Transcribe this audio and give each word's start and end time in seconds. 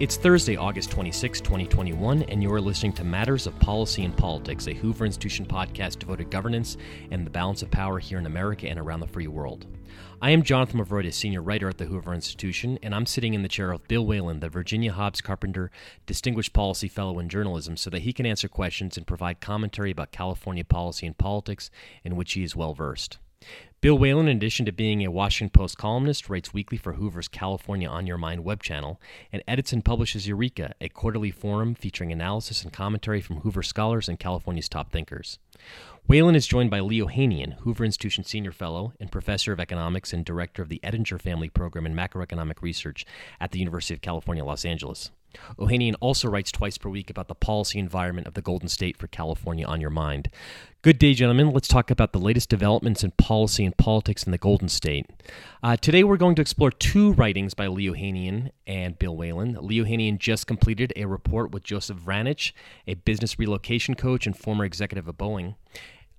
It's 0.00 0.16
Thursday, 0.16 0.56
August 0.56 0.92
26, 0.92 1.40
2021, 1.40 2.22
and 2.22 2.40
you're 2.40 2.60
listening 2.60 2.92
to 2.92 3.04
Matters 3.04 3.48
of 3.48 3.58
Policy 3.58 4.04
and 4.04 4.16
Politics, 4.16 4.68
a 4.68 4.72
Hoover 4.72 5.04
Institution 5.04 5.44
podcast 5.44 5.98
devoted 5.98 6.22
to 6.22 6.30
governance 6.30 6.76
and 7.10 7.26
the 7.26 7.30
balance 7.30 7.62
of 7.62 7.70
power 7.72 7.98
here 7.98 8.20
in 8.20 8.26
America 8.26 8.68
and 8.68 8.78
around 8.78 9.00
the 9.00 9.08
free 9.08 9.26
world. 9.26 9.66
I 10.22 10.30
am 10.30 10.44
Jonathan 10.44 10.78
Movroydis, 10.78 11.14
senior 11.14 11.42
writer 11.42 11.68
at 11.68 11.78
the 11.78 11.86
Hoover 11.86 12.14
Institution, 12.14 12.78
and 12.80 12.94
I'm 12.94 13.06
sitting 13.06 13.34
in 13.34 13.42
the 13.42 13.48
chair 13.48 13.72
of 13.72 13.88
Bill 13.88 14.06
Whalen, 14.06 14.38
the 14.38 14.48
Virginia 14.48 14.92
Hobbs 14.92 15.20
Carpenter 15.20 15.68
Distinguished 16.06 16.52
Policy 16.52 16.86
Fellow 16.86 17.18
in 17.18 17.28
Journalism, 17.28 17.76
so 17.76 17.90
that 17.90 18.02
he 18.02 18.12
can 18.12 18.24
answer 18.24 18.46
questions 18.46 18.96
and 18.96 19.04
provide 19.04 19.40
commentary 19.40 19.90
about 19.90 20.12
California 20.12 20.64
policy 20.64 21.08
and 21.08 21.18
politics 21.18 21.72
in 22.04 22.14
which 22.14 22.34
he 22.34 22.44
is 22.44 22.54
well 22.54 22.72
versed. 22.72 23.18
Bill 23.80 23.96
Whalen, 23.96 24.26
in 24.26 24.36
addition 24.36 24.66
to 24.66 24.72
being 24.72 25.04
a 25.04 25.10
Washington 25.10 25.56
Post 25.56 25.78
columnist, 25.78 26.28
writes 26.28 26.52
weekly 26.52 26.76
for 26.76 26.94
Hoover's 26.94 27.28
California 27.28 27.88
On 27.88 28.08
Your 28.08 28.18
Mind 28.18 28.42
web 28.42 28.60
channel 28.60 29.00
and 29.32 29.40
edits 29.46 29.72
and 29.72 29.84
publishes 29.84 30.26
Eureka, 30.26 30.74
a 30.80 30.88
quarterly 30.88 31.30
forum 31.30 31.76
featuring 31.76 32.10
analysis 32.10 32.64
and 32.64 32.72
commentary 32.72 33.20
from 33.20 33.42
Hoover 33.42 33.62
scholars 33.62 34.08
and 34.08 34.18
California's 34.18 34.68
top 34.68 34.90
thinkers. 34.90 35.38
Whalen 36.08 36.34
is 36.34 36.48
joined 36.48 36.72
by 36.72 36.80
Leo 36.80 37.06
Ohanian, 37.06 37.52
Hoover 37.60 37.84
Institution 37.84 38.24
Senior 38.24 38.50
Fellow 38.50 38.94
and 38.98 39.12
Professor 39.12 39.52
of 39.52 39.60
Economics 39.60 40.12
and 40.12 40.24
Director 40.24 40.60
of 40.60 40.70
the 40.70 40.80
Ettinger 40.82 41.20
Family 41.20 41.48
Program 41.48 41.86
in 41.86 41.94
Macroeconomic 41.94 42.60
Research 42.60 43.06
at 43.40 43.52
the 43.52 43.60
University 43.60 43.94
of 43.94 44.00
California, 44.00 44.44
Los 44.44 44.64
Angeles. 44.64 45.12
Ohanian 45.58 45.94
also 46.00 46.28
writes 46.28 46.52
twice 46.52 46.78
per 46.78 46.88
week 46.88 47.10
about 47.10 47.28
the 47.28 47.34
policy 47.34 47.78
environment 47.78 48.26
of 48.26 48.34
the 48.34 48.42
Golden 48.42 48.68
State 48.68 48.96
for 48.96 49.06
California 49.06 49.66
on 49.66 49.80
your 49.80 49.90
mind. 49.90 50.28
Good 50.80 50.98
day, 50.98 51.12
gentlemen. 51.12 51.50
Let's 51.50 51.68
talk 51.68 51.90
about 51.90 52.12
the 52.12 52.20
latest 52.20 52.48
developments 52.48 53.02
in 53.02 53.10
policy 53.12 53.64
and 53.64 53.76
politics 53.76 54.22
in 54.22 54.32
the 54.32 54.38
Golden 54.38 54.68
State. 54.68 55.06
Uh, 55.62 55.76
today, 55.76 56.04
we're 56.04 56.16
going 56.16 56.36
to 56.36 56.42
explore 56.42 56.70
two 56.70 57.12
writings 57.14 57.52
by 57.52 57.66
Lee 57.66 57.88
Ohanian 57.88 58.50
and 58.66 58.98
Bill 58.98 59.16
Whalen. 59.16 59.58
Lee 59.60 59.80
Ohanian 59.80 60.18
just 60.18 60.46
completed 60.46 60.92
a 60.94 61.06
report 61.06 61.50
with 61.50 61.64
Joseph 61.64 61.98
Vranich, 61.98 62.52
a 62.86 62.94
business 62.94 63.38
relocation 63.38 63.96
coach 63.96 64.26
and 64.26 64.36
former 64.36 64.64
executive 64.64 65.08
of 65.08 65.18
Boeing 65.18 65.56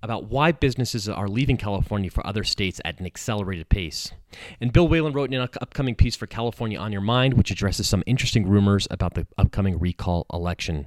about 0.02 0.24
why 0.24 0.52
businesses 0.52 1.08
are 1.08 1.28
leaving 1.28 1.56
California 1.56 2.10
for 2.10 2.26
other 2.26 2.44
states 2.44 2.80
at 2.84 3.00
an 3.00 3.06
accelerated 3.06 3.68
pace. 3.68 4.12
And 4.60 4.72
Bill 4.72 4.88
Whalen 4.88 5.12
wrote 5.12 5.32
an 5.32 5.40
upcoming 5.40 5.94
piece 5.94 6.16
for 6.16 6.26
California 6.26 6.78
on 6.78 6.92
Your 6.92 7.00
Mind, 7.00 7.34
which 7.34 7.50
addresses 7.50 7.88
some 7.88 8.02
interesting 8.06 8.48
rumors 8.48 8.86
about 8.90 9.14
the 9.14 9.26
upcoming 9.36 9.78
recall 9.78 10.26
election. 10.32 10.86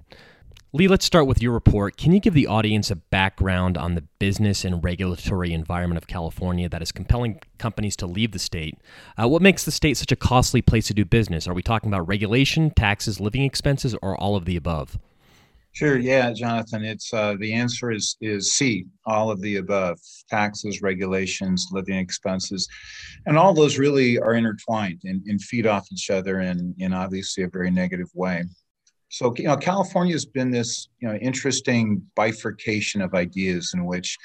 Lee, 0.76 0.88
let's 0.88 1.06
start 1.06 1.28
with 1.28 1.40
your 1.40 1.52
report. 1.52 1.98
Can 1.98 2.14
you 2.14 2.20
give 2.20 2.34
the 2.34 2.48
audience 2.48 2.90
a 2.90 2.96
background 2.96 3.78
on 3.78 3.94
the 3.94 4.02
business 4.18 4.66
and 4.66 4.84
regulatory 4.84 5.54
environment 5.54 6.00
of 6.00 6.08
California 6.08 6.68
that 6.68 6.82
is 6.82 6.92
compelling 6.92 7.40
companies 7.60 7.96
to 7.98 8.08
leave 8.08 8.32
the 8.32 8.40
state? 8.40 8.80
Uh, 9.16 9.28
what 9.28 9.44
makes 9.44 9.66
the 9.66 9.72
state 9.72 9.98
such 9.98 10.12
a 10.12 10.16
costly 10.16 10.64
place 10.64 10.88
to 10.88 10.96
do 10.96 11.06
business? 11.06 11.48
Are 11.48 11.54
we 11.54 11.62
talking 11.62 11.92
about 11.92 12.08
regulation, 12.08 12.72
taxes, 12.72 13.20
living 13.20 13.44
expenses, 13.44 13.96
or 14.02 14.18
all 14.18 14.36
of 14.36 14.46
the 14.46 14.56
above? 14.56 14.98
Sure. 15.74 15.98
Yeah, 15.98 16.32
Jonathan. 16.34 16.86
It's 16.86 17.12
uh, 17.14 17.36
the 17.40 17.52
answer 17.52 17.92
is 17.92 18.16
is 18.22 18.54
C. 18.54 18.86
All 19.08 19.32
of 19.32 19.42
the 19.42 19.56
above: 19.56 20.00
taxes, 20.30 20.84
regulations, 20.84 21.68
living 21.72 21.98
expenses, 21.98 22.68
and 23.26 23.40
all 23.40 23.56
those 23.56 23.80
really 23.80 24.20
are 24.20 24.36
intertwined 24.36 25.02
and, 25.04 25.24
and 25.26 25.42
feed 25.42 25.66
off 25.66 25.88
each 25.92 26.12
other 26.12 26.42
in 26.42 26.76
in 26.78 26.94
obviously 26.94 27.44
a 27.44 27.50
very 27.50 27.72
negative 27.72 28.10
way. 28.14 28.44
So 29.10 29.34
you 29.36 29.46
know, 29.46 29.58
California 29.58 30.14
has 30.14 30.26
been 30.28 30.52
this 30.52 30.90
you 31.02 31.08
know 31.08 31.16
interesting 31.16 32.04
bifurcation 32.16 33.02
of 33.02 33.16
ideas 33.16 33.72
in 33.74 33.86
which 33.86 34.16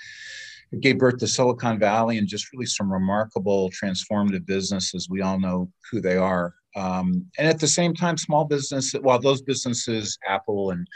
it 0.71 0.81
gave 0.81 0.99
birth 0.99 1.17
to 1.19 1.27
Silicon 1.27 1.79
Valley 1.79 2.19
and 2.19 2.29
just 2.29 2.53
really 2.53 2.67
some 2.67 2.93
remarkable 2.93 3.71
transformative 3.71 4.45
businesses. 4.45 5.09
We 5.09 5.23
all 5.23 5.41
know 5.41 5.71
who 5.91 6.03
they 6.03 6.19
are. 6.19 6.53
Um, 6.79 7.27
and 7.39 7.49
at 7.49 7.59
the 7.59 7.67
same 7.67 7.93
time, 7.93 8.17
small 8.17 8.45
business, 8.45 8.93
while 8.93 9.19
those 9.19 9.43
businesses, 9.43 10.17
Apple 10.27 10.71
and 10.71 10.87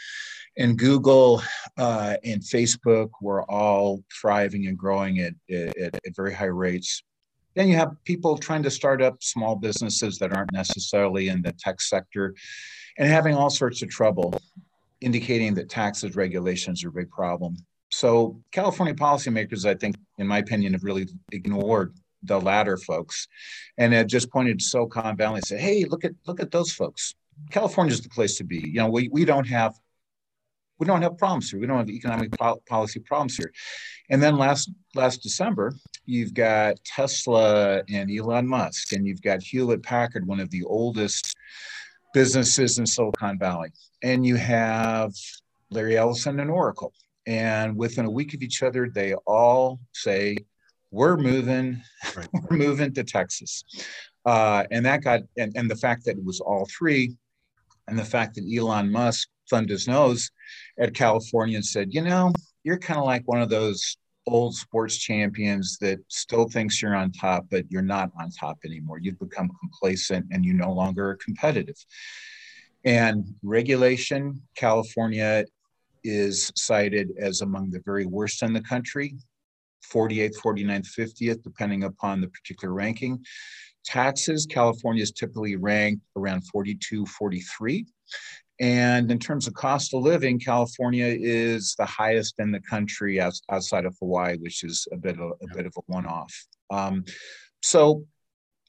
and 0.58 0.78
Google 0.78 1.42
uh, 1.78 2.16
and 2.24 2.42
Facebook 2.42 3.08
were 3.22 3.50
all 3.50 4.04
thriving 4.20 4.66
and 4.66 4.76
growing 4.76 5.20
at, 5.20 5.32
at, 5.50 5.94
at, 6.04 6.14
very 6.14 6.34
high 6.34 6.44
rates. 6.44 7.02
Then 7.54 7.68
you 7.68 7.76
have 7.76 7.96
people 8.04 8.36
trying 8.36 8.62
to 8.64 8.70
start 8.70 9.00
up 9.00 9.22
small 9.22 9.56
businesses 9.56 10.18
that 10.18 10.36
aren't 10.36 10.52
necessarily 10.52 11.28
in 11.28 11.40
the 11.40 11.52
tech 11.52 11.80
sector 11.80 12.34
and 12.98 13.08
having 13.08 13.34
all 13.34 13.48
sorts 13.48 13.80
of 13.80 13.88
trouble, 13.88 14.38
indicating 15.00 15.54
that 15.54 15.70
taxes 15.70 16.16
regulations 16.16 16.84
are 16.84 16.88
a 16.88 16.92
big 16.92 17.10
problem. 17.10 17.56
So 17.90 18.38
California 18.52 18.94
policymakers, 18.94 19.64
I 19.64 19.74
think, 19.74 19.96
in 20.18 20.26
my 20.26 20.38
opinion, 20.38 20.74
have 20.74 20.84
really 20.84 21.08
ignored 21.30 21.94
the 22.22 22.40
latter 22.40 22.76
folks 22.76 23.28
and 23.78 23.92
have 23.92 24.06
just 24.06 24.30
pointed 24.30 24.58
to 24.58 24.64
Silicon 24.64 25.16
Valley 25.16 25.36
and 25.36 25.44
said, 25.44 25.60
hey, 25.60 25.84
look 25.84 26.04
at 26.04 26.12
look 26.26 26.40
at 26.40 26.50
those 26.50 26.72
folks. 26.72 27.14
California 27.50 27.92
is 27.92 28.00
the 28.00 28.08
place 28.08 28.36
to 28.36 28.44
be. 28.44 28.58
You 28.58 28.80
know, 28.80 28.88
we, 28.88 29.08
we 29.08 29.24
don't 29.24 29.46
have 29.46 29.74
we 30.78 30.86
don't 30.86 31.02
have 31.02 31.16
problems 31.16 31.50
here. 31.50 31.60
We 31.60 31.66
don't 31.66 31.78
have 31.78 31.90
economic 31.90 32.32
po- 32.32 32.60
policy 32.68 33.00
problems 33.00 33.36
here. 33.36 33.52
And 34.10 34.22
then 34.22 34.36
last 34.36 34.70
last 34.94 35.22
December, 35.22 35.74
you've 36.06 36.34
got 36.34 36.82
Tesla 36.84 37.82
and 37.88 38.10
Elon 38.10 38.48
Musk, 38.48 38.92
and 38.92 39.06
you've 39.06 39.22
got 39.22 39.42
Hewlett 39.42 39.82
Packard, 39.82 40.26
one 40.26 40.40
of 40.40 40.50
the 40.50 40.64
oldest 40.64 41.34
businesses 42.12 42.78
in 42.78 42.86
Silicon 42.86 43.38
Valley, 43.38 43.70
and 44.02 44.26
you 44.26 44.36
have 44.36 45.12
Larry 45.70 45.96
Ellison 45.96 46.40
and 46.40 46.50
Oracle. 46.50 46.92
And 47.26 47.76
within 47.76 48.04
a 48.04 48.10
week 48.10 48.34
of 48.34 48.42
each 48.42 48.62
other, 48.62 48.88
they 48.88 49.14
all 49.26 49.78
say, 49.92 50.36
"We're 50.92 51.16
moving, 51.16 51.82
right. 52.16 52.28
we're 52.50 52.56
moving 52.56 52.94
to 52.94 53.02
Texas." 53.02 53.64
Uh, 54.24 54.64
and 54.70 54.86
that 54.86 55.02
got 55.02 55.22
and, 55.36 55.52
and 55.56 55.68
the 55.68 55.76
fact 55.76 56.04
that 56.04 56.16
it 56.16 56.24
was 56.24 56.38
all 56.40 56.68
three, 56.78 57.16
and 57.88 57.98
the 57.98 58.04
fact 58.04 58.36
that 58.36 58.44
Elon 58.56 58.92
Musk 58.92 59.28
thumbed 59.50 59.70
his 59.70 59.88
nose 59.88 60.30
at 60.78 60.94
California 60.94 61.56
and 61.56 61.66
said, 61.66 61.92
you 61.92 62.02
know, 62.02 62.32
you're 62.64 62.78
kind 62.78 62.98
of 62.98 63.04
like 63.04 63.22
one 63.26 63.42
of 63.42 63.50
those 63.50 63.96
old 64.26 64.54
sports 64.54 64.96
champions 64.96 65.78
that 65.80 65.98
still 66.08 66.48
thinks 66.48 66.80
you're 66.80 66.94
on 66.94 67.10
top, 67.10 67.46
but 67.50 67.64
you're 67.70 67.82
not 67.82 68.10
on 68.18 68.30
top 68.30 68.58
anymore. 68.64 68.98
You've 69.00 69.18
become 69.18 69.50
complacent 69.60 70.26
and 70.30 70.44
you 70.44 70.54
no 70.54 70.72
longer 70.72 71.10
are 71.10 71.16
competitive. 71.16 71.76
And 72.84 73.34
regulation, 73.42 74.42
California 74.56 75.44
is 76.04 76.52
cited 76.56 77.12
as 77.18 77.42
among 77.42 77.70
the 77.70 77.82
very 77.84 78.06
worst 78.06 78.42
in 78.42 78.52
the 78.52 78.60
country 78.60 79.16
48th, 79.92 80.36
49th, 80.44 80.88
50th, 80.98 81.42
depending 81.42 81.84
upon 81.84 82.20
the 82.20 82.28
particular 82.28 82.72
ranking. 82.72 83.24
Taxes, 83.84 84.46
California 84.46 85.02
is 85.02 85.12
typically 85.12 85.56
ranked 85.56 86.02
around 86.16 86.46
42, 86.48 87.04
43. 87.06 87.86
And 88.60 89.10
in 89.10 89.18
terms 89.18 89.48
of 89.48 89.54
cost 89.54 89.92
of 89.92 90.02
living, 90.02 90.38
California 90.38 91.06
is 91.18 91.74
the 91.76 91.86
highest 91.86 92.34
in 92.38 92.52
the 92.52 92.60
country 92.60 93.20
outside 93.20 93.84
of 93.84 93.96
Hawaii, 93.98 94.36
which 94.36 94.62
is 94.62 94.86
a 94.92 94.96
bit 94.96 95.18
of 95.18 95.32
a, 95.42 95.56
bit 95.56 95.66
of 95.66 95.74
a 95.76 95.80
one-off. 95.86 96.32
Um, 96.70 97.04
so 97.60 98.04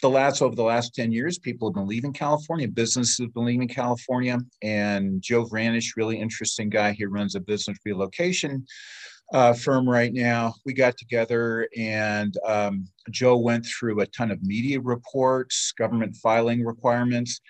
the 0.01 0.09
last 0.09 0.41
over 0.41 0.56
the 0.56 0.63
last 0.63 0.95
10 0.95 1.12
years, 1.12 1.38
people 1.38 1.69
have 1.69 1.75
been 1.75 1.88
leaving 1.88 2.12
California, 2.12 2.68
businesses 2.68 3.19
have 3.19 3.34
been 3.34 3.45
leaving 3.45 3.68
California. 3.68 4.40
And 4.62 5.22
Joe 5.22 5.45
Vranich, 5.45 5.95
really 5.95 6.19
interesting 6.19 6.69
guy, 6.69 6.94
he 6.94 7.06
runs 7.06 7.35
a 7.35 7.40
business 7.40 7.78
relocation 7.85 8.66
uh, 9.33 9.53
firm 9.53 9.89
right 9.89 10.13
now. 10.13 10.53
We 10.66 10.73
got 10.73 10.95
together 10.97 11.67
and 11.75 12.38
um, 12.45 12.85
Joe 13.09 13.38
went 13.38 13.66
through 13.66 13.99
a 13.99 14.07
ton 14.07 14.31
of 14.31 14.41
media 14.44 14.79
reports, 14.79 15.73
government 15.77 16.16
filing 16.17 16.63
requirements. 16.63 17.41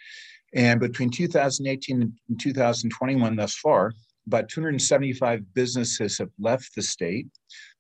And 0.56 0.80
between 0.80 1.10
2018 1.10 2.02
and 2.30 2.40
2021 2.40 3.36
thus 3.36 3.56
far, 3.56 3.92
about 4.28 4.48
275 4.48 5.54
businesses 5.54 6.18
have 6.18 6.30
left 6.40 6.74
the 6.76 6.82
state. 6.82 7.28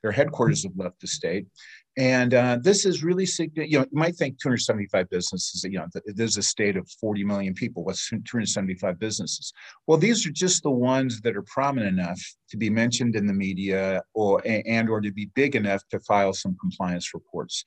Their 0.01 0.11
headquarters 0.11 0.63
have 0.63 0.73
left 0.75 0.99
the 0.99 1.07
state. 1.07 1.47
And 1.95 2.33
uh, 2.33 2.57
this 2.61 2.85
is 2.85 3.03
really 3.03 3.25
significant. 3.25 3.69
You 3.69 3.79
know, 3.79 3.85
you 3.91 3.97
might 3.99 4.15
think 4.15 4.39
275 4.39 5.09
businesses, 5.09 5.63
you 5.63 5.77
know, 5.77 5.85
there's 6.05 6.37
a 6.37 6.41
state 6.41 6.75
of 6.75 6.89
40 6.99 7.23
million 7.23 7.53
people. 7.53 7.83
What's 7.83 8.09
275 8.09 8.97
businesses? 8.97 9.53
Well, 9.85 9.99
these 9.99 10.25
are 10.25 10.31
just 10.31 10.63
the 10.63 10.71
ones 10.71 11.21
that 11.21 11.37
are 11.37 11.43
prominent 11.43 11.99
enough 11.99 12.19
to 12.49 12.57
be 12.57 12.69
mentioned 12.69 13.15
in 13.15 13.27
the 13.27 13.33
media 13.33 14.01
or 14.15 14.41
and 14.45 14.89
or 14.89 15.01
to 15.01 15.11
be 15.11 15.29
big 15.35 15.55
enough 15.55 15.83
to 15.91 15.99
file 15.99 16.33
some 16.33 16.57
compliance 16.59 17.13
reports 17.13 17.63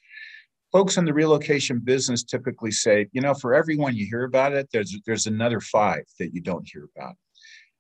folks 0.73 0.99
in 0.99 1.05
the 1.05 1.15
relocation 1.15 1.79
business 1.79 2.23
typically 2.23 2.71
say, 2.71 3.07
you 3.13 3.21
know, 3.21 3.33
for 3.33 3.55
everyone 3.55 3.97
you 3.97 4.05
hear 4.05 4.25
about 4.25 4.53
it, 4.53 4.69
there's 4.73 4.95
there's 5.07 5.27
another 5.27 5.61
five 5.61 6.03
that 6.19 6.35
you 6.35 6.41
don't 6.43 6.69
hear 6.71 6.89
about. 6.97 7.15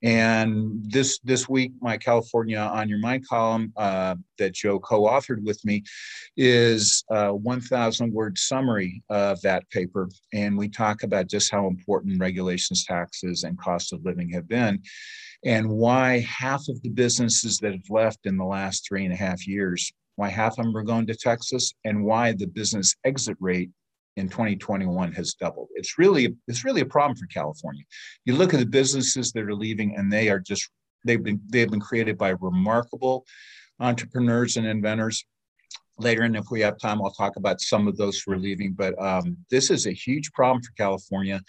And 0.02 0.84
this 0.90 1.18
this 1.20 1.48
week, 1.48 1.72
my 1.80 1.96
California 1.96 2.58
on 2.58 2.88
Your 2.88 2.98
Mind 2.98 3.26
column 3.26 3.72
uh, 3.76 4.16
that 4.38 4.54
Joe 4.54 4.78
co-authored 4.78 5.42
with 5.42 5.64
me 5.64 5.84
is 6.36 7.02
a 7.10 7.34
1,000 7.34 8.12
word 8.12 8.36
summary 8.36 9.02
of 9.08 9.40
that 9.42 9.68
paper, 9.70 10.08
and 10.34 10.56
we 10.56 10.68
talk 10.68 11.02
about 11.02 11.28
just 11.28 11.50
how 11.50 11.66
important 11.66 12.20
regulations, 12.20 12.84
taxes, 12.84 13.44
and 13.44 13.58
cost 13.58 13.92
of 13.92 14.04
living 14.04 14.28
have 14.30 14.48
been, 14.48 14.82
and 15.44 15.68
why 15.68 16.20
half 16.20 16.68
of 16.68 16.80
the 16.82 16.90
businesses 16.90 17.58
that 17.58 17.72
have 17.72 17.90
left 17.90 18.26
in 18.26 18.36
the 18.36 18.44
last 18.44 18.86
three 18.86 19.04
and 19.04 19.14
a 19.14 19.16
half 19.16 19.46
years 19.46 19.92
why 20.16 20.28
half 20.30 20.58
of 20.58 20.64
them 20.64 20.76
are 20.76 20.82
going 20.82 21.06
to 21.06 21.14
Texas, 21.14 21.72
and 21.84 22.04
why 22.04 22.32
the 22.32 22.46
business 22.46 22.96
exit 23.04 23.36
rate 23.38 23.70
in 24.16 24.28
2021 24.28 25.12
has 25.12 25.34
doubled. 25.34 25.68
It's 25.74 25.98
really 25.98 26.34
it's 26.48 26.64
really 26.64 26.80
a 26.80 26.86
problem 26.86 27.16
for 27.16 27.26
California. 27.26 27.84
You 28.24 28.34
look 28.34 28.54
at 28.54 28.60
the 28.60 28.66
businesses 28.66 29.32
that 29.32 29.44
are 29.44 29.54
leaving, 29.54 29.96
and 29.96 30.12
they 30.12 30.28
are 30.28 30.40
just 30.40 30.68
they've 31.04 31.22
been 31.22 31.40
they've 31.48 31.70
been 31.70 31.80
created 31.80 32.18
by 32.18 32.30
remarkable 32.40 33.24
entrepreneurs 33.80 34.56
and 34.56 34.66
inventors. 34.66 35.24
Later, 35.98 36.22
and 36.22 36.36
if 36.36 36.44
we 36.50 36.60
have 36.60 36.78
time, 36.78 37.00
I'll 37.00 37.10
talk 37.10 37.36
about 37.36 37.62
some 37.62 37.88
of 37.88 37.96
those 37.96 38.20
who 38.20 38.32
are 38.32 38.38
leaving. 38.38 38.74
But 38.74 39.00
um, 39.02 39.38
this 39.50 39.70
is 39.70 39.86
a 39.86 39.92
huge 39.92 40.30
problem 40.32 40.62
for 40.62 40.72
California. 40.76 41.40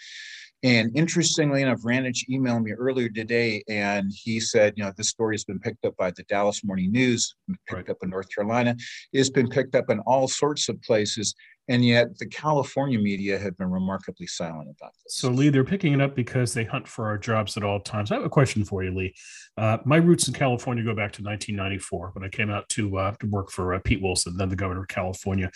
And 0.64 0.90
interestingly 0.96 1.62
enough, 1.62 1.82
Vranich 1.82 2.28
emailed 2.28 2.64
me 2.64 2.72
earlier 2.72 3.08
today, 3.08 3.62
and 3.68 4.10
he 4.12 4.40
said, 4.40 4.74
you 4.76 4.82
know, 4.82 4.92
this 4.96 5.08
story 5.08 5.34
has 5.34 5.44
been 5.44 5.60
picked 5.60 5.84
up 5.84 5.96
by 5.96 6.10
the 6.10 6.24
Dallas 6.24 6.64
Morning 6.64 6.90
News, 6.90 7.36
picked 7.68 7.72
right. 7.72 7.90
up 7.90 7.98
in 8.02 8.10
North 8.10 8.34
Carolina, 8.34 8.74
it's 9.12 9.30
been 9.30 9.48
picked 9.48 9.76
up 9.76 9.88
in 9.88 10.00
all 10.00 10.26
sorts 10.26 10.68
of 10.68 10.82
places. 10.82 11.34
And 11.68 11.84
yet 11.84 12.18
the 12.18 12.26
California 12.26 12.98
media 12.98 13.38
have 13.38 13.56
been 13.58 13.70
remarkably 13.70 14.26
silent 14.26 14.70
about 14.78 14.92
this. 15.04 15.16
So, 15.16 15.28
Lee, 15.28 15.50
they're 15.50 15.64
picking 15.64 15.92
it 15.92 16.00
up 16.00 16.14
because 16.14 16.54
they 16.54 16.64
hunt 16.64 16.88
for 16.88 17.06
our 17.06 17.18
jobs 17.18 17.56
at 17.56 17.62
all 17.62 17.78
times. 17.80 18.10
I 18.10 18.14
have 18.14 18.24
a 18.24 18.30
question 18.30 18.64
for 18.64 18.82
you, 18.82 18.90
Lee. 18.94 19.14
Uh, 19.56 19.78
my 19.84 19.96
roots 19.96 20.28
in 20.28 20.34
California 20.34 20.82
go 20.82 20.94
back 20.94 21.12
to 21.12 21.22
1994 21.22 22.10
when 22.14 22.24
I 22.24 22.28
came 22.28 22.50
out 22.50 22.68
to, 22.70 22.96
uh, 22.96 23.14
to 23.20 23.26
work 23.26 23.50
for 23.50 23.74
uh, 23.74 23.80
Pete 23.84 24.00
Wilson, 24.00 24.36
then 24.36 24.48
the 24.48 24.56
governor 24.56 24.82
of 24.82 24.88
California. 24.88 25.50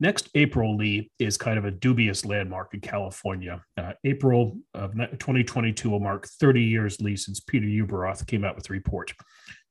Next 0.00 0.30
April, 0.34 0.76
Lee, 0.76 1.10
is 1.18 1.36
kind 1.36 1.58
of 1.58 1.64
a 1.64 1.70
dubious 1.70 2.24
landmark 2.24 2.72
in 2.72 2.80
California. 2.80 3.62
Uh, 3.76 3.92
April 4.04 4.58
of 4.74 4.92
2022 4.92 5.90
will 5.90 6.00
mark 6.00 6.26
30 6.26 6.62
years, 6.62 7.00
Lee, 7.00 7.16
since 7.16 7.40
Peter 7.40 7.66
Ueberroth 7.66 8.26
came 8.26 8.44
out 8.44 8.56
with 8.56 8.70
a 8.70 8.72
report 8.72 9.12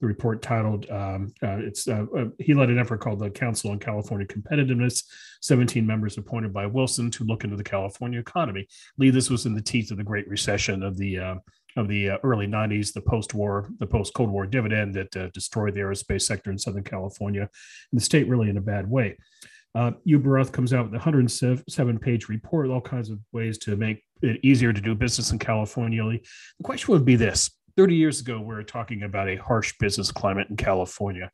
the 0.02 0.08
report 0.08 0.42
titled 0.42 0.90
um, 0.90 1.34
uh, 1.44 1.58
it's 1.58 1.88
uh, 1.88 2.06
uh, 2.16 2.26
he 2.40 2.54
led 2.54 2.70
an 2.70 2.80
effort 2.80 3.00
called 3.00 3.20
the 3.20 3.30
council 3.30 3.72
on 3.72 3.80
california 3.80 4.28
competitiveness 4.28 5.04
17 5.42 5.86
members 5.86 6.18
appointed 6.18 6.54
by 6.54 6.66
wilson 6.66 7.10
to 7.12 7.24
look 7.24 7.44
into 7.44 7.56
the 7.56 7.64
california 7.64 8.20
economy 8.20 8.68
lee 8.98 9.10
this 9.10 9.30
was 9.30 9.46
in 9.46 9.54
the 9.54 9.62
teeth 9.62 9.92
of 9.92 9.98
the 9.98 10.04
great 10.04 10.28
recession 10.28 10.84
of 10.84 10.98
the 10.98 11.18
uh, 11.18 11.36
of 11.76 11.88
the 11.88 12.12
uh, 12.12 12.18
early 12.24 12.48
90s 12.48 12.94
the 12.94 13.02
post-war 13.02 13.70
the 13.80 13.88
post-cold 13.88 14.30
war 14.30 14.46
dividend 14.46 14.94
that 14.94 15.16
uh, 15.16 15.28
destroyed 15.34 15.74
the 15.74 15.82
aerospace 15.82 16.24
sector 16.24 16.52
in 16.52 16.58
southern 16.58 16.84
california 16.84 17.42
and 17.42 18.00
the 18.00 18.04
state 18.04 18.28
really 18.28 18.50
in 18.50 18.58
a 18.58 18.62
bad 18.62 18.90
way 18.90 19.16
uh, 19.76 19.92
Ueberroth 20.08 20.52
comes 20.52 20.74
out 20.74 20.86
with 20.86 20.94
a 20.94 20.98
107 20.98 22.00
page 22.00 22.30
report, 22.30 22.68
all 22.70 22.82
kinds 22.82 23.12
of 23.12 23.20
ways 23.32 23.60
to 23.60 23.76
make 23.76 24.04
it 24.24 24.40
easier 24.42 24.74
to 24.74 24.82
do 24.82 24.96
business 24.96 25.32
in 25.32 25.38
California. 25.38 26.04
The 26.04 26.64
question 26.64 26.94
would 26.94 27.06
be 27.06 27.16
this 27.16 27.52
30 27.78 27.96
years 27.96 28.20
ago, 28.20 28.40
we 28.40 28.56
were 28.56 28.64
talking 28.64 29.04
about 29.04 29.30
a 29.30 29.36
harsh 29.36 29.74
business 29.80 30.12
climate 30.12 30.48
in 30.50 30.58
California. 30.58 31.32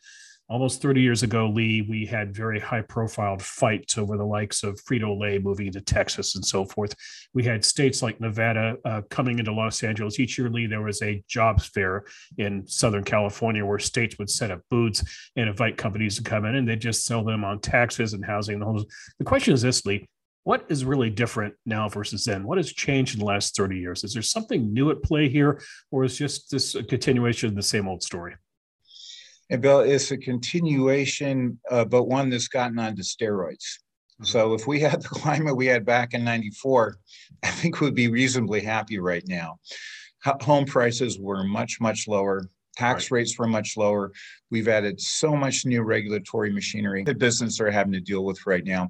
Almost 0.50 0.82
30 0.82 1.00
years 1.00 1.24
ago, 1.24 1.48
Lee, 1.48 1.88
we 1.90 2.06
had 2.06 2.36
very 2.36 2.60
high 2.60 2.82
profile 2.82 3.38
fights 3.40 3.98
over 3.98 4.18
the 4.18 4.26
likes 4.26 4.62
of 4.62 4.78
Frito 4.84 5.18
Lay 5.18 5.40
moving 5.40 5.68
into 5.68 5.80
Texas 5.80 6.36
and 6.36 6.46
so 6.46 6.66
forth. 6.66 6.94
We 7.34 7.44
had 7.46 7.64
states 7.64 8.04
like 8.04 8.20
Nevada 8.20 8.76
uh, 8.84 9.02
coming 9.10 9.40
into 9.40 9.54
Los 9.54 9.82
Angeles. 9.84 10.20
Each 10.20 10.38
year, 10.38 10.50
Lee, 10.50 10.68
there 10.68 10.82
was 10.82 11.02
a 11.02 11.24
jobs 11.30 11.66
fair 11.68 12.04
in 12.38 12.68
Southern 12.68 13.06
California 13.06 13.66
where 13.66 13.80
states 13.80 14.20
would 14.20 14.30
set 14.30 14.52
up 14.52 14.60
booths 14.70 15.02
and 15.38 15.48
invite 15.48 15.78
companies 15.78 16.18
to 16.18 16.24
come 16.24 16.44
in 16.44 16.56
and 16.56 16.68
they 16.68 16.76
just 16.76 17.06
sell 17.06 17.24
them 17.24 17.46
on 17.46 17.62
taxes 17.62 18.12
and 18.12 18.26
housing. 18.26 18.60
The 18.60 19.26
question 19.26 19.54
is 19.54 19.62
this, 19.62 19.86
Lee 19.86 20.10
what 20.44 20.66
is 20.70 20.84
really 20.84 21.10
different 21.10 21.56
now 21.66 21.88
versus 21.88 22.26
then? 22.26 22.44
What 22.44 22.58
has 22.58 22.72
changed 22.72 23.16
in 23.16 23.20
the 23.20 23.26
last 23.26 23.56
30 23.56 23.78
years? 23.78 24.04
Is 24.04 24.14
there 24.14 24.22
something 24.22 24.74
new 24.74 24.92
at 24.92 25.02
play 25.02 25.30
here, 25.30 25.62
or 25.92 26.04
is 26.04 26.18
just 26.18 26.52
this 26.52 26.76
a 26.76 26.84
continuation 26.84 27.50
of 27.50 27.56
the 27.56 27.64
same 27.64 27.88
old 27.88 28.04
story? 28.04 28.36
And 29.50 29.62
Bill, 29.62 29.80
it's 29.80 30.12
a 30.12 30.18
continuation, 30.18 31.60
uh, 31.70 31.86
but 31.86 32.04
one 32.04 32.30
that's 32.30 32.48
gotten 32.48 32.80
onto 32.80 33.04
steroids. 33.04 33.80
Mm-hmm. 34.22 34.26
So 34.26 34.54
if 34.54 34.68
we 34.68 34.80
had 34.80 35.02
the 35.02 35.10
climate 35.10 35.56
we 35.56 35.68
had 35.68 35.86
back 35.86 36.14
in 36.14 36.24
94, 36.24 36.98
I 37.44 37.50
think 37.50 37.80
we'd 37.80 37.96
be 37.96 38.10
reasonably 38.10 38.62
happy 38.62 39.00
right 39.00 39.24
now. 39.28 39.60
Home 40.26 40.66
prices 40.66 41.20
were 41.20 41.44
much, 41.44 41.82
much 41.82 42.08
lower. 42.08 42.50
Tax 42.76 43.12
right. 43.12 43.18
rates 43.18 43.38
were 43.38 43.48
much 43.48 43.78
lower. 43.78 44.12
We've 44.50 44.68
added 44.68 45.00
so 45.00 45.36
much 45.36 45.66
new 45.66 45.84
regulatory 45.84 46.52
machinery 46.52 47.04
that 47.04 47.20
businesses 47.20 47.60
are 47.60 47.72
having 47.72 47.94
to 47.94 48.00
deal 48.00 48.26
with 48.26 48.46
right 48.46 48.64
now. 48.64 48.90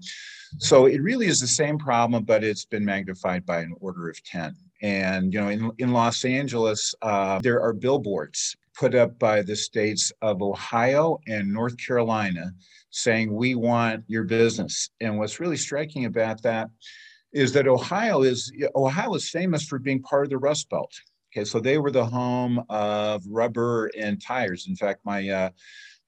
So 0.60 0.86
it 0.86 1.02
really 1.02 1.28
is 1.28 1.40
the 1.40 1.48
same 1.48 1.78
problem, 1.78 2.24
but 2.24 2.44
it's 2.44 2.66
been 2.66 2.86
magnified 2.86 3.46
by 3.46 3.60
an 3.62 3.74
order 3.80 4.10
of 4.10 4.24
10. 4.24 4.56
And, 4.82 5.34
you 5.34 5.42
know, 5.42 5.48
in, 5.48 5.72
in 5.80 5.94
Los 5.94 6.26
Angeles, 6.26 6.94
uh, 7.02 7.40
there 7.40 7.62
are 7.62 7.74
billboards 7.74 8.56
put 8.76 8.96
up 8.96 9.18
by 9.20 9.42
the 9.42 9.56
states 9.56 10.12
of 10.22 10.42
Ohio 10.42 11.20
and 11.28 11.52
North 11.52 11.78
Carolina 11.78 12.52
saying, 12.90 13.34
we 13.34 13.56
want 13.56 14.04
your 14.08 14.24
business. 14.24 14.90
And 15.00 15.18
what's 15.18 15.40
really 15.40 15.58
striking 15.58 16.06
about 16.06 16.42
that 16.44 16.70
is 17.34 17.52
that 17.54 17.68
Ohio 17.68 18.22
is 18.22 18.52
Ohio 18.76 19.14
is 19.16 19.30
famous 19.30 19.64
for 19.64 19.80
being 19.80 20.02
part 20.02 20.26
of 20.26 20.30
the 20.30 20.38
Rust 20.38 20.70
Belt. 20.70 20.92
Okay, 21.36 21.46
so 21.46 21.60
they 21.60 21.80
were 21.80 21.90
the 21.90 22.06
home 22.06 22.64
of 22.70 23.24
rubber 23.28 23.90
and 23.98 24.22
tires. 24.22 24.68
In 24.68 24.76
fact, 24.76 25.00
my 25.04 25.28
uh, 25.28 25.50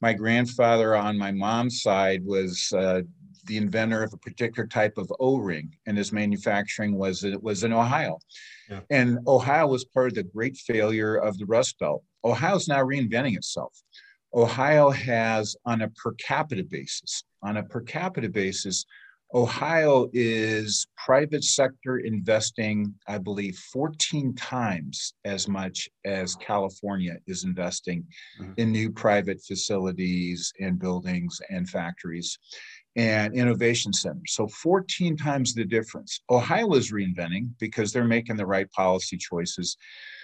my 0.02 0.14
grandfather 0.14 0.96
on 0.96 1.18
my 1.18 1.32
mom's 1.32 1.82
side 1.82 2.24
was 2.24 2.72
uh, 2.78 3.02
the 3.46 3.58
inventor 3.58 4.04
of 4.04 4.14
a 4.14 4.18
particular 4.18 4.68
type 4.68 4.98
of 4.98 5.12
O-ring, 5.20 5.76
and 5.88 5.98
his 5.98 6.12
manufacturing 6.12 6.96
was 6.96 7.24
it 7.24 7.42
was 7.42 7.64
in 7.64 7.74
Ohio. 7.74 8.20
Yeah. 8.70 8.82
And 8.92 9.18
Ohio 9.28 9.68
was 9.68 9.86
part 9.86 10.10
of 10.10 10.16
the 10.16 10.24
great 10.24 10.58
failure 10.58 11.16
of 11.16 11.38
the 11.40 11.46
Rust 11.46 11.80
Belt. 11.80 12.04
Ohio 12.24 12.56
is 12.56 12.68
now 12.68 12.84
reinventing 12.84 13.36
itself. 13.36 13.74
Ohio 14.34 14.90
has, 14.90 15.56
on 15.66 15.82
a 15.82 15.88
per 15.90 16.14
capita 16.14 16.64
basis, 16.64 17.24
on 17.42 17.58
a 17.58 17.64
per 17.64 17.82
capita 17.82 18.30
basis, 18.30 18.86
Ohio 19.34 20.08
is 20.14 20.88
private 21.04 21.44
sector 21.44 21.98
investing, 21.98 22.94
I 23.08 23.18
believe, 23.18 23.58
14 23.74 24.34
times 24.36 25.14
as 25.26 25.48
much 25.48 25.90
as 26.06 26.36
California 26.36 27.18
is 27.28 27.44
investing 27.44 28.06
mm-hmm. 28.40 28.54
in 28.58 28.72
new 28.72 28.92
private 28.92 29.42
facilities 29.46 30.54
and 30.60 30.80
buildings 30.80 31.42
and 31.50 31.68
factories 31.68 32.38
and 32.96 33.34
innovation 33.34 33.92
centers. 33.92 34.34
So 34.34 34.48
14 34.48 35.18
times 35.18 35.54
the 35.54 35.66
difference. 35.66 36.22
Ohio 36.30 36.74
is 36.74 36.94
reinventing 36.94 37.50
because 37.60 37.92
they're 37.92 38.06
making 38.06 38.38
the 38.38 38.46
right 38.46 38.72
policy 38.72 39.18
choices. 39.18 39.76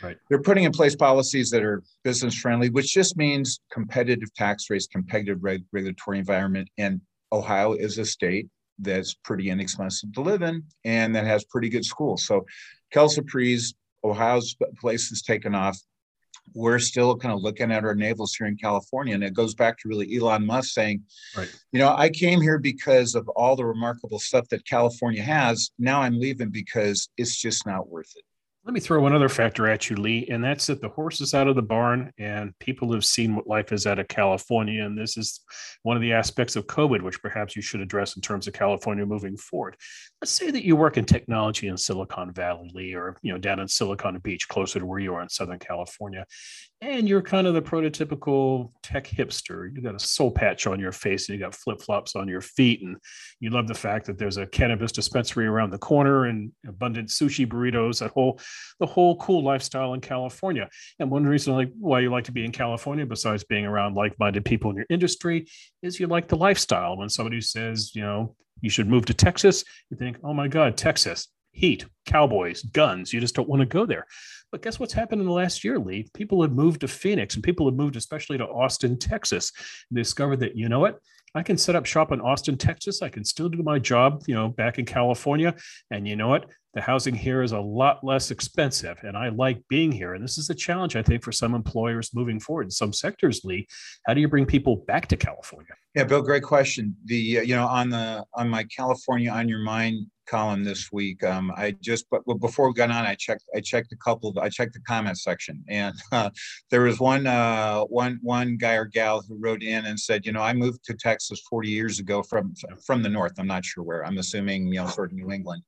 Right. 0.01 0.17
They're 0.29 0.41
putting 0.41 0.63
in 0.63 0.71
place 0.71 0.95
policies 0.95 1.49
that 1.49 1.63
are 1.63 1.83
business 2.03 2.35
friendly, 2.35 2.69
which 2.69 2.93
just 2.93 3.17
means 3.17 3.59
competitive 3.71 4.33
tax 4.35 4.69
rates, 4.69 4.87
competitive 4.87 5.43
reg- 5.43 5.65
regulatory 5.73 6.19
environment. 6.19 6.69
And 6.77 7.01
Ohio 7.33 7.73
is 7.73 7.97
a 7.97 8.05
state 8.05 8.47
that's 8.81 9.13
pretty 9.13 9.49
inexpensive 9.49 10.13
to 10.13 10.21
live 10.21 10.41
in 10.41 10.63
and 10.83 11.15
that 11.15 11.25
has 11.25 11.43
pretty 11.45 11.69
good 11.69 11.85
schools. 11.85 12.25
So 12.25 12.45
Kelsey 12.91 13.21
Ohio's 14.03 14.55
place 14.79 15.09
has 15.09 15.21
taken 15.21 15.53
off 15.55 15.77
we're 16.53 16.79
still 16.79 17.15
kind 17.15 17.33
of 17.33 17.41
looking 17.41 17.71
at 17.71 17.83
our 17.83 17.95
navels 17.95 18.35
here 18.35 18.47
in 18.47 18.57
California. 18.57 19.13
And 19.13 19.23
it 19.23 19.33
goes 19.33 19.53
back 19.53 19.77
to 19.79 19.89
really 19.89 20.17
Elon 20.17 20.45
Musk 20.45 20.73
saying, 20.73 21.03
right. 21.37 21.53
you 21.71 21.79
know, 21.79 21.93
I 21.95 22.09
came 22.09 22.41
here 22.41 22.57
because 22.57 23.15
of 23.15 23.27
all 23.29 23.55
the 23.55 23.65
remarkable 23.65 24.19
stuff 24.19 24.47
that 24.49 24.65
California 24.65 25.21
has. 25.21 25.71
Now 25.79 26.01
I'm 26.01 26.19
leaving 26.19 26.49
because 26.49 27.09
it's 27.17 27.37
just 27.37 27.65
not 27.65 27.89
worth 27.89 28.11
it. 28.15 28.23
Let 28.63 28.75
me 28.75 28.79
throw 28.79 29.01
one 29.01 29.15
other 29.15 29.27
factor 29.27 29.67
at 29.67 29.89
you, 29.89 29.95
Lee, 29.95 30.27
and 30.29 30.43
that's 30.43 30.67
that 30.67 30.81
the 30.81 30.89
horse 30.89 31.19
is 31.19 31.33
out 31.33 31.47
of 31.47 31.55
the 31.55 31.63
barn 31.63 32.13
and 32.19 32.53
people 32.59 32.93
have 32.93 33.03
seen 33.03 33.35
what 33.35 33.47
life 33.47 33.71
is 33.71 33.87
out 33.87 33.97
of 33.97 34.07
California. 34.07 34.85
And 34.85 34.95
this 34.95 35.17
is 35.17 35.39
one 35.81 35.97
of 35.97 36.01
the 36.03 36.13
aspects 36.13 36.55
of 36.55 36.67
COVID, 36.67 37.01
which 37.01 37.23
perhaps 37.23 37.55
you 37.55 37.63
should 37.63 37.81
address 37.81 38.15
in 38.15 38.21
terms 38.21 38.45
of 38.45 38.53
California 38.53 39.03
moving 39.03 39.35
forward. 39.35 39.77
Let's 40.21 40.31
say 40.31 40.51
that 40.51 40.63
you 40.63 40.75
work 40.75 40.97
in 40.97 41.05
technology 41.05 41.69
in 41.69 41.77
Silicon 41.77 42.33
Valley, 42.33 42.69
Lee, 42.75 42.93
or 42.93 43.17
you 43.23 43.33
know, 43.33 43.39
down 43.39 43.59
in 43.59 43.67
Silicon 43.67 44.19
Beach, 44.19 44.47
closer 44.47 44.79
to 44.79 44.85
where 44.85 44.99
you 44.99 45.15
are 45.15 45.23
in 45.23 45.29
Southern 45.29 45.57
California, 45.57 46.23
and 46.81 47.09
you're 47.09 47.23
kind 47.23 47.47
of 47.47 47.55
the 47.55 47.63
prototypical 47.63 48.73
tech 48.83 49.07
hipster. 49.07 49.75
You 49.75 49.81
got 49.81 49.95
a 49.95 49.99
soul 49.99 50.29
patch 50.29 50.67
on 50.67 50.79
your 50.79 50.91
face 50.91 51.27
and 51.29 51.37
you 51.37 51.43
got 51.43 51.55
flip-flops 51.55 52.15
on 52.15 52.27
your 52.27 52.41
feet, 52.41 52.83
and 52.83 52.97
you 53.39 53.49
love 53.49 53.67
the 53.67 53.73
fact 53.73 54.05
that 54.05 54.19
there's 54.19 54.37
a 54.37 54.45
cannabis 54.45 54.91
dispensary 54.91 55.47
around 55.47 55.71
the 55.71 55.79
corner 55.79 56.25
and 56.25 56.51
abundant 56.67 57.09
sushi 57.09 57.47
burritos, 57.47 57.99
that 58.01 58.11
whole 58.11 58.39
the 58.79 58.85
whole 58.85 59.17
cool 59.17 59.43
lifestyle 59.43 59.93
in 59.93 60.01
California. 60.01 60.69
And 60.99 61.09
one 61.09 61.25
reason 61.25 61.53
like 61.53 61.71
why 61.79 61.99
you 61.99 62.09
like 62.09 62.25
to 62.25 62.31
be 62.31 62.45
in 62.45 62.51
California, 62.51 63.05
besides 63.05 63.43
being 63.43 63.65
around 63.65 63.95
like-minded 63.95 64.45
people 64.45 64.71
in 64.71 64.77
your 64.77 64.85
industry, 64.89 65.47
is 65.83 65.99
you 65.99 66.07
like 66.07 66.27
the 66.27 66.37
lifestyle. 66.37 66.97
When 66.97 67.09
somebody 67.09 67.41
says, 67.41 67.95
you 67.95 68.01
know, 68.01 68.35
you 68.61 68.69
should 68.69 68.87
move 68.87 69.05
to 69.05 69.13
Texas, 69.13 69.63
you 69.89 69.97
think, 69.97 70.17
oh 70.23 70.33
my 70.33 70.47
God, 70.47 70.77
Texas, 70.77 71.27
heat, 71.51 71.85
cowboys, 72.05 72.61
guns. 72.61 73.11
You 73.11 73.19
just 73.19 73.35
don't 73.35 73.49
want 73.49 73.61
to 73.61 73.65
go 73.65 73.85
there. 73.85 74.05
But 74.51 74.61
guess 74.61 74.79
what's 74.79 74.93
happened 74.93 75.21
in 75.21 75.27
the 75.27 75.33
last 75.33 75.63
year, 75.63 75.79
Lee? 75.79 76.09
People 76.13 76.41
have 76.41 76.51
moved 76.51 76.81
to 76.81 76.87
Phoenix 76.87 77.35
and 77.35 77.43
people 77.43 77.67
have 77.67 77.75
moved 77.75 77.95
especially 77.95 78.37
to 78.37 78.47
Austin, 78.47 78.99
Texas, 78.99 79.51
and 79.89 79.97
discovered 79.97 80.41
that, 80.41 80.55
you 80.55 80.69
know 80.69 80.79
what? 80.79 80.99
I 81.33 81.43
can 81.43 81.57
set 81.57 81.77
up 81.77 81.85
shop 81.85 82.11
in 82.11 82.19
Austin, 82.19 82.57
Texas. 82.57 83.01
I 83.01 83.07
can 83.07 83.23
still 83.23 83.47
do 83.47 83.63
my 83.63 83.79
job, 83.79 84.23
you 84.27 84.35
know, 84.35 84.49
back 84.49 84.79
in 84.79 84.85
California. 84.85 85.55
And 85.89 86.05
you 86.05 86.17
know 86.17 86.27
what? 86.27 86.49
The 86.73 86.81
housing 86.81 87.15
here 87.15 87.41
is 87.41 87.51
a 87.51 87.59
lot 87.59 88.03
less 88.03 88.31
expensive. 88.31 88.97
And 89.03 89.17
I 89.17 89.29
like 89.29 89.61
being 89.67 89.91
here. 89.91 90.13
And 90.13 90.23
this 90.23 90.37
is 90.37 90.49
a 90.49 90.55
challenge, 90.55 90.95
I 90.95 91.03
think, 91.03 91.23
for 91.23 91.31
some 91.31 91.53
employers 91.53 92.11
moving 92.13 92.39
forward 92.39 92.63
in 92.63 92.71
some 92.71 92.93
sectors, 92.93 93.41
Lee. 93.43 93.67
How 94.05 94.13
do 94.13 94.21
you 94.21 94.29
bring 94.29 94.45
people 94.45 94.77
back 94.87 95.07
to 95.07 95.17
California? 95.17 95.73
Yeah, 95.95 96.05
Bill, 96.05 96.21
great 96.21 96.43
question. 96.43 96.95
The, 97.05 97.39
uh, 97.39 97.41
you 97.41 97.55
know, 97.55 97.67
on 97.67 97.89
the, 97.89 98.23
on 98.33 98.47
my 98.47 98.63
California 98.65 99.29
on 99.29 99.49
your 99.49 99.59
mind 99.59 100.07
column 100.31 100.63
this 100.63 100.91
week. 100.91 101.23
Um, 101.23 101.51
I 101.57 101.75
just, 101.81 102.05
but 102.09 102.23
before 102.39 102.67
we 102.69 102.73
got 102.73 102.89
on, 102.89 103.05
I 103.05 103.15
checked, 103.15 103.43
I 103.53 103.59
checked 103.59 103.91
a 103.91 103.97
couple 103.97 104.29
of, 104.29 104.37
I 104.37 104.47
checked 104.47 104.73
the 104.73 104.79
comment 104.79 105.17
section, 105.17 105.63
and 105.67 105.93
uh, 106.13 106.29
there 106.69 106.83
was 106.83 106.99
one, 106.99 107.27
uh, 107.27 107.81
one, 107.81 108.17
one 108.21 108.55
guy 108.55 108.75
or 108.75 108.85
gal 108.85 109.21
who 109.27 109.37
wrote 109.37 109.61
in 109.61 109.85
and 109.85 109.99
said, 109.99 110.25
you 110.25 110.31
know, 110.31 110.41
I 110.41 110.53
moved 110.53 110.85
to 110.85 110.93
Texas 110.93 111.41
40 111.49 111.69
years 111.69 111.99
ago 111.99 112.23
from 112.23 112.53
from 112.85 113.03
the 113.03 113.09
north. 113.09 113.33
I'm 113.37 113.47
not 113.47 113.65
sure 113.65 113.83
where. 113.83 114.05
I'm 114.05 114.17
assuming, 114.17 114.67
you 114.67 114.75
know, 114.75 114.87
sort 114.87 115.11
of 115.11 115.17
New 115.17 115.31
England, 115.31 115.63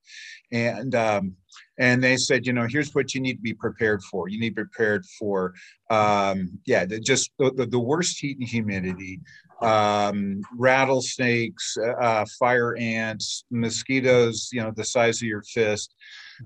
and 0.51 0.95
um, 0.95 1.35
and 1.79 2.03
they 2.03 2.17
said, 2.17 2.45
you 2.45 2.53
know, 2.53 2.67
here's 2.69 2.93
what 2.93 3.13
you 3.13 3.21
need 3.21 3.35
to 3.35 3.41
be 3.41 3.53
prepared 3.53 4.03
for. 4.03 4.29
You 4.29 4.39
need 4.39 4.51
to 4.51 4.55
be 4.55 4.63
prepared 4.63 5.05
for, 5.19 5.53
um, 5.89 6.59
yeah, 6.65 6.85
the, 6.85 6.99
just 6.99 7.31
the, 7.39 7.51
the, 7.51 7.65
the 7.65 7.79
worst 7.79 8.19
heat 8.19 8.37
and 8.37 8.47
humidity, 8.47 9.19
um, 9.63 10.41
rattlesnakes, 10.57 11.77
uh, 11.99 12.25
fire 12.39 12.75
ants, 12.77 13.45
mosquitoes, 13.51 14.49
you 14.51 14.61
know, 14.61 14.71
the 14.75 14.83
size 14.83 15.21
of 15.21 15.27
your 15.27 15.43
fist. 15.43 15.95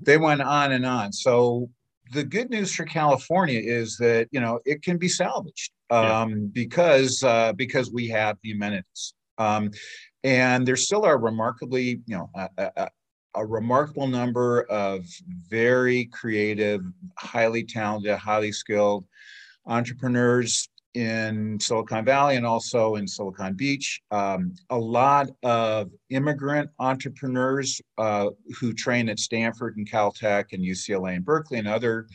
They 0.02 0.18
went 0.18 0.42
on 0.42 0.72
and 0.72 0.86
on. 0.86 1.12
So 1.12 1.70
the 2.14 2.24
good 2.24 2.50
news 2.50 2.74
for 2.74 2.86
California 2.86 3.60
is 3.60 3.98
that 3.98 4.28
you 4.32 4.40
know 4.40 4.60
it 4.66 4.82
can 4.82 4.98
be 4.98 5.10
salvaged 5.10 5.72
um, 5.90 6.04
yeah. 6.04 6.36
because 6.54 7.24
uh, 7.24 7.54
because 7.54 7.92
we 7.92 8.08
have 8.10 8.38
the 8.44 8.52
amenities. 8.52 9.14
Um, 9.38 9.72
and 10.24 10.68
there 10.68 10.76
still 10.76 11.06
are 11.06 11.18
remarkably, 11.18 12.02
you 12.06 12.18
know, 12.18 12.30
a, 12.36 12.50
a, 12.58 12.90
a, 13.36 13.46
remarkable 13.46 14.08
number 14.08 14.64
of 14.64 15.06
very 15.48 16.06
creative, 16.06 16.82
highly 17.20 17.64
talented, 17.64 18.18
highly 18.18 18.52
skilled 18.52 19.06
entrepreneurs 19.68 20.70
in 20.98 21.60
Silicon 21.60 22.04
Valley 22.04 22.38
and 22.38 22.46
also 22.46 22.96
in 22.96 23.08
Silicon 23.08 23.54
Beach. 23.54 24.02
Um, 24.10 24.56
a 24.72 24.78
lot 24.78 25.30
of 25.44 25.92
immigrant 26.10 26.72
entrepreneurs 26.80 27.80
uh, 28.00 28.30
who 28.60 28.74
train 28.74 29.08
at 29.08 29.20
Stanford 29.20 29.78
and 29.78 29.90
Caltech 29.90 30.54
and 30.54 30.64
UCLA 30.64 31.16
and 31.16 31.24
Berkeley 31.24 31.60
and 31.60 31.68
other 31.68 32.08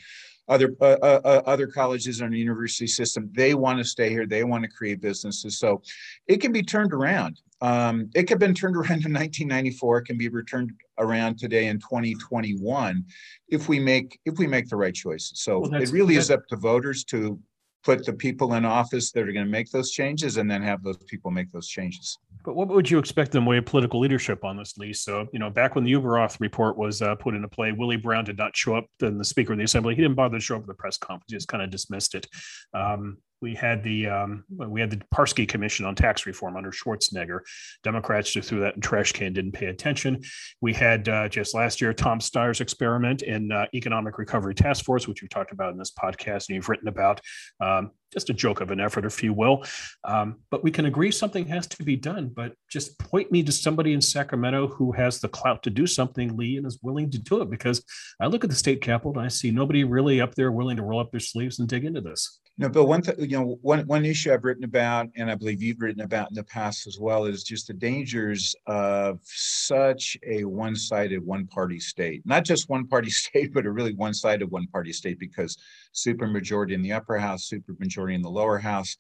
other 0.49 0.75
uh, 0.81 0.97
uh, 1.01 1.21
uh, 1.25 1.43
other 1.47 1.69
colleges 1.69 2.21
in 2.21 2.33
the 2.33 2.39
university 2.39 2.89
system. 2.89 3.31
They 3.33 3.55
want 3.55 3.79
to 3.79 3.85
stay 3.85 4.11
here. 4.11 4.27
They 4.27 4.43
want 4.43 4.65
to 4.65 4.69
create 4.69 5.01
businesses. 5.01 5.61
So 5.61 5.81
it 6.27 6.41
can 6.41 6.51
be 6.51 6.65
turned 6.65 6.93
around. 6.93 7.41
Um, 7.61 8.11
it 8.17 8.23
could 8.23 8.31
have 8.31 8.39
been 8.41 8.55
turned 8.55 8.77
around 8.81 9.07
in 9.07 9.13
1994. 9.13 9.99
It 9.99 10.05
can 10.07 10.19
be 10.19 10.29
returned 10.29 10.73
around 10.99 11.39
today 11.39 11.67
in 11.67 11.79
2021 11.79 13.05
if 13.49 13.69
we 13.69 13.79
make 13.79 14.19
if 14.25 14.39
we 14.39 14.49
make 14.49 14.69
the 14.69 14.77
right 14.77 14.95
choices. 14.95 15.35
So 15.37 15.61
well, 15.61 15.75
it 15.81 15.91
really 15.91 16.17
is 16.17 16.33
up 16.33 16.49
to 16.49 16.57
voters 16.57 17.05
to 17.05 17.39
put 17.85 18.05
the 18.05 18.13
people 18.13 18.55
in 18.55 18.65
office 18.65 19.13
that 19.13 19.29
are 19.29 19.33
going 19.33 19.45
to 19.45 19.51
make 19.51 19.71
those 19.71 19.91
changes 19.91 20.37
and 20.37 20.51
then 20.51 20.63
have 20.63 20.83
those 20.83 20.97
people 20.99 21.31
make 21.31 21.51
those 21.53 21.69
changes. 21.69 22.19
But 22.45 22.57
what 22.57 22.69
would 22.69 22.91
you 22.91 22.99
expect 22.99 23.35
in 23.35 23.45
way 23.45 23.59
of 23.59 23.67
political 23.67 24.01
leadership 24.01 24.45
on 24.45 24.57
this, 24.57 24.77
Lee? 24.77 24.93
So, 24.93 25.27
you 25.33 25.39
know, 25.39 25.51
back 25.51 25.75
when 25.75 25.85
the 25.85 25.93
Ueberroth 25.93 26.41
report 26.41 26.77
was 26.77 27.01
uh, 27.01 27.15
put 27.15 27.35
into 27.35 27.49
play, 27.49 27.73
Willie 27.73 27.97
Brown 27.97 28.25
did 28.25 28.37
not 28.37 28.57
show 28.57 28.75
up, 28.75 28.87
then 28.99 29.17
the 29.19 29.25
Speaker 29.25 29.53
of 29.53 29.59
the 29.59 29.65
Assembly, 29.65 29.95
he 29.95 30.03
didn't 30.03 30.17
bother 30.17 30.39
to 30.39 30.45
show 30.45 30.57
up 30.57 30.63
at 30.63 30.67
the 30.67 30.75
press 30.75 30.99
conference. 30.99 31.31
He 31.31 31.37
just 31.37 31.49
kind 31.49 31.63
of 31.63 31.71
dismissed 31.71 32.15
it. 32.15 32.27
Um, 32.75 33.19
we 33.43 33.55
had 33.55 33.83
the 33.83 34.09
um, 34.09 34.45
we 34.57 34.81
had 34.81 34.91
the 34.91 35.01
Parsky 35.13 35.47
Commission 35.47 35.85
on 35.85 35.95
tax 35.95 36.25
reform 36.25 36.57
under 36.57 36.71
Schwarzenegger. 36.71 37.41
Democrats 37.83 38.33
just 38.33 38.49
threw 38.49 38.61
that 38.61 38.77
in 38.77 38.81
trash 38.81 39.13
can, 39.13 39.33
didn't 39.33 39.53
pay 39.53 39.67
attention. 39.67 40.23
We 40.61 40.73
had 40.73 41.09
uh, 41.09 41.29
just 41.29 41.55
last 41.55 41.81
year 41.81 41.93
Tom 41.93 42.21
Steyer's 42.21 42.61
experiment 42.61 43.23
in 43.23 43.51
uh, 43.51 43.67
Economic 43.75 44.19
Recovery 44.19 44.55
Task 44.55 44.85
Force, 44.85 45.09
which 45.09 45.23
we 45.23 45.29
talked 45.29 45.53
about 45.53 45.73
in 45.73 45.79
this 45.79 45.91
podcast 45.91 46.49
and 46.49 46.57
you've 46.57 46.69
written 46.69 46.89
about. 46.89 47.21
Um, 47.61 47.91
just 48.13 48.31
a 48.31 48.35
joke 48.35 48.61
of 48.61 48.71
an 48.71 48.81
effort, 48.81 49.05
if 49.05 49.23
you 49.23 49.33
will. 49.33 49.65
Um, 50.05 50.37
but 50.51 50.63
we 50.63 50.71
can 50.71 50.87
agree 50.87 51.11
something 51.11 51.47
has 51.47 51.67
to 51.69 51.83
be 51.83 51.97
done. 51.97 52.29
But 52.29 52.55
just 52.69 52.99
point 52.99 53.33
me 53.33 53.43
to 53.43 53.53
somebody 53.53 53.93
in 53.93 54.01
Sacramento 54.01 54.69
who 54.69 54.93
has 54.93 55.21
the 55.21 55.29
clout 55.29 55.63
to 55.65 55.71
do 55.71 55.87
something, 55.87 56.37
Lee, 56.37 56.57
and 56.57 56.67
is 56.67 56.79
willing 56.83 57.11
to 57.11 57.19
do 57.19 57.41
it. 57.41 57.51
Because 57.51 57.85
I 58.21 58.27
look 58.27 58.45
at 58.45 58.51
the 58.51 58.57
state 58.57 58.81
capitol 58.81 59.13
and 59.17 59.23
I 59.23 59.29
see 59.29 59.51
nobody 59.51 59.85
really 59.85 60.21
up 60.21 60.35
there 60.35 60.53
willing 60.53 60.77
to 60.77 60.83
roll 60.83 61.01
up 61.01 61.11
their 61.11 61.21
sleeves 61.21 61.59
and 61.59 61.69
dig 61.69 61.85
into 61.85 62.01
this. 62.01 62.41
No, 62.59 62.69
Bill. 62.69 62.87
One 62.87 63.01
thing, 63.01 63.15
you 63.19 63.39
know, 63.39 63.59
one 63.63 63.87
one 63.87 64.05
issue 64.05 64.33
I've 64.33 64.45
written 64.45 64.65
about, 64.65 65.09
and 65.17 65.31
I 65.31 65.35
believe 65.35 65.63
you've 65.63 65.81
written 65.81 66.03
about 66.03 66.31
in 66.31 66.35
the 66.35 66.45
past 66.45 66.87
as 66.87 66.99
well, 67.01 67.25
is 67.25 67.45
just 67.45 67.67
the 67.67 67.73
dangers 67.73 68.55
of 68.67 69.21
such 69.25 70.19
a 70.27 70.45
one-sided, 70.45 71.25
one-party 71.25 71.81
state. 71.81 72.21
Not 72.27 72.45
just 72.45 72.69
one-party 72.69 73.09
state, 73.23 73.55
but 73.55 73.65
a 73.65 73.71
really 73.71 73.95
one-sided, 73.95 74.51
one-party 74.51 74.93
state, 74.93 75.19
because 75.19 75.57
supermajority 75.95 76.73
in 76.73 76.83
the 76.83 76.93
upper 76.93 77.19
house, 77.19 77.51
supermajority 77.51 78.15
in 78.15 78.23
the 78.23 78.31
lower 78.31 78.59
house. 78.59 78.97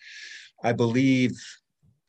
I 0.64 0.72
believe 0.72 1.32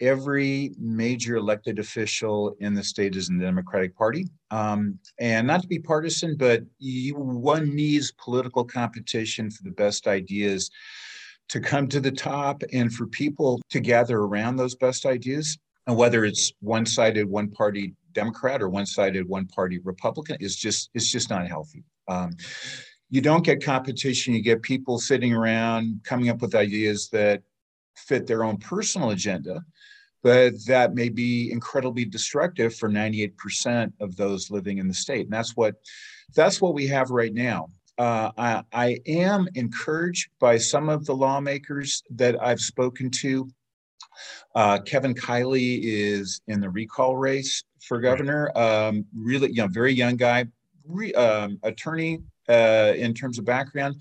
every 0.02 0.74
major 0.78 1.38
elected 1.38 1.80
official 1.80 2.56
in 2.60 2.74
the 2.74 2.84
state 2.84 3.16
is 3.16 3.30
in 3.30 3.38
the 3.38 3.46
Democratic 3.46 3.96
Party. 3.96 4.28
Um, 4.52 5.00
and 5.20 5.48
not 5.48 5.62
to 5.62 5.68
be 5.68 5.80
partisan, 5.80 6.36
but 6.36 6.64
you, 6.78 7.16
one 7.16 7.74
needs 7.74 8.12
political 8.12 8.66
competition 8.66 9.50
for 9.50 9.64
the 9.64 9.72
best 9.72 10.08
ideas 10.08 10.70
to 11.50 11.60
come 11.60 11.88
to 11.88 12.00
the 12.00 12.12
top 12.12 12.64
and 12.74 12.94
for 12.94 13.08
people 13.08 13.62
to 13.70 13.80
gather 13.80 14.20
around 14.20 14.58
those 14.58 14.76
best 14.76 15.06
ideas. 15.06 15.58
And 15.88 15.96
whether 15.96 16.26
it's 16.26 16.52
one-sided, 16.62 17.30
one-party 17.30 17.94
Democrat 18.14 18.62
or 18.62 18.70
one-sided, 18.70 19.28
one-party 19.28 19.80
Republican 19.80 20.38
is 20.40 20.56
just 20.56 20.90
it's 20.94 21.12
just 21.12 21.30
not 21.30 21.48
healthy. 21.48 21.84
Um, 22.08 22.32
you 23.14 23.22
don't 23.22 23.46
get 23.46 23.64
competition. 23.64 24.34
You 24.34 24.42
get 24.42 24.64
people 24.64 24.98
sitting 24.98 25.36
around 25.36 26.02
coming 26.04 26.30
up 26.30 26.42
with 26.42 26.56
ideas 26.56 27.10
that 27.10 27.44
fit 27.96 28.26
their 28.26 28.44
own 28.44 28.58
personal 28.58 29.12
agenda, 29.12 29.64
but 30.24 30.54
that 30.66 30.96
may 30.96 31.10
be 31.10 31.52
incredibly 31.52 32.06
destructive 32.06 32.74
for 32.76 32.90
98% 32.90 33.94
of 34.00 34.16
those 34.16 34.50
living 34.50 34.80
in 34.80 34.88
the 34.88 34.96
state. 34.96 35.28
And 35.28 35.32
that's 35.32 35.56
what 35.56 35.76
that's 36.36 36.60
what 36.60 36.74
we 36.74 36.88
have 36.88 37.12
right 37.12 37.36
now 37.36 37.70
uh, 38.00 38.32
I, 38.36 38.64
I, 38.74 39.00
am 39.06 39.48
encouraged 39.54 40.30
by 40.40 40.58
some 40.58 40.90
of 40.90 41.06
the 41.06 41.14
lawmakers 41.14 42.02
that 42.16 42.42
I've 42.42 42.60
spoken 42.60 43.12
to. 43.22 43.48
Uh, 44.56 44.80
Kevin 44.80 45.14
Kiley 45.14 45.82
is 45.84 46.42
in 46.48 46.62
the 46.62 46.70
recall 46.72 47.16
race 47.16 47.64
for 47.80 48.00
governor. 48.00 48.52
Um, 48.58 49.06
really, 49.16 49.50
you 49.50 49.58
know, 49.58 49.68
very 49.68 49.94
young 49.94 50.16
guy, 50.16 50.46
re, 50.88 51.14
um, 51.14 51.60
attorney 51.62 52.24
uh, 52.50 52.94
in 52.96 53.14
terms 53.14 53.40
of 53.40 53.46
background 53.46 53.96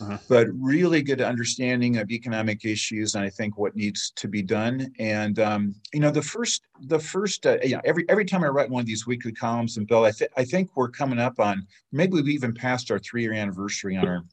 uh-huh. 0.00 0.18
but 0.28 0.48
really 0.52 1.02
good 1.02 1.20
understanding 1.20 1.98
of 1.98 2.10
economic 2.10 2.64
issues 2.64 3.14
and 3.14 3.24
I 3.24 3.30
think 3.30 3.56
what 3.56 3.74
needs 3.76 4.10
to 4.16 4.28
be 4.28 4.42
done. 4.42 4.92
And 4.98 5.38
um, 5.38 5.74
you 5.92 6.00
know, 6.00 6.10
the 6.10 6.22
first, 6.22 6.62
the 6.82 6.98
first, 6.98 7.46
uh, 7.46 7.58
you 7.62 7.76
know, 7.76 7.80
every 7.84 8.04
every 8.08 8.24
time 8.24 8.44
I 8.44 8.48
write 8.48 8.70
one 8.70 8.80
of 8.80 8.86
these 8.86 9.06
weekly 9.06 9.32
columns, 9.32 9.76
and 9.76 9.86
Bill, 9.86 10.04
I, 10.04 10.10
th- 10.10 10.30
I 10.36 10.44
think 10.44 10.70
we're 10.74 10.90
coming 10.90 11.18
up 11.18 11.40
on 11.40 11.66
maybe 11.92 12.14
we've 12.14 12.28
even 12.28 12.54
passed 12.54 12.90
our 12.90 12.98
three 12.98 13.22
year 13.22 13.32
anniversary 13.32 13.96
on 13.96 14.06
our 14.06 14.24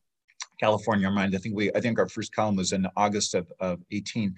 California 0.60 1.10
Mind. 1.10 1.36
I 1.36 1.38
think 1.38 1.56
we, 1.56 1.72
I 1.74 1.80
think 1.80 2.00
our 2.00 2.10
first 2.10 2.34
column 2.36 2.58
was 2.58 2.74
in 2.74 2.88
August 2.98 3.36
of, 3.36 3.52
of 3.60 3.80
18. 3.92 4.36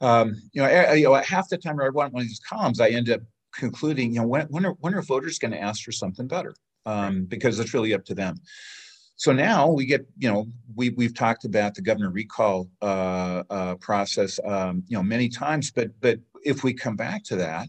Um, 0.00 0.34
you 0.52 0.62
know, 0.62 0.68
I, 0.68 0.94
you 0.94 1.04
know, 1.04 1.14
half 1.14 1.48
the 1.48 1.58
time 1.58 1.80
I 1.80 1.86
write 1.86 2.12
one 2.12 2.22
of 2.22 2.28
these 2.28 2.40
columns, 2.40 2.80
I 2.80 2.88
end 2.88 3.10
up 3.10 3.20
concluding, 3.52 4.14
you 4.14 4.20
know, 4.20 4.26
when, 4.26 4.46
when 4.46 4.66
are 4.66 4.74
when 4.80 4.94
are 4.94 5.02
voters 5.02 5.38
going 5.38 5.52
to 5.52 5.60
ask 5.60 5.84
for 5.84 5.92
something 5.92 6.26
better? 6.26 6.54
Um, 6.88 7.24
because 7.24 7.58
it's 7.60 7.74
really 7.74 7.92
up 7.92 8.04
to 8.06 8.14
them. 8.14 8.36
So 9.16 9.32
now 9.32 9.68
we 9.68 9.84
get, 9.84 10.06
you 10.16 10.30
know, 10.30 10.46
we 10.74 10.90
we've 10.90 11.14
talked 11.14 11.44
about 11.44 11.74
the 11.74 11.82
governor 11.82 12.10
recall 12.10 12.70
uh, 12.80 13.42
uh, 13.50 13.74
process, 13.74 14.38
um, 14.46 14.84
you 14.86 14.96
know, 14.96 15.02
many 15.02 15.28
times. 15.28 15.70
But 15.70 15.90
but 16.00 16.18
if 16.44 16.64
we 16.64 16.72
come 16.72 16.96
back 16.96 17.24
to 17.24 17.36
that, 17.36 17.66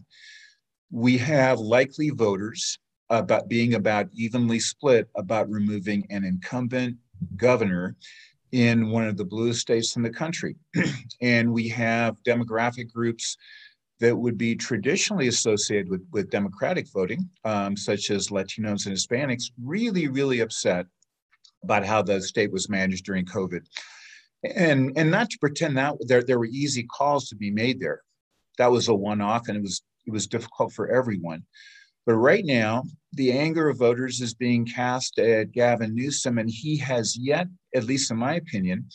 we 0.90 1.18
have 1.18 1.58
likely 1.58 2.10
voters 2.10 2.78
about 3.10 3.48
being 3.48 3.74
about 3.74 4.08
evenly 4.12 4.60
split 4.60 5.08
about 5.16 5.50
removing 5.50 6.06
an 6.08 6.24
incumbent 6.24 6.96
governor 7.36 7.96
in 8.52 8.88
one 8.90 9.06
of 9.06 9.16
the 9.16 9.24
bluest 9.24 9.60
states 9.60 9.96
in 9.96 10.02
the 10.02 10.10
country, 10.10 10.56
and 11.20 11.52
we 11.52 11.68
have 11.68 12.22
demographic 12.22 12.92
groups 12.92 13.36
that 14.00 14.16
would 14.16 14.38
be 14.38 14.56
traditionally 14.56 15.28
associated 15.28 15.88
with, 15.88 16.04
with 16.10 16.30
Democratic 16.30 16.90
voting, 16.92 17.28
um, 17.44 17.76
such 17.76 18.10
as 18.10 18.28
Latinos 18.28 18.86
and 18.86 18.96
Hispanics, 18.96 19.50
really, 19.62 20.08
really 20.08 20.40
upset 20.40 20.86
about 21.62 21.84
how 21.84 22.00
the 22.02 22.20
state 22.22 22.50
was 22.50 22.68
managed 22.68 23.04
during 23.04 23.26
COVID. 23.26 23.60
And, 24.42 24.92
and 24.96 25.10
not 25.10 25.28
to 25.30 25.38
pretend 25.38 25.76
that 25.76 25.96
there, 26.06 26.22
there 26.22 26.38
were 26.38 26.46
easy 26.46 26.84
calls 26.84 27.28
to 27.28 27.36
be 27.36 27.50
made 27.50 27.78
there. 27.78 28.00
That 28.56 28.70
was 28.70 28.88
a 28.88 28.94
one-off 28.94 29.48
and 29.48 29.56
it 29.56 29.62
was 29.62 29.82
it 30.06 30.12
was 30.12 30.26
difficult 30.26 30.72
for 30.72 30.88
everyone. 30.88 31.44
But 32.06 32.14
right 32.14 32.44
now, 32.44 32.84
the 33.12 33.32
anger 33.32 33.68
of 33.68 33.78
voters 33.78 34.20
is 34.20 34.34
being 34.34 34.64
cast 34.66 35.18
at 35.18 35.52
Gavin 35.52 35.94
Newsom, 35.94 36.38
and 36.38 36.50
he 36.50 36.76
has 36.78 37.16
yet, 37.16 37.46
at 37.74 37.84
least 37.84 38.10
in 38.10 38.16
my 38.16 38.34
opinion, 38.34 38.88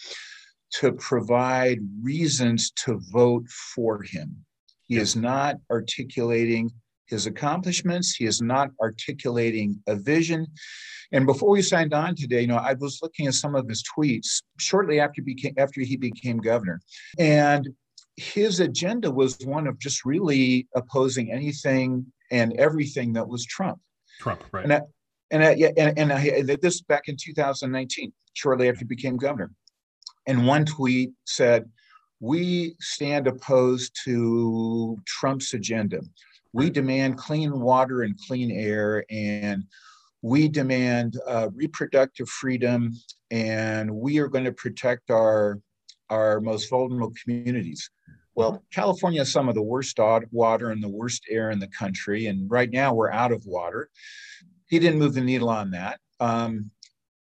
to 0.79 0.91
provide 0.93 1.79
reasons 2.01 2.71
to 2.71 2.99
vote 3.11 3.47
for 3.47 4.01
him. 4.01 4.45
He 4.87 4.97
is 4.97 5.15
not 5.15 5.55
articulating 5.71 6.71
his 7.07 7.27
accomplishments. 7.27 8.15
He 8.15 8.25
is 8.25 8.41
not 8.41 8.69
articulating 8.81 9.81
a 9.87 9.95
vision. 9.95 10.47
And 11.11 11.25
before 11.25 11.49
we 11.49 11.61
signed 11.61 11.93
on 11.93 12.15
today, 12.15 12.41
you 12.41 12.47
know, 12.47 12.57
I 12.57 12.73
was 12.73 12.99
looking 13.01 13.27
at 13.27 13.35
some 13.35 13.55
of 13.55 13.67
his 13.67 13.83
tweets 13.83 14.41
shortly 14.59 14.99
after 14.99 15.21
he 15.21 15.33
became 15.33 15.53
after 15.57 15.81
he 15.81 15.97
became 15.97 16.37
governor, 16.37 16.81
and 17.19 17.69
his 18.17 18.59
agenda 18.59 19.11
was 19.11 19.37
one 19.45 19.67
of 19.67 19.77
just 19.79 20.05
really 20.05 20.67
opposing 20.75 21.31
anything 21.31 22.05
and 22.31 22.53
everything 22.53 23.13
that 23.13 23.27
was 23.27 23.45
Trump. 23.45 23.79
Trump, 24.19 24.43
right? 24.51 24.63
And, 24.63 24.73
I, 24.73 24.81
and, 25.31 25.43
I, 25.43 25.51
yeah, 25.51 25.71
and, 25.77 25.99
and 25.99 26.13
I, 26.13 26.41
this 26.61 26.81
back 26.81 27.07
in 27.07 27.17
2019, 27.21 28.13
shortly 28.33 28.69
after 28.69 28.79
he 28.79 28.85
became 28.85 29.17
governor. 29.17 29.51
And 30.27 30.47
one 30.47 30.65
tweet 30.65 31.11
said, 31.25 31.69
"We 32.19 32.75
stand 32.79 33.27
opposed 33.27 33.97
to 34.05 34.97
Trump's 35.05 35.53
agenda. 35.53 36.01
We 36.53 36.69
demand 36.69 37.17
clean 37.17 37.59
water 37.59 38.03
and 38.03 38.17
clean 38.27 38.51
air, 38.51 39.05
and 39.09 39.65
we 40.21 40.47
demand 40.47 41.19
uh, 41.27 41.49
reproductive 41.53 42.29
freedom, 42.29 42.93
and 43.31 43.91
we 43.91 44.19
are 44.19 44.27
going 44.27 44.45
to 44.45 44.53
protect 44.53 45.11
our 45.11 45.59
our 46.09 46.39
most 46.39 46.69
vulnerable 46.69 47.13
communities." 47.23 47.89
Well, 48.35 48.65
California 48.71 49.21
has 49.21 49.31
some 49.31 49.47
of 49.47 49.55
the 49.55 49.61
worst 49.61 49.97
water 50.31 50.71
and 50.71 50.83
the 50.83 50.89
worst 50.89 51.23
air 51.29 51.51
in 51.51 51.59
the 51.59 51.69
country, 51.69 52.25
and 52.27 52.51
right 52.51 52.69
now 52.69 52.93
we're 52.93 53.11
out 53.11 53.31
of 53.31 53.45
water. 53.45 53.89
He 54.67 54.77
didn't 54.77 54.99
move 54.99 55.13
the 55.13 55.21
needle 55.21 55.49
on 55.49 55.71
that. 55.71 55.99
Um, 56.19 56.71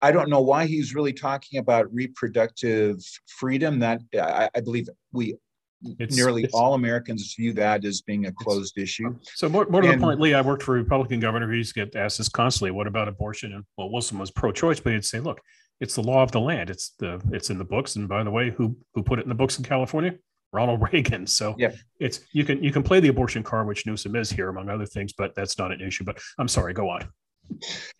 I 0.04 0.12
don't 0.12 0.28
know 0.28 0.42
why 0.42 0.66
he's 0.66 0.94
really 0.94 1.14
talking 1.14 1.58
about 1.58 1.92
reproductive 1.92 2.98
freedom. 3.26 3.78
That 3.78 4.02
I, 4.14 4.50
I 4.54 4.60
believe 4.60 4.88
we 5.12 5.36
it's, 5.98 6.14
nearly 6.14 6.44
it's, 6.44 6.54
all 6.54 6.74
Americans 6.74 7.34
view 7.34 7.54
that 7.54 7.86
as 7.86 8.02
being 8.02 8.26
a 8.26 8.32
closed 8.32 8.76
issue. 8.76 9.16
So 9.34 9.48
more, 9.48 9.66
more 9.66 9.80
to 9.80 9.88
and, 9.88 10.00
the 10.00 10.04
point, 10.04 10.20
Lee, 10.20 10.34
I 10.34 10.42
worked 10.42 10.62
for 10.62 10.76
a 10.76 10.82
Republican 10.82 11.20
governor 11.20 11.46
who 11.48 11.54
used 11.54 11.74
to 11.74 11.86
get 11.86 11.96
asked 11.96 12.18
this 12.18 12.28
constantly. 12.28 12.70
What 12.70 12.86
about 12.86 13.08
abortion? 13.08 13.54
And 13.54 13.64
well, 13.78 13.90
Wilson 13.90 14.18
was 14.18 14.30
pro-choice, 14.30 14.80
but 14.80 14.92
he'd 14.92 15.04
say, 15.06 15.20
look, 15.20 15.40
it's 15.80 15.94
the 15.94 16.02
law 16.02 16.22
of 16.22 16.32
the 16.32 16.40
land. 16.40 16.68
It's 16.68 16.90
the 16.98 17.20
it's 17.32 17.48
in 17.48 17.56
the 17.56 17.64
books. 17.64 17.96
And 17.96 18.06
by 18.06 18.22
the 18.24 18.30
way, 18.30 18.50
who 18.50 18.76
who 18.94 19.02
put 19.02 19.18
it 19.18 19.22
in 19.22 19.30
the 19.30 19.34
books 19.34 19.58
in 19.58 19.64
California? 19.64 20.14
Ronald 20.52 20.82
Reagan. 20.92 21.26
So 21.26 21.54
yeah. 21.58 21.72
it's 21.98 22.20
you 22.32 22.44
can 22.44 22.62
you 22.62 22.72
can 22.72 22.82
play 22.82 23.00
the 23.00 23.08
abortion 23.08 23.42
card, 23.42 23.66
which 23.66 23.86
Newsom 23.86 24.16
is 24.16 24.30
here, 24.30 24.50
among 24.50 24.68
other 24.68 24.86
things, 24.86 25.12
but 25.12 25.34
that's 25.34 25.58
not 25.58 25.72
an 25.72 25.80
issue. 25.80 26.04
But 26.04 26.18
I'm 26.38 26.48
sorry, 26.48 26.74
go 26.74 26.88
on. 26.90 27.08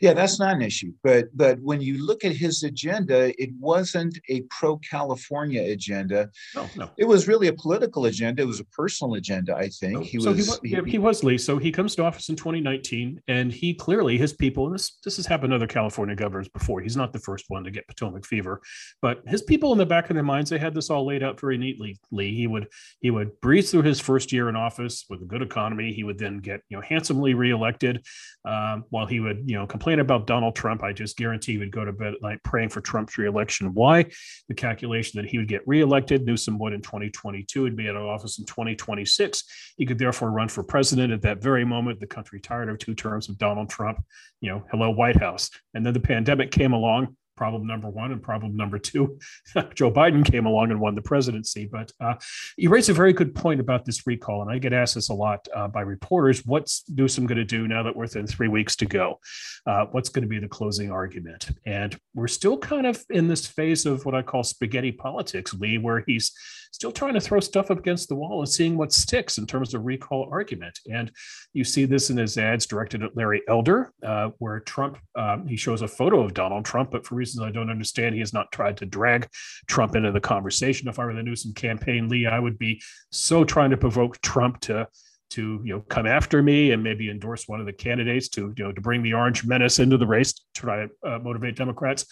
Yeah, 0.01 0.15
that's 0.15 0.39
not 0.39 0.55
an 0.55 0.63
issue. 0.63 0.93
But 1.03 1.27
but 1.35 1.59
when 1.61 1.81
you 1.81 2.05
look 2.05 2.25
at 2.25 2.33
his 2.33 2.63
agenda, 2.63 3.33
it 3.43 3.51
wasn't 3.59 4.19
a 4.29 4.43
pro-California 4.51 5.63
agenda. 5.63 6.31
No, 6.55 6.69
no. 6.77 6.91
It 6.99 7.05
was 7.05 7.29
really 7.29 7.49
a 7.49 7.53
political 7.53 8.07
agenda. 8.07 8.43
It 8.43 8.47
was 8.47 8.61
a 8.61 8.65
personal 8.67 9.15
agenda, 9.15 9.55
I 9.57 9.69
think. 9.69 10.05
he 10.05 10.21
so 10.21 10.33
was 10.33 10.61
he, 10.61 10.69
he, 10.71 10.91
he, 10.93 10.99
was 10.99 11.25
Lee. 11.25 11.39
So 11.39 11.59
he 11.59 11.73
comes 11.73 11.95
to 11.97 12.05
office 12.05 12.29
in 12.29 12.37
2019, 12.37 13.21
and 13.29 13.53
he 13.53 13.75
clearly 13.75 14.19
his 14.19 14.33
people, 14.33 14.67
and 14.67 14.75
this 14.75 14.99
this 15.05 15.17
has 15.17 15.27
happened 15.27 15.51
to 15.51 15.57
other 15.57 15.67
California 15.67 16.17
governors 16.17 16.49
before. 16.49 16.81
He's 16.81 16.97
not 16.97 17.13
the 17.13 17.21
first 17.21 17.47
one 17.49 17.65
to 17.65 17.71
get 17.71 17.87
Potomac 17.87 18.27
fever, 18.27 18.61
but 19.01 19.23
his 19.27 19.43
people 19.43 19.73
in 19.73 19.79
the 19.79 19.87
back 19.87 20.11
of 20.11 20.15
their 20.15 20.25
minds, 20.25 20.51
they 20.51 20.59
had 20.59 20.75
this 20.75 20.91
all 20.91 21.07
laid 21.07 21.23
out 21.23 21.41
very 21.41 21.59
neatly. 21.59 21.97
Lee, 22.11 22.35
he 22.35 22.47
would 22.47 22.67
he 23.01 23.11
would 23.11 23.41
breeze 23.41 23.71
through 23.71 23.83
his 23.83 24.01
first 24.01 24.33
year 24.33 24.49
in 24.49 24.57
office 24.57 25.05
with 25.09 25.23
a 25.23 25.27
good 25.27 25.43
economy. 25.43 25.93
He 25.93 26.05
would 26.05 26.19
then 26.19 26.39
get 26.39 26.61
you 26.69 26.77
know 26.77 26.83
handsomely 26.83 27.35
reelected, 27.35 28.05
um, 28.45 28.85
while 28.91 29.07
he 29.07 29.21
would 29.21 29.34
would, 29.35 29.49
you 29.49 29.57
know, 29.57 29.67
complain 29.67 30.01
about 30.01 30.27
Donald 30.27 30.55
Trump, 30.55 30.83
I 30.83 30.93
just 30.93 31.17
guarantee 31.17 31.53
he 31.53 31.59
would 31.59 31.71
go 31.71 31.85
to 31.85 31.93
bed 31.93 32.15
at 32.15 32.23
night 32.23 32.43
praying 32.43 32.71
for 32.71 32.81
Trump's 32.81 33.19
reelection. 33.19 33.75
Why? 33.75 34.05
The 34.49 34.55
calculation 34.55 35.21
that 35.21 35.29
he 35.29 35.39
would 35.39 35.49
get 35.49 35.67
reelected, 35.67 36.25
Newsom 36.25 36.59
would 36.59 36.73
in 36.73 36.83
2022, 36.83 37.63
would 37.63 37.77
be 37.77 37.89
out 37.89 37.97
of 37.97 38.05
office 38.05 38.39
in 38.39 38.47
2026. 38.47 39.75
He 39.77 39.87
could 39.87 39.99
therefore 39.99 40.31
run 40.31 40.49
for 40.49 40.63
president 40.63 41.13
at 41.13 41.23
that 41.23 41.43
very 41.43 41.65
moment. 41.65 42.01
The 42.01 42.07
country 42.07 42.41
tired 42.41 42.69
of 42.69 42.79
two 42.79 42.95
terms 42.95 43.29
of 43.29 43.39
Donald 43.39 43.69
Trump, 43.69 44.03
you 44.41 44.51
know, 44.51 44.65
hello, 44.71 44.91
White 44.91 45.17
House. 45.17 45.51
And 45.75 45.85
then 45.85 45.95
the 45.95 46.01
pandemic 46.01 46.51
came 46.51 46.73
along 46.73 47.17
problem 47.37 47.67
number 47.67 47.89
one 47.89 48.13
and 48.13 48.23
problem 48.23 48.57
number 48.57 48.79
two. 48.79 49.19
Joe 49.75 49.91
biden 49.91 50.25
came 50.25 50.47
along 50.47 50.71
and 50.71 50.81
won 50.81 50.95
the 50.95 51.03
presidency 51.03 51.69
but 51.71 51.93
uh, 52.01 52.15
you 52.57 52.71
raise 52.71 52.89
a 52.89 52.95
very 52.95 53.13
good 53.13 53.35
point 53.35 53.61
about 53.61 53.85
this 53.85 54.07
recall 54.07 54.43
and 54.43 54.51
i 54.51 54.59
get 54.59 54.73
asked 54.73 54.95
this 54.95 55.09
a 55.09 55.15
lot 55.15 55.47
uh, 55.55 55.69
by 55.69 55.81
reporters. 55.81 56.45
What's 56.47 56.85
newsom 56.89 57.27
going 57.27 57.39
to 57.39 57.45
do 57.45 57.67
now 57.69 57.83
that 57.83 57.95
we're 57.95 58.05
within 58.05 58.27
three 58.27 58.49
weeks 58.49 58.77
to 58.77 58.87
go? 58.87 59.19
Uh, 59.67 59.87
what's 59.93 60.11
going 60.11 60.23
to 60.23 60.29
be 60.29 60.39
the 60.39 60.49
closing 60.49 60.91
argument? 60.91 61.49
And 61.65 61.99
we're 62.15 62.29
still 62.29 62.59
kind 62.59 62.87
of 62.87 63.03
in 63.11 63.29
this 63.29 63.47
phase 63.47 63.87
of 63.87 64.05
what 64.05 64.15
i 64.15 64.23
call 64.23 64.43
spaghetti 64.43 64.93
politics 64.93 65.55
lee 65.55 65.79
where 65.79 66.05
he's 66.07 66.33
still 66.75 66.91
trying 66.91 67.15
to 67.15 67.21
throw 67.21 67.39
stuff 67.39 67.71
up 67.71 67.79
against 67.79 68.09
the 68.09 68.17
wall 68.17 68.41
and 68.41 68.49
seeing 68.49 68.77
what 68.77 68.93
sticks 68.93 69.39
in 69.39 69.47
terms 69.47 69.75
of 69.75 69.85
recall 69.85 70.29
argument. 70.33 70.81
And 70.91 71.13
you 71.53 71.63
see 71.63 71.85
this 71.85 72.11
in 72.11 72.17
his 72.17 72.37
ads 72.37 72.67
directed 72.67 73.05
at 73.05 73.17
Larry 73.17 73.43
Elder, 73.47 73.93
uh, 74.05 74.31
where 74.39 74.59
Trump, 74.59 74.99
um, 75.15 75.47
he 75.47 75.57
shows 75.57 75.83
a 75.83 75.89
photo 75.89 76.21
of 76.21 76.35
Donald 76.35 76.65
Trump, 76.65 76.91
but 76.91 77.07
for 77.07 77.15
reasons 77.15 77.45
I 77.45 77.53
don't 77.53 77.71
understand, 77.71 78.15
he 78.15 78.21
has 78.21 78.33
not 78.33 78.51
tried 78.51 78.77
to 78.79 78.87
drag 78.87 79.29
Trump 79.69 79.95
into 79.95 80.11
the 80.11 80.21
conversation. 80.21 80.89
If 80.89 80.99
I 80.99 81.05
were 81.05 81.15
the 81.15 81.23
Newsom 81.23 81.55
campaign, 81.55 82.09
Lee, 82.09 82.27
I 82.27 82.41
would 82.41 82.59
be 82.59 82.83
so 83.13 83.45
trying 83.45 83.71
to 83.71 83.77
provoke 83.77 84.21
Trump 84.21 84.59
to 84.63 84.89
to 85.31 85.61
you 85.65 85.75
know 85.75 85.81
come 85.89 86.07
after 86.07 86.43
me 86.43 86.73
and 86.73 86.83
maybe 86.83 87.09
endorse 87.09 87.49
one 87.49 87.59
of 87.59 87.67
the 87.67 87.73
candidates 87.73 88.29
to 88.29 88.53
you 88.57 88.65
know 88.65 88.73
to 88.73 88.81
bring 88.81 89.03
the 89.03 89.15
orange 89.15 89.45
menace 89.45 89.79
into 89.79 89.97
the 89.97 90.07
race 90.07 90.35
to 90.35 90.43
try 90.55 90.87
to 90.87 90.91
uh, 91.03 91.19
motivate 91.19 91.57
democrats 91.57 92.05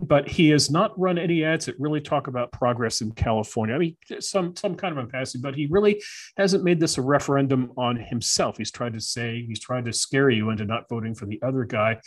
but 0.00 0.28
he 0.28 0.50
has 0.50 0.70
not 0.70 0.98
run 0.98 1.18
any 1.18 1.44
ads 1.44 1.66
that 1.66 1.78
really 1.78 2.00
talk 2.00 2.26
about 2.26 2.52
progress 2.52 3.00
in 3.00 3.12
California. 3.12 3.74
I 3.74 3.78
mean, 3.78 3.96
some 4.20 4.54
some 4.56 4.74
kind 4.74 4.98
of 4.98 5.10
passing, 5.10 5.40
but 5.40 5.54
he 5.54 5.66
really 5.66 6.02
hasn't 6.36 6.64
made 6.64 6.80
this 6.80 6.98
a 6.98 7.02
referendum 7.02 7.72
on 7.76 7.96
himself. 7.96 8.58
He's 8.58 8.72
tried 8.72 8.94
to 8.94 9.00
say 9.00 9.44
he's 9.46 9.60
trying 9.60 9.84
to 9.84 9.92
scare 9.92 10.30
you 10.30 10.50
into 10.50 10.64
not 10.64 10.88
voting 10.88 11.14
for 11.14 11.26
the 11.26 11.40
other 11.42 11.64
guy, 11.64 11.98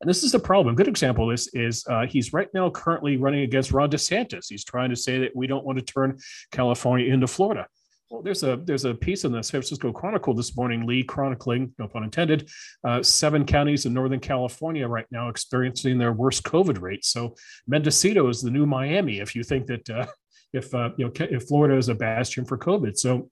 and 0.00 0.08
this 0.08 0.22
is 0.22 0.32
the 0.32 0.38
problem. 0.38 0.74
A 0.74 0.76
good 0.76 0.88
example 0.88 1.24
of 1.24 1.30
this 1.30 1.48
is 1.54 1.84
uh, 1.88 2.06
he's 2.06 2.32
right 2.32 2.48
now 2.54 2.70
currently 2.70 3.16
running 3.16 3.42
against 3.42 3.72
Ron 3.72 3.90
DeSantis. 3.90 4.46
He's 4.48 4.64
trying 4.64 4.90
to 4.90 4.96
say 4.96 5.18
that 5.18 5.34
we 5.34 5.46
don't 5.46 5.64
want 5.64 5.78
to 5.78 5.84
turn 5.84 6.18
California 6.52 7.12
into 7.12 7.26
Florida. 7.26 7.66
Well, 8.12 8.20
there's 8.20 8.42
a 8.42 8.60
there's 8.62 8.84
a 8.84 8.92
piece 8.92 9.24
in 9.24 9.32
the 9.32 9.42
San 9.42 9.62
Francisco 9.62 9.90
Chronicle 9.90 10.34
this 10.34 10.54
morning, 10.54 10.86
Lee, 10.86 11.02
chronicling, 11.02 11.72
no 11.78 11.88
pun 11.88 12.04
intended, 12.04 12.50
uh, 12.84 13.02
seven 13.02 13.46
counties 13.46 13.86
in 13.86 13.94
Northern 13.94 14.20
California 14.20 14.86
right 14.86 15.06
now 15.10 15.30
experiencing 15.30 15.96
their 15.96 16.12
worst 16.12 16.42
COVID 16.42 16.82
rates. 16.82 17.08
So 17.08 17.34
Mendocino 17.66 18.28
is 18.28 18.42
the 18.42 18.50
new 18.50 18.66
Miami. 18.66 19.20
If 19.20 19.34
you 19.34 19.42
think 19.42 19.66
that 19.68 19.88
uh, 19.88 20.06
if 20.52 20.74
uh, 20.74 20.90
you 20.98 21.06
know 21.06 21.12
if 21.18 21.44
Florida 21.44 21.74
is 21.74 21.88
a 21.88 21.94
bastion 21.94 22.44
for 22.44 22.58
COVID, 22.58 22.98
so 22.98 23.30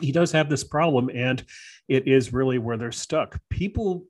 he 0.00 0.10
does 0.10 0.32
have 0.32 0.50
this 0.50 0.64
problem, 0.64 1.08
and 1.14 1.44
it 1.86 2.08
is 2.08 2.32
really 2.32 2.58
where 2.58 2.76
they're 2.76 2.90
stuck. 2.90 3.38
People 3.48 4.06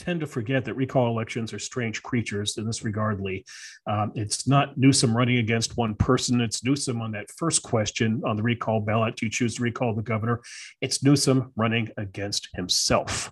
tend 0.00 0.20
to 0.20 0.26
forget 0.26 0.64
that 0.64 0.74
recall 0.74 1.08
elections 1.08 1.52
are 1.52 1.58
strange 1.58 2.02
creatures 2.02 2.56
in 2.56 2.66
this 2.66 2.82
regard, 2.82 3.20
Lee. 3.20 3.44
Um, 3.86 4.12
it's 4.14 4.48
not 4.48 4.78
Newsom 4.78 5.14
running 5.14 5.36
against 5.36 5.76
one 5.76 5.94
person. 5.94 6.40
It's 6.40 6.64
Newsom 6.64 7.02
on 7.02 7.12
that 7.12 7.30
first 7.36 7.62
question 7.62 8.22
on 8.24 8.36
the 8.36 8.42
recall 8.42 8.80
ballot. 8.80 9.16
Do 9.16 9.26
you 9.26 9.30
choose 9.30 9.56
to 9.56 9.62
recall 9.62 9.94
the 9.94 10.02
governor? 10.02 10.40
It's 10.80 11.02
Newsom 11.02 11.52
running 11.54 11.90
against 11.98 12.48
himself. 12.54 13.30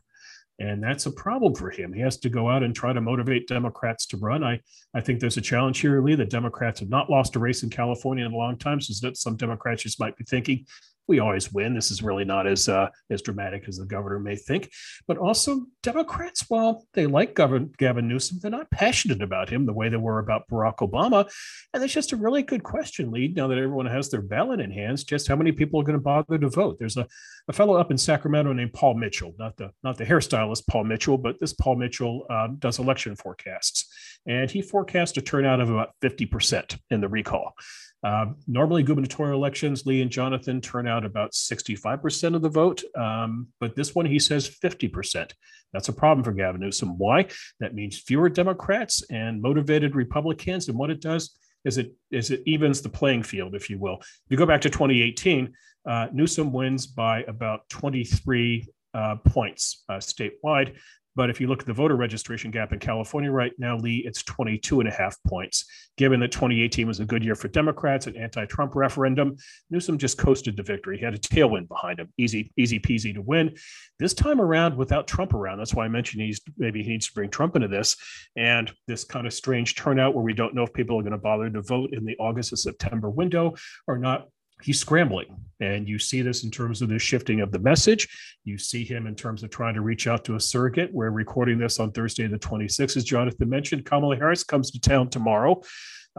And 0.61 0.83
that's 0.83 1.07
a 1.07 1.13
problem 1.13 1.55
for 1.55 1.71
him. 1.71 1.93
He 1.93 2.01
has 2.01 2.19
to 2.19 2.29
go 2.29 2.51
out 2.51 2.63
and 2.65 2.75
try 2.75 2.93
to 2.93 3.01
motivate 3.01 3.47
Democrats 3.47 4.07
to 4.07 4.17
run. 4.17 4.43
I, 4.43 4.61
I 4.93 5.01
think 5.01 5.21
there's 5.21 5.37
a 5.37 5.41
challenge 5.41 5.79
here, 5.79 6.03
Lee. 6.03 6.17
The 6.17 6.25
Democrats 6.25 6.81
have 6.81 6.91
not 6.91 7.09
lost 7.09 7.37
a 7.37 7.39
race 7.39 7.63
in 7.63 7.71
California 7.71 8.27
in 8.27 8.33
a 8.33 8.37
long 8.37 8.59
time. 8.59 8.81
So 8.81 9.07
that 9.07 9.17
some 9.17 9.37
Democrats 9.37 9.85
just 9.85 10.01
might 10.01 10.17
be 10.17 10.25
thinking, 10.25 10.67
we 11.09 11.19
always 11.19 11.53
win. 11.53 11.75
This 11.75 11.91
is 11.91 12.03
really 12.03 12.25
not 12.25 12.47
as 12.47 12.69
uh, 12.69 12.91
as 13.11 13.23
dramatic 13.23 13.67
as 13.67 13.79
the 13.79 13.87
governor 13.87 14.21
may 14.21 14.37
think. 14.37 14.71
But 15.07 15.17
also, 15.17 15.67
Democrats, 15.83 16.45
while 16.49 16.87
they 16.93 17.07
like 17.07 17.35
Governor 17.35 17.69
Gavin 17.79 18.07
Newsom, 18.07 18.39
they're 18.41 18.51
not 18.51 18.71
passionate 18.71 19.23
about 19.23 19.49
him 19.49 19.67
the 19.67 19.73
way 19.73 19.89
they 19.89 19.97
were 19.97 20.19
about 20.19 20.49
Barack 20.49 20.77
Obama. 20.77 21.29
And 21.73 21.83
it's 21.83 21.93
just 21.93 22.13
a 22.13 22.17
really 22.17 22.43
good 22.43 22.63
question, 22.63 23.11
Lee. 23.11 23.29
Now 23.29 23.49
that 23.49 23.59
everyone 23.59 23.87
has 23.87 24.11
their 24.11 24.23
ballot 24.23 24.61
in 24.61 24.71
hands, 24.71 25.05
just 25.05 25.27
how 25.27 25.37
many 25.37 25.51
people 25.51 25.81
are 25.81 25.85
going 25.85 25.99
to 25.99 26.03
bother 26.03 26.39
to 26.39 26.49
vote? 26.49 26.79
There's 26.79 26.97
a, 26.97 27.07
a 27.49 27.53
fellow 27.53 27.77
up 27.77 27.91
in 27.91 27.99
Sacramento 27.99 28.53
named 28.53 28.75
Paul 28.75 28.95
Mitchell, 28.95 29.35
not 29.39 29.57
the 29.57 29.71
not 29.83 29.97
the 29.97 30.05
hairstylist 30.05 30.67
Paul 30.69 30.85
Mitchell, 30.85 31.17
but 31.17 31.41
this 31.41 31.55
Paul 31.55 31.77
Mitchell 31.77 32.27
um, 32.31 32.57
does 32.59 32.79
election 32.79 33.17
forecasts, 33.17 33.89
and 34.27 34.51
he 34.51 34.61
forecast 34.61 35.17
a 35.17 35.23
turnout 35.23 35.61
of 35.61 35.71
about 35.71 35.95
50% 36.03 36.79
in 36.91 37.01
the 37.01 37.09
recall. 37.09 37.55
Uh, 38.05 38.27
normally, 38.47 38.83
gubernatorial 38.83 39.37
elections, 39.37 39.85
Lee 39.85 40.03
and 40.03 40.11
Jonathan 40.11 40.61
turn 40.61 40.87
out 40.87 41.05
about 41.05 41.33
65% 41.33 42.35
of 42.35 42.43
the 42.43 42.49
vote, 42.49 42.83
um, 42.97 43.49
but 43.59 43.75
this 43.75 43.95
one 43.95 44.07
he 44.07 44.19
says 44.19 44.49
50%. 44.49 45.33
That's 45.73 45.89
a 45.89 45.93
problem 45.93 46.25
for 46.25 46.33
Gavin 46.33 46.61
Newsom. 46.61 46.97
Why? 46.97 47.27
That 47.61 47.75
means 47.75 47.99
fewer 47.99 48.29
Democrats 48.29 49.03
and 49.11 49.43
motivated 49.43 49.95
Republicans. 49.95 50.69
And 50.69 50.79
what 50.79 50.91
it 50.91 51.01
does 51.01 51.37
is 51.65 51.77
it 51.77 51.93
is 52.11 52.31
it 52.31 52.43
evens 52.47 52.81
the 52.81 52.89
playing 52.89 53.25
field, 53.25 53.55
if 53.55 53.69
you 53.69 53.79
will. 53.79 53.99
If 54.01 54.31
you 54.31 54.37
go 54.37 54.47
back 54.47 54.61
to 54.63 54.71
2018, 54.71 55.53
uh, 55.89 56.07
Newsom 56.13 56.53
wins 56.53 56.87
by 56.87 57.25
about 57.25 57.69
23 57.69 58.67
uh, 58.95 59.17
points 59.17 59.85
uh, 59.89 59.95
statewide. 59.95 60.77
But 61.19 61.31
if 61.31 61.41
you 61.41 61.49
look 61.49 61.59
at 61.59 61.67
the 61.67 61.73
voter 61.73 61.97
registration 61.97 62.53
gap 62.53 62.73
in 62.73 62.79
California 62.79 63.33
right 63.33 63.51
now, 63.59 63.77
Lee, 63.77 64.05
it's 64.07 64.23
22 64.23 64.79
and 64.79 64.89
a 64.89 64.93
half 64.93 65.17
points. 65.27 65.65
Given 65.97 66.21
that 66.21 66.31
2018 66.31 66.87
was 66.87 67.01
a 67.01 67.05
good 67.05 67.25
year 67.25 67.35
for 67.35 67.49
Democrats, 67.49 68.07
an 68.07 68.17
anti-Trump 68.17 68.77
referendum, 68.77 69.35
Newsom 69.69 69.99
just 69.99 70.17
coasted 70.17 70.57
to 70.57 70.63
victory. 70.63 70.97
He 70.97 71.05
had 71.05 71.15
a 71.15 71.19
tailwind 71.19 71.67
behind 71.67 71.99
him, 71.99 72.13
easy, 72.19 72.53
easy 72.57 72.79
peasy 72.79 73.13
to 73.13 73.21
win. 73.21 73.57
This 73.99 74.15
time 74.15 74.41
around, 74.41 74.77
without 74.77 75.09
Trump 75.09 75.35
around, 75.35 75.59
that's 75.59 75.75
why 75.75 75.87
I 75.87 75.89
mentioned 75.89 76.23
he's 76.23 76.41
maybe 76.57 76.85
he 76.85 76.91
needs 76.91 77.09
to 77.09 77.15
bring 77.15 77.31
Trump 77.31 77.57
into 77.57 77.67
this, 77.67 77.97
and 78.37 78.73
this 78.87 79.03
kind 79.03 79.27
of 79.27 79.33
strange 79.33 79.75
turnout 79.75 80.15
where 80.15 80.23
we 80.23 80.35
don't 80.35 80.55
know 80.55 80.63
if 80.63 80.73
people 80.73 81.01
are 81.01 81.03
going 81.03 81.11
to 81.11 81.19
bother 81.19 81.51
to 81.51 81.63
vote 81.63 81.95
in 81.95 82.05
the 82.05 82.17
August 82.21 82.53
or 82.53 82.57
September 82.57 83.11
window 83.11 83.55
or 83.89 83.99
not 83.99 84.29
he's 84.63 84.81
scrambling. 84.81 85.27
And 85.61 85.89
you 85.89 85.99
see 85.99 86.23
this 86.23 86.45
in 86.45 86.51
terms 86.51 86.83
of 86.83 86.89
the 86.89 86.99
shifting 86.99 87.41
of 87.41 87.51
the 87.51 87.59
message. 87.59 88.09
You 88.45 88.59
see 88.59 88.85
him 88.85 89.07
in 89.07 89.17
terms 89.17 89.43
of 89.43 89.51
trying 89.51 89.75
to 89.75 89.81
reach 89.81 90.07
out 90.07 90.25
to 90.27 90.37
a 90.37 90.41
surrogate. 90.41 90.93
We're 90.93 91.11
recording 91.11 91.59
this 91.59 91.81
on 91.81 91.91
Thursday, 91.91 92.27
the 92.29 92.39
26th, 92.39 92.97
as 92.97 93.05
Jonathan 93.05 93.49
mentioned. 93.49 93.85
Kamala 93.85 94.17
Harris 94.17 94.45
comes 94.45 94.71
to 94.71 94.81
town 94.81 95.11
tomorrow. 95.11 95.61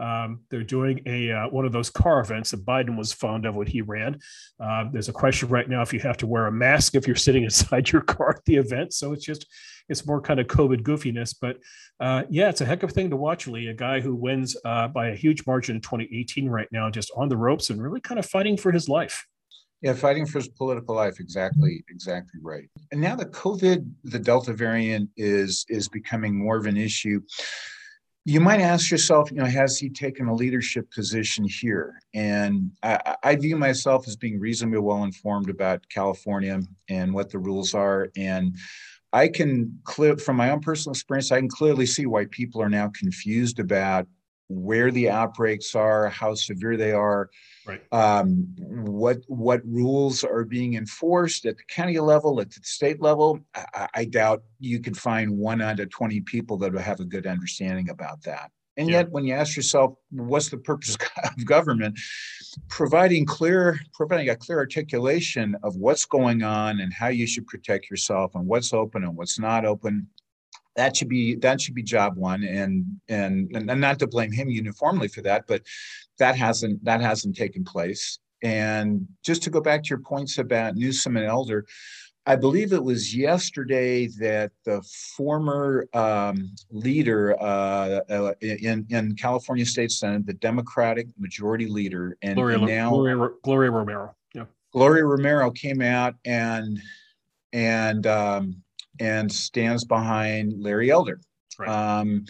Um, 0.00 0.40
they're 0.50 0.62
doing 0.62 1.00
a 1.06 1.30
uh, 1.30 1.48
one 1.48 1.66
of 1.66 1.72
those 1.72 1.90
car 1.90 2.20
events 2.20 2.50
that 2.52 2.64
Biden 2.64 2.96
was 2.96 3.12
fond 3.12 3.46
of 3.46 3.54
when 3.54 3.66
he 3.66 3.82
ran. 3.82 4.18
Uh, 4.58 4.84
there's 4.92 5.08
a 5.08 5.12
question 5.12 5.48
right 5.48 5.68
now 5.68 5.82
if 5.82 5.92
you 5.92 6.00
have 6.00 6.16
to 6.18 6.26
wear 6.26 6.46
a 6.46 6.52
mask 6.52 6.94
if 6.94 7.06
you're 7.06 7.16
sitting 7.16 7.44
inside 7.50 7.90
your 7.90 8.02
car 8.02 8.30
at 8.30 8.44
the 8.46 8.56
event. 8.56 8.94
So 8.94 9.12
it's 9.12 9.24
just 9.24 9.46
it's 9.88 10.06
more 10.06 10.20
kind 10.20 10.40
of 10.40 10.46
COVID 10.46 10.82
goofiness. 10.82 11.34
But 11.38 11.58
uh, 11.98 12.22
yeah, 12.30 12.48
it's 12.48 12.62
a 12.62 12.64
heck 12.64 12.82
of 12.82 12.90
a 12.90 12.92
thing 12.92 13.10
to 13.10 13.16
watch, 13.16 13.46
Lee. 13.46 13.66
A 13.66 13.74
guy 13.74 14.00
who 14.00 14.14
wins 14.14 14.56
uh, 14.64 14.88
by 14.88 15.08
a 15.08 15.16
huge 15.16 15.46
margin 15.46 15.76
in 15.76 15.82
2018 15.82 16.48
right 16.48 16.68
now, 16.72 16.88
just 16.88 17.10
on 17.16 17.28
the 17.28 17.36
ropes 17.36 17.70
and 17.70 17.82
really 17.82 18.00
kind 18.00 18.18
of 18.18 18.24
fighting 18.24 18.56
for 18.56 18.72
his 18.72 18.88
life. 18.88 19.26
Yeah, 19.82 19.94
fighting 19.94 20.26
for 20.26 20.38
his 20.38 20.48
political 20.48 20.94
life. 20.94 21.20
Exactly, 21.20 21.82
exactly 21.88 22.38
right. 22.42 22.68
And 22.92 23.00
now 23.00 23.16
the 23.16 23.26
COVID, 23.26 23.90
the 24.04 24.18
Delta 24.18 24.52
variant 24.52 25.10
is 25.16 25.64
is 25.68 25.88
becoming 25.88 26.38
more 26.38 26.56
of 26.56 26.66
an 26.66 26.76
issue 26.76 27.20
you 28.24 28.40
might 28.40 28.60
ask 28.60 28.90
yourself, 28.90 29.30
you 29.30 29.38
know, 29.38 29.46
has 29.46 29.78
he 29.78 29.88
taken 29.88 30.28
a 30.28 30.34
leadership 30.34 30.90
position 30.90 31.44
here? 31.44 32.00
And 32.12 32.70
I, 32.82 33.16
I, 33.22 33.36
view 33.36 33.56
myself 33.56 34.06
as 34.06 34.16
being 34.16 34.38
reasonably 34.38 34.78
well 34.78 35.04
informed 35.04 35.48
about 35.48 35.88
California 35.88 36.60
and 36.88 37.14
what 37.14 37.30
the 37.30 37.38
rules 37.38 37.72
are. 37.72 38.10
And 38.16 38.56
I 39.12 39.28
can 39.28 39.80
clear 39.84 40.18
from 40.18 40.36
my 40.36 40.50
own 40.50 40.60
personal 40.60 40.92
experience, 40.92 41.32
I 41.32 41.38
can 41.38 41.48
clearly 41.48 41.86
see 41.86 42.06
why 42.06 42.26
people 42.26 42.60
are 42.60 42.68
now 42.68 42.88
confused 42.88 43.58
about 43.58 44.06
where 44.48 44.90
the 44.90 45.08
outbreaks 45.08 45.74
are, 45.74 46.08
how 46.08 46.34
severe 46.34 46.76
they 46.76 46.92
are, 46.92 47.30
right. 47.70 47.82
um, 47.92 48.46
what 48.58 49.18
what 49.28 49.60
rules 49.64 50.24
are 50.24 50.44
being 50.44 50.74
enforced 50.74 51.46
at 51.46 51.56
the 51.56 51.62
county 51.68 51.98
level, 51.98 52.40
at 52.40 52.50
the 52.50 52.60
state 52.62 53.00
level. 53.00 53.40
I, 53.54 53.88
I 53.94 54.04
doubt 54.04 54.42
you 54.58 54.80
could 54.80 54.96
find 54.96 55.38
one 55.38 55.60
out 55.60 55.80
of 55.80 55.90
20 55.90 56.20
people 56.22 56.56
that 56.58 56.72
would 56.72 56.82
have 56.82 57.00
a 57.00 57.04
good 57.04 57.26
understanding 57.26 57.90
about 57.90 58.22
that. 58.22 58.50
And 58.76 58.88
yeah. 58.88 58.98
yet, 58.98 59.10
when 59.10 59.24
you 59.24 59.34
ask 59.34 59.56
yourself, 59.56 59.94
what's 60.10 60.48
the 60.48 60.58
purpose 60.58 60.96
of 61.24 61.44
government? 61.44 61.98
Providing 62.68 63.26
clear, 63.26 63.78
providing 63.94 64.28
a 64.28 64.36
clear 64.36 64.58
articulation 64.58 65.56
of 65.62 65.76
what's 65.76 66.04
going 66.04 66.42
on 66.42 66.80
and 66.80 66.92
how 66.92 67.08
you 67.08 67.26
should 67.26 67.46
protect 67.46 67.90
yourself 67.90 68.34
and 68.34 68.46
what's 68.46 68.72
open 68.72 69.04
and 69.04 69.16
what's 69.16 69.38
not 69.38 69.64
open 69.64 70.08
that 70.76 70.96
should 70.96 71.08
be 71.08 71.34
that 71.36 71.60
should 71.60 71.74
be 71.74 71.82
job 71.82 72.16
one 72.16 72.44
and 72.44 72.84
and 73.08 73.50
and 73.54 73.80
not 73.80 73.98
to 73.98 74.06
blame 74.06 74.32
him 74.32 74.48
uniformly 74.48 75.08
for 75.08 75.20
that 75.20 75.44
but 75.46 75.62
that 76.20 76.36
hasn't 76.36 76.82
that 76.84 77.00
hasn't 77.00 77.34
taken 77.34 77.64
place 77.64 78.20
and 78.42 79.06
just 79.24 79.42
to 79.42 79.50
go 79.50 79.60
back 79.60 79.82
to 79.82 79.88
your 79.88 79.98
points 79.98 80.38
about 80.38 80.76
newsom 80.76 81.16
and 81.16 81.26
elder 81.26 81.66
i 82.26 82.36
believe 82.36 82.72
it 82.72 82.82
was 82.82 83.14
yesterday 83.14 84.06
that 84.06 84.52
the 84.64 84.80
former 85.16 85.86
um, 85.94 86.50
leader 86.70 87.36
uh, 87.40 88.00
uh, 88.08 88.32
in 88.40 88.86
in 88.90 89.16
california 89.16 89.66
state 89.66 89.90
senate 89.90 90.24
the 90.26 90.34
democratic 90.34 91.08
majority 91.18 91.66
leader 91.66 92.16
and, 92.22 92.36
gloria, 92.36 92.58
and 92.58 92.66
now 92.66 92.90
gloria, 92.90 93.28
gloria 93.42 93.70
romero 93.70 94.14
yeah 94.34 94.44
gloria 94.72 95.04
romero 95.04 95.50
came 95.50 95.82
out 95.82 96.14
and 96.24 96.78
and 97.52 98.06
um, 98.06 98.62
and 99.00 99.32
stands 99.32 99.84
behind 99.84 100.54
Larry 100.58 100.90
Elder. 100.90 101.20
Right. 101.60 101.68
Um, 101.68 102.24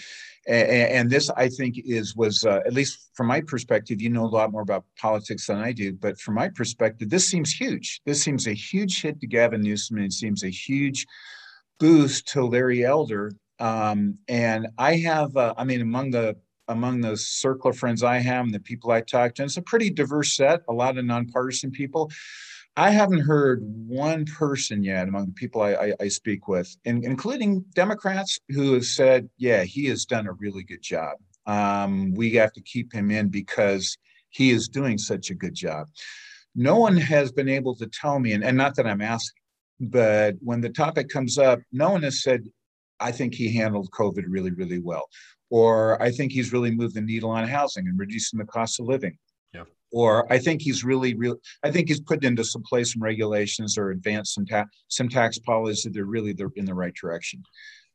and, 0.48 0.68
and, 0.68 1.10
this, 1.10 1.30
I 1.30 1.48
think, 1.48 1.76
is 1.84 2.16
was 2.16 2.44
uh, 2.44 2.60
at 2.66 2.72
least 2.72 3.10
from 3.14 3.28
my 3.28 3.40
perspective. 3.40 4.00
You 4.00 4.10
know 4.10 4.24
a 4.24 4.26
lot 4.26 4.50
more 4.50 4.62
about 4.62 4.84
politics 4.98 5.46
than 5.46 5.58
I 5.58 5.72
do, 5.72 5.92
but 5.92 6.18
from 6.18 6.34
my 6.34 6.48
perspective, 6.48 7.10
this 7.10 7.28
seems 7.28 7.52
huge. 7.52 8.00
This 8.06 8.22
seems 8.22 8.46
a 8.46 8.52
huge 8.52 9.02
hit 9.02 9.20
to 9.20 9.26
Gavin 9.26 9.62
Newsom, 9.62 9.98
and 9.98 10.06
it 10.06 10.12
seems 10.12 10.42
a 10.42 10.50
huge 10.50 11.06
boost 11.78 12.28
to 12.28 12.44
Larry 12.44 12.84
Elder. 12.84 13.32
Um, 13.58 14.18
and 14.28 14.68
I 14.78 14.96
have, 14.96 15.36
uh, 15.36 15.54
I 15.56 15.64
mean, 15.64 15.82
among 15.82 16.10
the 16.10 16.36
among 16.68 17.00
the 17.00 17.16
circle 17.16 17.70
of 17.70 17.76
friends 17.76 18.02
I 18.02 18.18
have 18.18 18.44
and 18.44 18.54
the 18.54 18.60
people 18.60 18.90
I 18.92 19.00
talk 19.00 19.34
to, 19.34 19.44
it's 19.44 19.56
a 19.56 19.62
pretty 19.62 19.90
diverse 19.90 20.36
set. 20.36 20.62
A 20.68 20.72
lot 20.72 20.98
of 20.98 21.04
nonpartisan 21.04 21.70
people. 21.70 22.10
I 22.80 22.88
haven't 22.88 23.20
heard 23.20 23.60
one 23.62 24.24
person 24.24 24.82
yet 24.82 25.06
among 25.06 25.26
the 25.26 25.32
people 25.32 25.60
I, 25.60 25.74
I, 25.74 25.92
I 26.00 26.08
speak 26.08 26.48
with, 26.48 26.74
in, 26.86 27.04
including 27.04 27.60
Democrats, 27.74 28.40
who 28.48 28.72
have 28.72 28.86
said, 28.86 29.28
"Yeah, 29.36 29.64
he 29.64 29.84
has 29.88 30.06
done 30.06 30.26
a 30.26 30.32
really 30.32 30.64
good 30.64 30.80
job. 30.80 31.18
Um, 31.44 32.14
we 32.14 32.32
have 32.36 32.54
to 32.54 32.62
keep 32.62 32.90
him 32.90 33.10
in 33.10 33.28
because 33.28 33.98
he 34.30 34.48
is 34.50 34.66
doing 34.66 34.96
such 34.96 35.28
a 35.28 35.34
good 35.34 35.52
job." 35.52 35.88
No 36.54 36.78
one 36.78 36.96
has 36.96 37.30
been 37.32 37.50
able 37.50 37.76
to 37.76 37.86
tell 37.86 38.18
me, 38.18 38.32
and, 38.32 38.42
and 38.42 38.56
not 38.56 38.76
that 38.76 38.86
I'm 38.86 39.02
asking, 39.02 39.42
but 39.80 40.36
when 40.40 40.62
the 40.62 40.70
topic 40.70 41.10
comes 41.10 41.36
up, 41.36 41.60
no 41.72 41.90
one 41.90 42.02
has 42.02 42.22
said, 42.22 42.48
"I 42.98 43.12
think 43.12 43.34
he 43.34 43.54
handled 43.54 43.90
COVID 43.90 44.24
really, 44.26 44.52
really 44.52 44.78
well," 44.78 45.06
or 45.50 46.02
"I 46.02 46.10
think 46.12 46.32
he's 46.32 46.50
really 46.50 46.70
moved 46.70 46.94
the 46.94 47.02
needle 47.02 47.30
on 47.30 47.46
housing 47.46 47.86
and 47.88 47.98
reducing 47.98 48.38
the 48.38 48.46
cost 48.46 48.80
of 48.80 48.86
living." 48.86 49.18
Or 49.92 50.30
I 50.32 50.38
think 50.38 50.62
he's 50.62 50.84
really, 50.84 51.14
real. 51.14 51.36
I 51.62 51.70
think 51.70 51.88
he's 51.88 52.00
put 52.00 52.24
into 52.24 52.44
some 52.44 52.62
place 52.62 52.92
some 52.92 53.02
regulations 53.02 53.76
or 53.76 53.90
advanced 53.90 54.34
some, 54.34 54.46
ta- 54.46 54.66
some 54.88 55.08
tax 55.08 55.38
policies 55.38 55.82
that 55.84 56.00
are 56.00 56.04
really 56.04 56.32
they're 56.32 56.50
in 56.56 56.64
the 56.64 56.74
right 56.74 56.94
direction. 56.94 57.42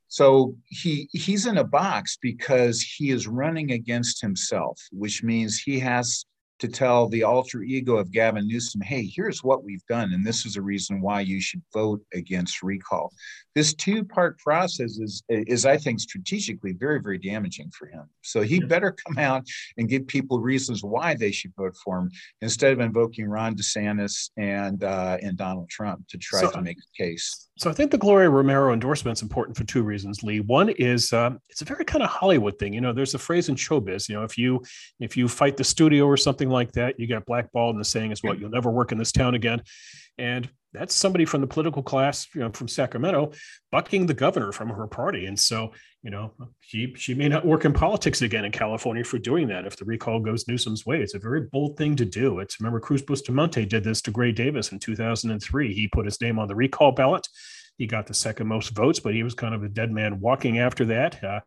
So 0.08 0.56
he 0.68 1.10
he's 1.12 1.46
in 1.46 1.58
a 1.58 1.64
box 1.64 2.18
because 2.22 2.82
he 2.82 3.10
is 3.10 3.28
running 3.28 3.72
against 3.72 4.22
himself, 4.22 4.80
which 4.92 5.24
means 5.24 5.60
he 5.60 5.80
has 5.80 6.26
to 6.60 6.68
tell 6.68 7.08
the 7.08 7.24
alter 7.24 7.64
ego 7.64 7.98
of 7.98 8.12
Gavin 8.12 8.48
Newsom, 8.48 8.82
hey, 8.82 9.06
here's 9.06 9.44
what 9.44 9.64
we've 9.64 9.86
done, 9.88 10.14
and 10.14 10.26
this 10.26 10.46
is 10.46 10.56
a 10.56 10.62
reason 10.62 11.02
why 11.02 11.22
you 11.22 11.42
should 11.42 11.62
vote 11.74 12.02
against 12.14 12.64
recall. 12.64 13.12
This 13.56 13.74
two-part 13.74 14.38
process 14.40 14.98
is, 15.00 15.24
is 15.30 15.66
I 15.66 15.78
think, 15.78 16.02
strategically 16.02 16.74
very, 16.74 17.02
very 17.02 17.18
damaging 17.18 17.72
for 17.78 17.88
him. 17.88 18.10
So 18.22 18.42
he 18.42 18.58
yeah. 18.58 18.66
better 18.66 18.96
come 19.06 19.18
out 19.18 19.46
and 19.78 19.88
give 19.88 20.08
people 20.08 20.40
reasons 20.42 20.84
why 20.84 21.16
they 21.16 21.32
should 21.32 21.54
vote 21.58 21.76
for 21.84 22.00
him 22.00 22.12
instead 22.42 22.74
of 22.74 22.82
invoking 22.82 23.28
Ron 23.28 23.56
DeSantis 23.56 24.30
and 24.36 24.84
uh, 24.84 25.18
and 25.22 25.38
Donald 25.38 25.70
Trump 25.70 26.06
to 26.10 26.18
try 26.18 26.42
so, 26.42 26.52
to 26.52 26.62
make 26.62 26.78
a 26.78 27.04
case. 27.04 27.48
So 27.58 27.70
I 27.70 27.74
think 27.74 27.92
the 27.92 27.98
Gloria 27.98 28.30
Romero 28.30 28.74
endorsement 28.74 29.18
is 29.18 29.22
important 29.22 29.56
for 29.56 29.64
two 29.64 29.84
reasons, 29.84 30.22
Lee. 30.22 30.42
One 30.42 30.70
is 30.70 31.14
uh, 31.14 31.32
it's 31.50 31.62
a 31.62 31.66
very 31.66 31.86
kind 31.86 32.04
of 32.04 32.10
Hollywood 32.10 32.60
thing. 32.60 32.74
You 32.74 32.82
know, 32.82 32.92
there's 32.92 33.14
a 33.14 33.20
phrase 33.20 33.48
in 33.48 33.56
showbiz. 33.56 34.10
You 34.10 34.16
know, 34.16 34.24
if 34.24 34.38
you 34.38 34.62
if 35.00 35.16
you 35.16 35.30
fight 35.30 35.56
the 35.56 35.64
studio 35.64 36.06
or 36.06 36.18
something 36.18 36.45
like 36.50 36.72
that, 36.74 37.00
you 37.00 37.08
get 37.08 37.26
blackballed, 37.26 37.76
and 37.76 37.82
the 37.82 37.86
saying 37.88 38.12
is, 38.12 38.24
"Well, 38.24 38.36
You'll 38.36 38.50
never 38.50 38.72
work 38.72 38.92
in 38.92 38.98
this 38.98 39.12
town 39.12 39.36
again." 39.36 39.62
And 40.18 40.50
that's 40.76 40.94
somebody 40.94 41.26
from 41.26 41.42
the 41.42 41.48
political 41.48 41.82
class, 41.82 42.28
you 42.36 42.42
know, 42.42 42.52
from 42.52 42.68
Sacramento, 42.68 43.32
bucking 43.72 44.06
the 44.06 44.14
governor 44.14 44.52
from 44.52 44.70
her 44.70 44.88
party. 44.88 45.26
And 45.26 45.40
so, 45.40 45.72
you 46.04 46.12
know, 46.12 46.34
she 46.60 46.94
she 46.98 47.14
may 47.14 47.28
not 47.28 47.46
work 47.46 47.66
in 47.66 47.74
politics 47.74 48.22
again 48.22 48.46
in 48.46 48.52
California 48.52 49.04
for 49.04 49.18
doing 49.18 49.48
that 49.48 49.66
if 49.66 49.78
the 49.78 49.86
recall 49.86 50.20
goes 50.20 50.48
Newsom's 50.48 50.86
way. 50.86 51.02
It's 51.02 51.16
a 51.16 51.20
very 51.20 51.42
bold 51.42 51.78
thing 51.78 51.96
to 51.96 52.06
do. 52.06 52.40
It's 52.40 52.60
remember 52.60 52.80
Cruz 52.80 53.02
Bustamante 53.02 53.66
did 53.66 53.84
this 53.84 54.02
to 54.04 54.12
Gray 54.12 54.32
Davis 54.32 54.72
in 54.72 54.80
2003. 54.80 55.74
He 55.74 55.88
put 55.88 56.06
his 56.06 56.22
name 56.22 56.40
on 56.40 56.48
the 56.48 56.56
recall 56.56 56.92
ballot. 56.92 57.28
He 57.78 57.88
got 57.88 58.08
the 58.08 58.14
second 58.14 58.48
most 58.48 58.70
votes, 58.70 59.00
but 59.00 59.14
he 59.14 59.24
was 59.24 59.34
kind 59.34 59.54
of 59.54 59.64
a 59.64 59.70
dead 59.70 59.92
man 59.92 60.20
walking 60.20 60.60
after 60.60 60.86
that. 60.86 61.24
Uh, 61.24 61.40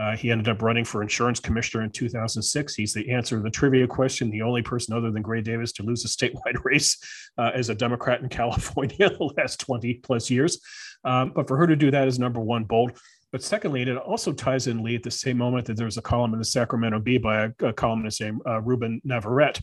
uh, 0.00 0.16
he 0.16 0.30
ended 0.30 0.48
up 0.48 0.62
running 0.62 0.84
for 0.84 1.02
insurance 1.02 1.40
commissioner 1.40 1.84
in 1.84 1.90
2006. 1.90 2.74
He's 2.74 2.92
the 2.92 3.10
answer 3.10 3.36
to 3.36 3.42
the 3.42 3.50
trivia 3.50 3.86
question, 3.86 4.30
the 4.30 4.42
only 4.42 4.62
person 4.62 4.94
other 4.94 5.10
than 5.10 5.22
Gray 5.22 5.40
Davis 5.40 5.72
to 5.72 5.82
lose 5.82 6.04
a 6.04 6.08
statewide 6.08 6.56
race 6.64 6.96
uh, 7.36 7.50
as 7.54 7.68
a 7.68 7.74
Democrat 7.74 8.20
in 8.20 8.28
California 8.28 9.06
in 9.06 9.12
the 9.14 9.32
last 9.36 9.60
20 9.60 9.94
plus 9.94 10.30
years. 10.30 10.60
Um, 11.04 11.32
but 11.34 11.48
for 11.48 11.56
her 11.56 11.66
to 11.66 11.76
do 11.76 11.90
that 11.90 12.08
is 12.08 12.18
number 12.18 12.40
one, 12.40 12.64
bold. 12.64 12.98
But 13.30 13.42
secondly, 13.42 13.82
it 13.82 13.96
also 13.96 14.32
ties 14.32 14.68
in, 14.68 14.82
Lee, 14.82 14.96
at 14.96 15.02
the 15.02 15.10
same 15.10 15.36
moment 15.36 15.66
that 15.66 15.76
there's 15.76 15.98
a 15.98 16.02
column 16.02 16.32
in 16.32 16.38
the 16.38 16.44
Sacramento 16.44 16.98
Bee 16.98 17.18
by 17.18 17.44
a, 17.44 17.50
a 17.66 17.72
columnist 17.74 18.22
named 18.22 18.40
uh, 18.46 18.60
Ruben 18.62 19.02
Navarrete, 19.04 19.60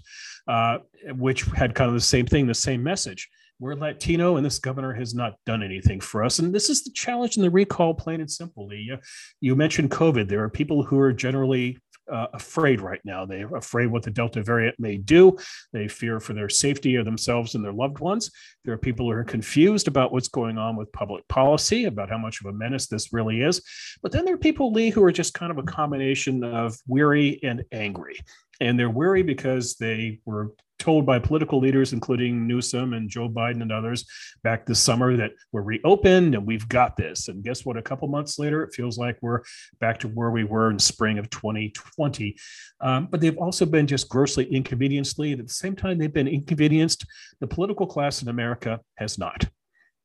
uh, 0.47 0.79
which 1.15 1.43
had 1.45 1.73
kind 1.73 1.87
of 1.87 1.95
the 1.95 2.01
same 2.01 2.27
thing, 2.27 2.45
the 2.45 2.53
same 2.53 2.83
message 2.83 3.27
we're 3.59 3.75
Latino 3.75 4.35
and 4.35 4.45
this 4.45 4.59
governor 4.59 4.93
has 4.93 5.13
not 5.13 5.35
done 5.45 5.63
anything 5.63 5.99
for 5.99 6.23
us. 6.23 6.39
And 6.39 6.53
this 6.53 6.69
is 6.69 6.83
the 6.83 6.91
challenge 6.91 7.37
in 7.37 7.43
the 7.43 7.49
recall, 7.49 7.93
plain 7.93 8.19
and 8.19 8.29
simple. 8.29 8.69
You, 8.73 8.97
you 9.39 9.55
mentioned 9.55 9.91
COVID. 9.91 10.27
There 10.27 10.43
are 10.43 10.49
people 10.49 10.83
who 10.83 10.99
are 10.99 11.13
generally 11.13 11.77
uh, 12.11 12.27
afraid 12.33 12.81
right 12.81 12.99
now. 13.03 13.25
They're 13.25 13.55
afraid 13.55 13.87
what 13.87 14.03
the 14.03 14.11
Delta 14.11 14.43
variant 14.43 14.79
may 14.79 14.97
do. 14.97 15.37
They 15.73 15.87
fear 15.87 16.19
for 16.19 16.33
their 16.33 16.49
safety 16.49 16.95
of 16.95 17.05
themselves 17.05 17.55
and 17.55 17.63
their 17.63 17.73
loved 17.73 17.99
ones. 17.99 18.31
There 18.63 18.73
are 18.73 18.77
people 18.77 19.07
who 19.07 19.17
are 19.17 19.23
confused 19.23 19.87
about 19.87 20.11
what's 20.11 20.27
going 20.27 20.57
on 20.57 20.75
with 20.75 20.91
public 20.91 21.27
policy, 21.27 21.85
about 21.85 22.09
how 22.09 22.17
much 22.17 22.41
of 22.41 22.47
a 22.47 22.53
menace 22.53 22.87
this 22.87 23.13
really 23.13 23.41
is. 23.41 23.61
But 24.03 24.11
then 24.11 24.25
there 24.25 24.35
are 24.35 24.37
people, 24.37 24.71
Lee, 24.71 24.89
who 24.89 25.03
are 25.03 25.11
just 25.11 25.33
kind 25.33 25.51
of 25.51 25.57
a 25.57 25.63
combination 25.63 26.43
of 26.43 26.77
weary 26.87 27.39
and 27.43 27.63
angry. 27.71 28.19
And 28.61 28.79
they're 28.79 28.89
weary 28.89 29.23
because 29.23 29.75
they 29.75 30.19
were 30.25 30.51
told 30.79 31.05
by 31.05 31.19
political 31.19 31.59
leaders, 31.59 31.93
including 31.93 32.47
Newsom 32.47 32.93
and 32.93 33.09
Joe 33.09 33.29
Biden 33.29 33.61
and 33.61 33.71
others, 33.71 34.05
back 34.43 34.65
this 34.65 34.79
summer 34.79 35.15
that 35.17 35.31
we're 35.51 35.61
reopened 35.61 36.35
and 36.35 36.45
we've 36.45 36.67
got 36.67 36.97
this. 36.97 37.27
And 37.27 37.43
guess 37.43 37.65
what? 37.65 37.77
A 37.77 37.81
couple 37.81 38.07
months 38.07 38.37
later, 38.37 38.63
it 38.63 38.73
feels 38.73 38.97
like 38.97 39.17
we're 39.21 39.41
back 39.79 39.99
to 39.99 40.07
where 40.09 40.31
we 40.31 40.43
were 40.43 40.69
in 40.71 40.79
spring 40.79 41.17
of 41.17 41.29
2020. 41.29 42.35
Um, 42.81 43.07
but 43.09 43.21
they've 43.21 43.37
also 43.37 43.65
been 43.65 43.87
just 43.87 44.09
grossly 44.09 44.45
inconvenienced. 44.45 45.19
At 45.19 45.47
the 45.47 45.47
same 45.47 45.75
time, 45.75 45.97
they've 45.97 46.11
been 46.11 46.27
inconvenienced. 46.27 47.05
The 47.39 47.47
political 47.47 47.87
class 47.87 48.21
in 48.21 48.27
America 48.27 48.81
has 48.97 49.17
not. 49.17 49.45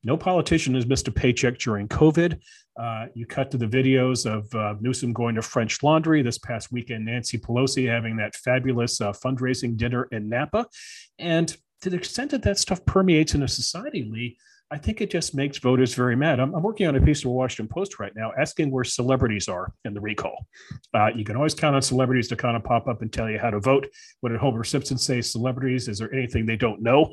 No 0.02 0.16
politician 0.16 0.74
has 0.74 0.86
missed 0.86 1.08
a 1.08 1.12
paycheck 1.12 1.58
during 1.58 1.88
COVID. 1.88 2.38
Uh, 2.78 3.06
you 3.14 3.26
cut 3.26 3.50
to 3.50 3.58
the 3.58 3.66
videos 3.66 4.24
of 4.24 4.52
uh, 4.54 4.74
Newsom 4.80 5.12
going 5.12 5.34
to 5.34 5.42
French 5.42 5.82
Laundry 5.82 6.22
this 6.22 6.38
past 6.38 6.72
weekend, 6.72 7.04
Nancy 7.04 7.38
Pelosi 7.38 7.86
having 7.88 8.16
that 8.16 8.34
fabulous 8.36 9.00
uh, 9.00 9.12
fundraising 9.12 9.76
dinner 9.76 10.08
in 10.12 10.28
Napa. 10.28 10.66
And 11.18 11.54
to 11.82 11.90
the 11.90 11.96
extent 11.96 12.30
that 12.30 12.42
that 12.42 12.58
stuff 12.58 12.84
permeates 12.86 13.34
in 13.34 13.42
a 13.42 13.48
society, 13.48 14.08
Lee, 14.10 14.38
I 14.72 14.78
think 14.78 15.00
it 15.00 15.10
just 15.10 15.34
makes 15.34 15.58
voters 15.58 15.94
very 15.94 16.14
mad. 16.14 16.38
I'm, 16.38 16.54
I'm, 16.54 16.62
working 16.62 16.86
on 16.86 16.94
a 16.94 17.00
piece 17.00 17.18
of 17.18 17.24
the 17.24 17.30
Washington 17.30 17.66
Post 17.66 17.98
right 17.98 18.12
now 18.14 18.30
asking 18.38 18.70
where 18.70 18.84
celebrities 18.84 19.48
are 19.48 19.72
in 19.84 19.94
the 19.94 20.00
recall. 20.00 20.46
Uh, 20.94 21.08
you 21.14 21.24
can 21.24 21.36
always 21.36 21.54
count 21.54 21.74
on 21.74 21.82
celebrities 21.82 22.28
to 22.28 22.36
kind 22.36 22.56
of 22.56 22.62
pop 22.62 22.86
up 22.86 23.02
and 23.02 23.12
tell 23.12 23.28
you 23.28 23.38
how 23.38 23.50
to 23.50 23.58
vote. 23.58 23.88
What 24.20 24.30
did 24.30 24.38
Homer 24.38 24.62
Simpson 24.62 24.96
say? 24.96 25.22
Celebrities, 25.22 25.88
is 25.88 25.98
there 25.98 26.14
anything 26.14 26.46
they 26.46 26.56
don't 26.56 26.80
know? 26.80 27.12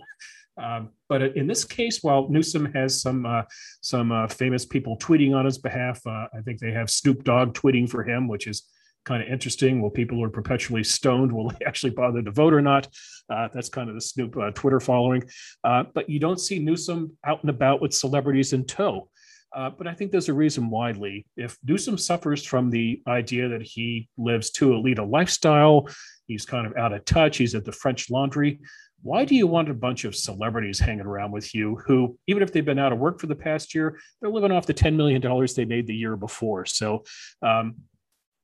Um, 0.58 0.90
but 1.08 1.22
in 1.22 1.48
this 1.48 1.64
case, 1.64 2.00
while 2.02 2.28
Newsom 2.30 2.72
has 2.74 3.02
some 3.02 3.26
uh, 3.26 3.44
some 3.82 4.12
uh, 4.12 4.28
famous 4.28 4.66
people 4.66 4.98
tweeting 4.98 5.36
on 5.36 5.46
his 5.46 5.58
behalf, 5.58 6.02
uh, 6.06 6.28
I 6.36 6.42
think 6.44 6.60
they 6.60 6.72
have 6.72 6.90
Snoop 6.90 7.24
Dogg 7.24 7.54
tweeting 7.54 7.90
for 7.90 8.04
him, 8.04 8.28
which 8.28 8.48
is 8.48 8.64
kind 9.06 9.24
of 9.24 9.30
interesting. 9.30 9.82
Well, 9.82 9.92
people 9.92 10.18
who 10.18 10.24
are 10.24 10.30
perpetually 10.30 10.84
stoned 10.84 11.32
will 11.32 11.50
they 11.50 11.66
actually 11.68 11.92
bother 11.92 12.22
to 12.22 12.32
vote 12.32 12.54
or 12.54 12.62
not. 12.62 12.88
Uh, 13.30 13.48
that's 13.54 13.70
kind 13.70 13.90
of 13.90 13.96
the 13.96 14.02
Snoop 14.02 14.36
uh, 14.38 14.52
Twitter 14.52 14.80
following. 14.80 15.24
Uh, 15.64 15.84
but 15.94 16.10
you 16.10 16.20
don't 16.20 16.40
see 16.40 16.60
Newsom 16.60 17.16
out 17.26 17.42
and 17.42 17.50
about 17.50 17.82
with 17.82 17.94
celebrities 17.94 18.54
in 18.54 18.66
tow. 18.66 19.10
but 19.54 19.88
I 19.88 19.94
think 19.94 20.12
there's 20.12 20.30
a 20.30 20.34
reason 20.34 20.70
Lee. 20.70 21.26
If 21.38 21.58
Newsom 21.64 21.98
suffers 21.98 22.44
from 22.44 22.70
the 22.70 23.02
idea 23.08 23.48
that 23.50 23.62
he 23.62 24.10
lives 24.18 24.50
too 24.50 24.74
elite 24.74 25.00
a 25.00 25.04
lifestyle, 25.04 25.88
he's 26.26 26.46
kind 26.46 26.68
of 26.68 26.76
out 26.76 26.94
of 26.94 27.06
touch, 27.06 27.38
he's 27.38 27.56
at 27.56 27.64
the 27.64 27.72
French 27.72 28.10
laundry 28.10 28.60
why 29.02 29.26
do 29.26 29.36
you 29.36 29.48
want 29.48 29.70
a 29.70 29.74
bunch 29.74 30.06
of 30.06 30.16
celebrities 30.16 30.80
hanging 30.80 31.06
around 31.06 31.32
with 31.32 31.54
you 31.54 31.76
who, 31.86 32.18
even 32.28 32.44
if 32.44 32.52
they've 32.52 32.66
been 32.66 32.80
out 32.80 32.92
of 32.92 33.00
work 33.00 33.20
for 33.20 33.28
the 33.28 33.36
past 33.36 33.76
year, 33.76 34.00
they're 34.20 34.30
living 34.30 34.52
off 34.52 34.66
the 34.66 34.74
$10 34.74 34.96
million 34.96 35.22
they 35.56 35.66
made 35.66 35.88
the 35.88 35.96
year 35.96 36.16
before? 36.16 36.66
So 36.66 37.04
um, 37.42 37.76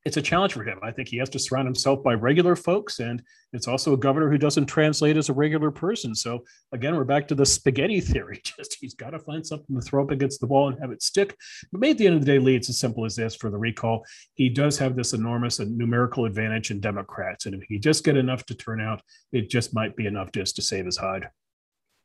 it's 0.05 0.17
a 0.17 0.21
challenge 0.21 0.53
for 0.53 0.63
him. 0.63 0.79
I 0.83 0.91
think 0.91 1.07
he 1.07 1.17
has 1.17 1.29
to 1.29 1.39
surround 1.39 1.65
himself 1.65 2.03
by 2.03 2.13
regular 2.13 2.55
folks, 2.55 2.99
and 2.99 3.23
it's 3.53 3.69
also 3.69 3.93
a 3.93 3.97
governor 3.97 4.29
who 4.29 4.37
doesn't 4.37 4.65
translate 4.65 5.15
as 5.15 5.29
a 5.29 5.33
regular 5.33 5.71
person. 5.71 6.13
So 6.13 6.43
again, 6.73 6.95
we're 6.95 7.05
back 7.05 7.27
to 7.29 7.35
the 7.35 7.45
spaghetti 7.45 8.01
theory. 8.01 8.41
Just 8.43 8.77
he's 8.81 8.95
got 8.95 9.11
to 9.11 9.19
find 9.19 9.45
something 9.45 9.75
to 9.75 9.81
throw 9.81 10.03
up 10.03 10.11
against 10.11 10.41
the 10.41 10.47
wall 10.47 10.67
and 10.67 10.79
have 10.79 10.91
it 10.91 11.01
stick. 11.01 11.37
But 11.71 11.79
maybe 11.79 11.91
at 11.91 11.97
the 11.99 12.07
end 12.07 12.15
of 12.15 12.21
the 12.21 12.31
day, 12.31 12.39
Lee, 12.39 12.55
it's 12.55 12.69
as 12.69 12.79
simple 12.79 13.05
as 13.05 13.15
this 13.15 13.35
for 13.35 13.49
the 13.49 13.57
recall. 13.57 14.05
He 14.33 14.49
does 14.49 14.77
have 14.79 14.95
this 14.95 15.13
enormous 15.13 15.59
numerical 15.59 16.25
advantage 16.25 16.71
in 16.71 16.81
Democrats, 16.81 17.45
and 17.45 17.55
if 17.55 17.63
he 17.69 17.79
just 17.79 18.03
get 18.03 18.17
enough 18.17 18.45
to 18.47 18.55
turn 18.55 18.81
out, 18.81 19.01
it 19.31 19.49
just 19.49 19.73
might 19.73 19.95
be 19.95 20.05
enough 20.05 20.31
just 20.33 20.55
to 20.57 20.61
save 20.61 20.85
his 20.85 20.97
hide. 20.97 21.29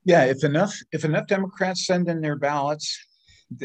Yeah, 0.05 0.25
if 0.25 0.45
enough 0.45 0.75
if 0.93 1.05
enough 1.05 1.27
Democrats 1.27 1.85
send 1.85 2.09
in 2.09 2.21
their 2.21 2.37
ballots, 2.37 3.08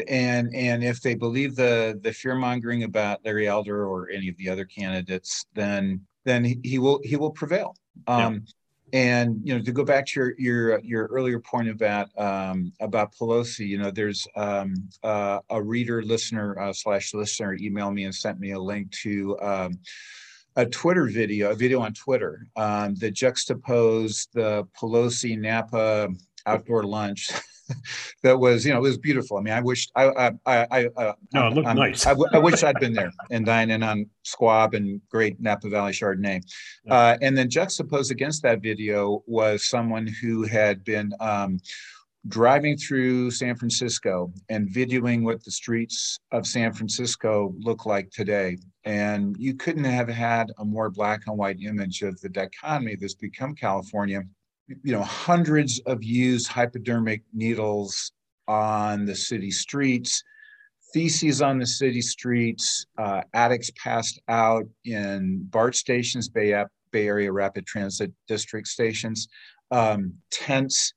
and 0.08 0.54
and 0.54 0.82
if 0.82 1.00
they 1.00 1.14
believe 1.14 1.56
the 1.56 1.98
the 2.02 2.12
fear 2.12 2.34
mongering 2.34 2.84
about 2.84 3.24
Larry 3.24 3.48
Elder 3.48 3.86
or 3.86 4.10
any 4.10 4.28
of 4.28 4.36
the 4.36 4.48
other 4.48 4.64
candidates, 4.64 5.46
then 5.54 6.00
then 6.24 6.44
he, 6.44 6.58
he 6.64 6.78
will 6.78 7.00
he 7.04 7.16
will 7.16 7.30
prevail. 7.30 7.76
Um, 8.06 8.34
yeah. 8.34 8.38
And 8.92 9.40
you 9.42 9.56
know, 9.56 9.62
to 9.62 9.72
go 9.72 9.84
back 9.84 10.06
to 10.06 10.20
your 10.20 10.34
your 10.38 10.80
your 10.80 11.06
earlier 11.06 11.40
point 11.40 11.68
about 11.68 12.16
um, 12.18 12.72
about 12.80 13.12
Pelosi, 13.14 13.66
you 13.66 13.76
know, 13.76 13.90
there's 13.90 14.26
um, 14.36 14.74
uh, 15.02 15.40
a 15.50 15.60
reader, 15.60 16.02
listener 16.02 16.58
uh, 16.58 16.72
slash 16.72 17.12
listener 17.12 17.56
emailed 17.58 17.94
me 17.94 18.04
and 18.04 18.14
sent 18.14 18.38
me 18.38 18.52
a 18.52 18.60
link 18.60 18.92
to 19.02 19.38
um, 19.40 19.72
a 20.56 20.64
Twitter 20.64 21.06
video, 21.06 21.50
a 21.50 21.54
video 21.54 21.80
on 21.80 21.92
Twitter 21.92 22.46
um, 22.54 22.94
that 22.96 23.14
juxtaposed 23.14 24.28
the 24.32 24.64
Pelosi 24.78 25.36
Napa 25.36 26.08
outdoor 26.46 26.84
lunch 26.84 27.30
that 28.22 28.38
was, 28.38 28.64
you 28.64 28.72
know, 28.72 28.78
it 28.78 28.82
was 28.82 28.98
beautiful. 28.98 29.36
I 29.36 29.40
mean, 29.40 29.54
I 29.54 29.60
wish 29.60 29.88
I, 29.94 30.08
I, 30.08 30.30
I, 30.46 30.66
I 30.70 30.86
uh, 30.96 31.12
no, 31.32 31.46
it 31.46 31.54
looked 31.54 31.68
I'm, 31.68 31.76
nice. 31.76 32.06
I, 32.06 32.10
w- 32.10 32.28
I 32.32 32.38
wish 32.38 32.62
I'd 32.62 32.78
been 32.80 32.92
there 32.92 33.12
and 33.30 33.46
dining 33.46 33.82
on 33.82 34.06
squab 34.22 34.74
and 34.74 35.00
great 35.10 35.40
Napa 35.40 35.68
Valley 35.68 35.92
Chardonnay. 35.92 36.42
Yeah. 36.84 36.94
Uh, 36.94 37.16
and 37.22 37.36
then 37.36 37.48
juxtaposed 37.48 38.10
against 38.10 38.42
that 38.42 38.62
video 38.62 39.22
was 39.26 39.64
someone 39.64 40.06
who 40.06 40.44
had 40.44 40.84
been 40.84 41.12
um, 41.20 41.58
driving 42.28 42.76
through 42.76 43.30
San 43.30 43.54
Francisco 43.54 44.32
and 44.48 44.68
videoing 44.68 45.22
what 45.22 45.44
the 45.44 45.50
streets 45.50 46.18
of 46.32 46.46
San 46.46 46.72
Francisco 46.72 47.54
look 47.58 47.86
like 47.86 48.10
today. 48.10 48.56
And 48.84 49.36
you 49.38 49.54
couldn't 49.54 49.84
have 49.84 50.08
had 50.08 50.50
a 50.58 50.64
more 50.64 50.90
black 50.90 51.22
and 51.26 51.36
white 51.36 51.60
image 51.60 52.02
of 52.02 52.20
the 52.20 52.28
dichotomy 52.28 52.96
that's 52.96 53.14
become 53.14 53.54
California 53.54 54.22
you 54.68 54.92
know, 54.92 55.02
hundreds 55.02 55.80
of 55.86 56.02
used 56.02 56.48
hypodermic 56.48 57.22
needles 57.32 58.12
on 58.48 59.04
the 59.04 59.14
city 59.14 59.50
streets, 59.50 60.22
feces 60.92 61.42
on 61.42 61.58
the 61.58 61.66
city 61.66 62.00
streets, 62.00 62.86
uh, 62.98 63.22
addicts 63.34 63.70
passed 63.76 64.20
out 64.28 64.64
in 64.84 65.46
BART 65.50 65.74
stations, 65.74 66.28
Bay, 66.28 66.64
Bay 66.92 67.06
Area 67.06 67.32
Rapid 67.32 67.66
Transit 67.66 68.12
District 68.28 68.66
stations, 68.66 69.28
um, 69.70 70.14
tents, 70.30 70.92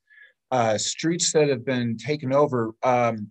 uh, 0.50 0.78
streets 0.78 1.32
that 1.32 1.48
have 1.48 1.64
been 1.64 1.96
taken 1.96 2.32
over. 2.32 2.72
Um, 2.82 3.30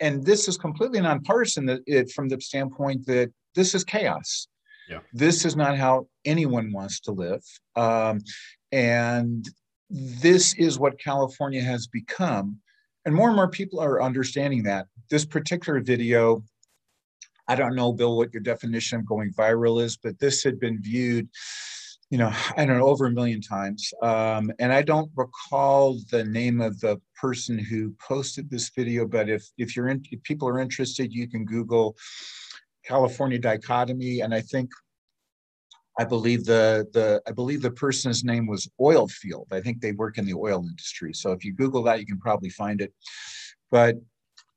and 0.00 0.24
this 0.24 0.48
is 0.48 0.56
completely 0.56 1.00
nonpartisan 1.00 1.66
that 1.66 1.80
it, 1.86 2.10
from 2.10 2.28
the 2.28 2.40
standpoint 2.40 3.06
that 3.06 3.30
this 3.54 3.74
is 3.74 3.84
chaos. 3.84 4.48
Yeah. 4.88 5.00
This 5.12 5.44
is 5.44 5.54
not 5.54 5.76
how 5.76 6.08
anyone 6.24 6.72
wants 6.72 7.00
to 7.00 7.12
live. 7.12 7.42
Um, 7.76 8.20
and 8.72 9.46
this 9.90 10.54
is 10.54 10.78
what 10.78 11.00
California 11.00 11.60
has 11.60 11.86
become. 11.86 12.58
And 13.04 13.14
more 13.14 13.28
and 13.28 13.36
more 13.36 13.48
people 13.48 13.80
are 13.80 14.02
understanding 14.02 14.62
that. 14.64 14.86
This 15.10 15.24
particular 15.24 15.80
video, 15.80 16.44
I 17.48 17.56
don't 17.56 17.74
know, 17.74 17.92
Bill, 17.92 18.16
what 18.16 18.32
your 18.32 18.42
definition 18.42 19.00
of 19.00 19.06
going 19.06 19.32
viral 19.32 19.82
is, 19.82 19.96
but 19.96 20.18
this 20.20 20.44
had 20.44 20.60
been 20.60 20.80
viewed, 20.80 21.28
you 22.10 22.18
know, 22.18 22.32
I 22.56 22.64
don't 22.64 22.78
know, 22.78 22.86
over 22.86 23.06
a 23.06 23.10
million 23.10 23.40
times. 23.40 23.92
Um, 24.02 24.52
and 24.60 24.72
I 24.72 24.82
don't 24.82 25.10
recall 25.16 25.98
the 26.10 26.24
name 26.24 26.60
of 26.60 26.78
the 26.80 27.00
person 27.20 27.58
who 27.58 27.94
posted 28.06 28.48
this 28.48 28.70
video, 28.70 29.06
but 29.06 29.28
if 29.28 29.44
if 29.58 29.74
you're 29.74 29.88
in, 29.88 30.02
if 30.10 30.22
people 30.22 30.48
are 30.48 30.60
interested, 30.60 31.12
you 31.12 31.28
can 31.28 31.44
Google 31.44 31.96
California 32.84 33.38
dichotomy. 33.38 34.20
And 34.20 34.34
I 34.34 34.40
think 34.40 34.70
I 35.98 36.04
believe 36.04 36.44
the 36.44 36.86
the 36.92 37.20
I 37.26 37.32
believe 37.32 37.62
the 37.62 37.70
person's 37.70 38.24
name 38.24 38.46
was 38.46 38.68
Oilfield. 38.80 39.46
I 39.52 39.60
think 39.60 39.80
they 39.80 39.92
work 39.92 40.18
in 40.18 40.24
the 40.24 40.34
oil 40.34 40.64
industry. 40.66 41.12
So 41.12 41.32
if 41.32 41.44
you 41.44 41.52
Google 41.52 41.82
that, 41.84 42.00
you 42.00 42.06
can 42.06 42.18
probably 42.18 42.50
find 42.50 42.80
it. 42.80 42.92
But 43.70 43.96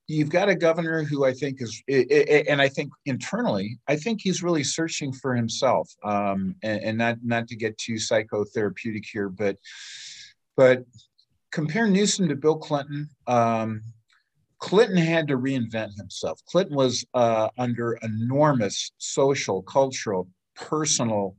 you've 0.06 0.28
got 0.28 0.48
a 0.48 0.54
governor 0.54 1.02
who 1.02 1.24
I 1.24 1.32
think 1.32 1.60
is, 1.60 1.82
and 1.88 2.60
I 2.60 2.68
think 2.68 2.92
internally, 3.06 3.78
I 3.88 3.96
think 3.96 4.20
he's 4.20 4.42
really 4.42 4.64
searching 4.64 5.12
for 5.12 5.34
himself. 5.34 5.90
Um, 6.04 6.54
and, 6.62 6.82
and 6.82 6.98
not 6.98 7.18
not 7.22 7.48
to 7.48 7.56
get 7.56 7.78
too 7.78 7.94
psychotherapeutic 7.94 9.04
here, 9.10 9.28
but 9.28 9.56
but 10.56 10.84
compare 11.50 11.86
Newsom 11.86 12.28
to 12.28 12.36
Bill 12.36 12.56
Clinton. 12.56 13.08
Um, 13.26 13.82
Clinton 14.58 14.96
had 14.96 15.28
to 15.28 15.36
reinvent 15.36 15.94
himself. 15.96 16.40
Clinton 16.46 16.74
was 16.74 17.04
uh, 17.12 17.48
under 17.58 17.98
enormous 18.02 18.92
social, 18.96 19.62
cultural, 19.62 20.26
personal, 20.54 21.36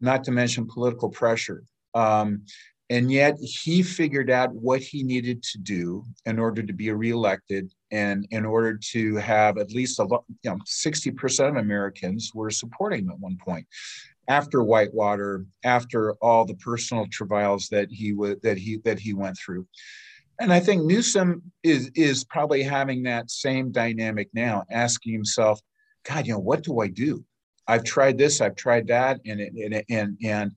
not 0.00 0.24
to 0.24 0.30
mention 0.30 0.66
political 0.66 1.08
pressure. 1.08 1.64
Um, 1.94 2.44
and 2.90 3.10
yet 3.10 3.38
he 3.40 3.82
figured 3.82 4.30
out 4.30 4.52
what 4.52 4.82
he 4.82 5.02
needed 5.02 5.42
to 5.44 5.58
do 5.58 6.04
in 6.26 6.38
order 6.38 6.62
to 6.62 6.72
be 6.72 6.90
reelected 6.90 7.72
and 7.90 8.26
in 8.30 8.44
order 8.44 8.78
to 8.92 9.16
have 9.16 9.56
at 9.56 9.70
least 9.72 9.98
a 9.98 10.06
you 10.10 10.50
know 10.50 10.58
60% 10.66 11.48
of 11.48 11.56
Americans 11.56 12.32
were 12.34 12.50
supporting 12.50 13.04
him 13.04 13.10
at 13.10 13.18
one 13.18 13.38
point 13.42 13.66
after 14.28 14.62
Whitewater, 14.62 15.46
after 15.64 16.14
all 16.14 16.44
the 16.44 16.54
personal 16.54 17.06
travails 17.10 17.68
that 17.68 17.90
he 17.90 18.12
was 18.12 18.36
that 18.42 18.58
he 18.58 18.78
that 18.84 18.98
he 18.98 19.14
went 19.14 19.36
through. 19.38 19.66
And 20.40 20.52
I 20.52 20.60
think 20.60 20.84
Newsom 20.84 21.42
is 21.62 21.90
is 21.94 22.24
probably 22.24 22.62
having 22.62 23.02
that 23.04 23.30
same 23.30 23.72
dynamic 23.72 24.28
now, 24.32 24.64
asking 24.70 25.12
himself, 25.12 25.60
God, 26.04 26.26
you 26.26 26.32
know, 26.32 26.38
what 26.38 26.62
do 26.62 26.80
I 26.80 26.88
do? 26.88 27.24
I've 27.72 27.84
tried 27.84 28.18
this, 28.18 28.40
I've 28.40 28.56
tried 28.56 28.86
that, 28.88 29.20
and 29.24 29.40
and 29.40 29.84
and 29.88 30.16
and 30.22 30.52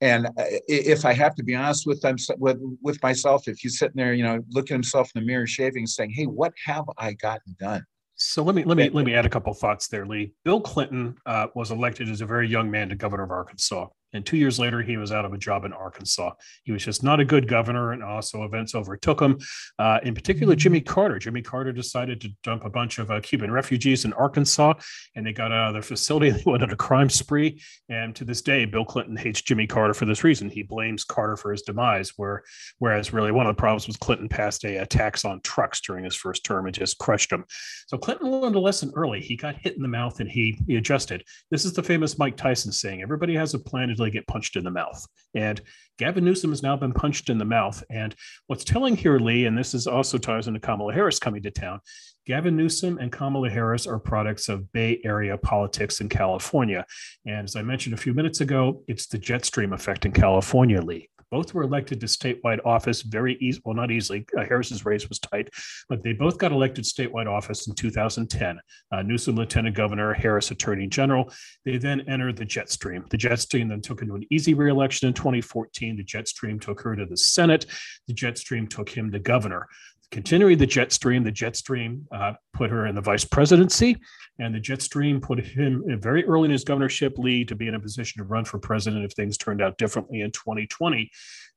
and 0.00 0.28
if 0.68 1.04
I 1.04 1.12
have 1.12 1.34
to 1.36 1.42
be 1.42 1.54
honest 1.54 1.86
with 1.86 2.00
them 2.00 2.16
with 2.38 2.58
with 2.82 3.02
myself, 3.02 3.48
if 3.48 3.58
he's 3.58 3.78
sitting 3.78 3.96
there, 3.96 4.14
you 4.14 4.22
know, 4.22 4.40
looking 4.50 4.74
himself 4.74 5.10
in 5.14 5.20
the 5.20 5.26
mirror, 5.26 5.46
shaving, 5.46 5.86
saying, 5.86 6.10
"Hey, 6.10 6.24
what 6.24 6.52
have 6.64 6.84
I 6.98 7.14
gotten 7.14 7.56
done?" 7.58 7.84
So 8.16 8.44
let 8.44 8.54
me 8.54 8.64
let 8.64 8.76
me 8.76 8.88
let 8.90 9.04
me 9.04 9.14
add 9.14 9.26
a 9.26 9.28
couple 9.28 9.52
thoughts 9.54 9.88
there, 9.88 10.06
Lee. 10.06 10.32
Bill 10.44 10.60
Clinton 10.60 11.16
uh, 11.26 11.48
was 11.54 11.70
elected 11.72 12.08
as 12.08 12.20
a 12.20 12.26
very 12.26 12.48
young 12.48 12.70
man 12.70 12.88
to 12.90 12.94
governor 12.94 13.24
of 13.24 13.30
Arkansas. 13.30 13.88
And 14.14 14.24
two 14.24 14.36
years 14.36 14.58
later, 14.58 14.80
he 14.80 14.96
was 14.96 15.12
out 15.12 15.24
of 15.24 15.32
a 15.32 15.38
job 15.38 15.64
in 15.64 15.72
Arkansas. 15.72 16.30
He 16.62 16.72
was 16.72 16.84
just 16.84 17.02
not 17.02 17.20
a 17.20 17.24
good 17.24 17.48
governor, 17.48 17.92
and 17.92 18.02
also 18.02 18.44
events 18.44 18.74
overtook 18.74 19.20
him. 19.20 19.38
Uh, 19.78 19.98
in 20.04 20.14
particular, 20.14 20.54
Jimmy 20.54 20.80
Carter. 20.80 21.18
Jimmy 21.18 21.42
Carter 21.42 21.72
decided 21.72 22.20
to 22.20 22.28
dump 22.42 22.64
a 22.64 22.70
bunch 22.70 22.98
of 22.98 23.10
uh, 23.10 23.20
Cuban 23.20 23.50
refugees 23.50 24.04
in 24.04 24.12
Arkansas, 24.12 24.74
and 25.16 25.26
they 25.26 25.32
got 25.32 25.52
out 25.52 25.68
of 25.68 25.72
their 25.74 25.82
facility. 25.82 26.30
They 26.34 26.50
went 26.50 26.62
on 26.62 26.70
a 26.70 26.76
crime 26.76 27.10
spree. 27.10 27.60
And 27.88 28.14
to 28.16 28.24
this 28.24 28.42
day, 28.42 28.64
Bill 28.64 28.84
Clinton 28.84 29.16
hates 29.16 29.42
Jimmy 29.42 29.66
Carter 29.66 29.94
for 29.94 30.04
this 30.04 30.24
reason. 30.24 30.50
He 30.50 30.62
blames 30.62 31.04
Carter 31.04 31.36
for 31.36 31.52
his 31.52 31.62
demise, 31.62 32.12
where 32.16 32.42
whereas 32.78 33.12
really 33.12 33.30
one 33.30 33.46
of 33.46 33.54
the 33.54 33.60
problems 33.60 33.86
was 33.86 33.96
Clinton 33.96 34.28
passed 34.28 34.64
a, 34.64 34.78
a 34.78 34.86
tax 34.86 35.24
on 35.24 35.40
trucks 35.42 35.80
during 35.80 36.04
his 36.04 36.14
first 36.14 36.44
term 36.44 36.66
and 36.66 36.74
just 36.74 36.98
crushed 36.98 37.32
him. 37.32 37.44
So 37.86 37.98
Clinton 37.98 38.30
learned 38.30 38.56
a 38.56 38.60
lesson 38.60 38.92
early. 38.94 39.20
He 39.20 39.36
got 39.36 39.56
hit 39.56 39.76
in 39.76 39.82
the 39.82 39.88
mouth 39.88 40.20
and 40.20 40.30
he, 40.30 40.58
he 40.66 40.76
adjusted. 40.76 41.24
This 41.50 41.64
is 41.64 41.72
the 41.72 41.82
famous 41.82 42.18
Mike 42.18 42.36
Tyson 42.36 42.72
saying: 42.72 43.02
"Everybody 43.02 43.34
has 43.34 43.54
a 43.54 43.58
plan 43.58 43.90
they 44.04 44.10
get 44.10 44.26
punched 44.26 44.56
in 44.56 44.64
the 44.64 44.70
mouth." 44.70 45.04
And 45.34 45.60
Gavin 45.98 46.24
Newsom 46.24 46.50
has 46.50 46.62
now 46.62 46.76
been 46.76 46.92
punched 46.92 47.30
in 47.30 47.38
the 47.38 47.44
mouth. 47.44 47.82
And 47.90 48.14
what's 48.46 48.64
telling 48.64 48.96
here, 48.96 49.18
Lee, 49.18 49.46
and 49.46 49.56
this 49.56 49.74
is 49.74 49.86
also 49.86 50.18
ties 50.18 50.46
into 50.48 50.60
Kamala 50.60 50.92
Harris 50.92 51.18
coming 51.18 51.42
to 51.42 51.50
town. 51.50 51.80
Gavin 52.26 52.56
Newsom 52.56 52.98
and 52.98 53.12
Kamala 53.12 53.50
Harris 53.50 53.86
are 53.86 53.98
products 53.98 54.48
of 54.48 54.72
Bay 54.72 55.00
Area 55.04 55.36
politics 55.36 56.00
in 56.00 56.08
California. 56.08 56.84
And 57.26 57.44
as 57.44 57.54
I 57.54 57.62
mentioned 57.62 57.94
a 57.94 57.98
few 57.98 58.14
minutes 58.14 58.40
ago, 58.40 58.82
it's 58.88 59.06
the 59.06 59.18
jet 59.18 59.44
stream 59.44 59.72
effect 59.72 60.06
in 60.06 60.12
California, 60.12 60.80
Lee. 60.80 61.10
Both 61.30 61.54
were 61.54 61.62
elected 61.62 62.00
to 62.00 62.06
statewide 62.06 62.60
office 62.64 63.02
very 63.02 63.36
easy. 63.40 63.60
Well, 63.64 63.74
not 63.74 63.90
easily. 63.90 64.26
Uh, 64.36 64.44
Harris's 64.44 64.84
race 64.84 65.08
was 65.08 65.18
tight, 65.18 65.48
but 65.88 66.02
they 66.02 66.12
both 66.12 66.38
got 66.38 66.52
elected 66.52 66.84
statewide 66.84 67.30
office 67.30 67.66
in 67.66 67.74
2010. 67.74 68.58
Uh, 68.92 69.02
Newsom, 69.02 69.36
lieutenant 69.36 69.76
governor, 69.76 70.14
Harris, 70.14 70.50
attorney 70.50 70.86
general. 70.86 71.32
They 71.64 71.78
then 71.78 72.02
entered 72.02 72.36
the 72.36 72.44
jet 72.44 72.70
stream. 72.70 73.04
The 73.10 73.16
jet 73.16 73.40
stream 73.40 73.68
then 73.68 73.80
took 73.80 74.02
into 74.02 74.14
an 74.14 74.24
easy 74.30 74.54
reelection 74.54 75.08
in 75.08 75.14
2014. 75.14 75.96
The 75.96 76.04
jet 76.04 76.28
stream 76.28 76.58
took 76.58 76.80
her 76.82 76.96
to 76.96 77.06
the 77.06 77.16
Senate. 77.16 77.66
The 78.06 78.14
jet 78.14 78.38
stream 78.38 78.66
took 78.66 78.88
him 78.88 79.10
to 79.12 79.18
governor 79.18 79.68
continuing 80.14 80.56
the 80.56 80.64
jet 80.66 80.92
stream. 80.92 81.24
The 81.24 81.32
jet 81.32 81.56
stream 81.56 82.06
uh, 82.12 82.34
put 82.52 82.70
her 82.70 82.86
in 82.86 82.94
the 82.94 83.00
vice 83.00 83.24
presidency, 83.24 83.96
and 84.38 84.54
the 84.54 84.60
jet 84.60 84.80
stream 84.80 85.20
put 85.20 85.44
him 85.44 85.82
very 86.00 86.24
early 86.24 86.44
in 86.44 86.52
his 86.52 86.62
governorship 86.62 87.18
lead 87.18 87.48
to 87.48 87.56
be 87.56 87.66
in 87.66 87.74
a 87.74 87.80
position 87.80 88.22
to 88.22 88.24
run 88.24 88.44
for 88.44 88.60
president 88.60 89.04
if 89.04 89.10
things 89.12 89.36
turned 89.36 89.60
out 89.60 89.76
differently 89.76 90.20
in 90.20 90.30
2020. 90.30 91.10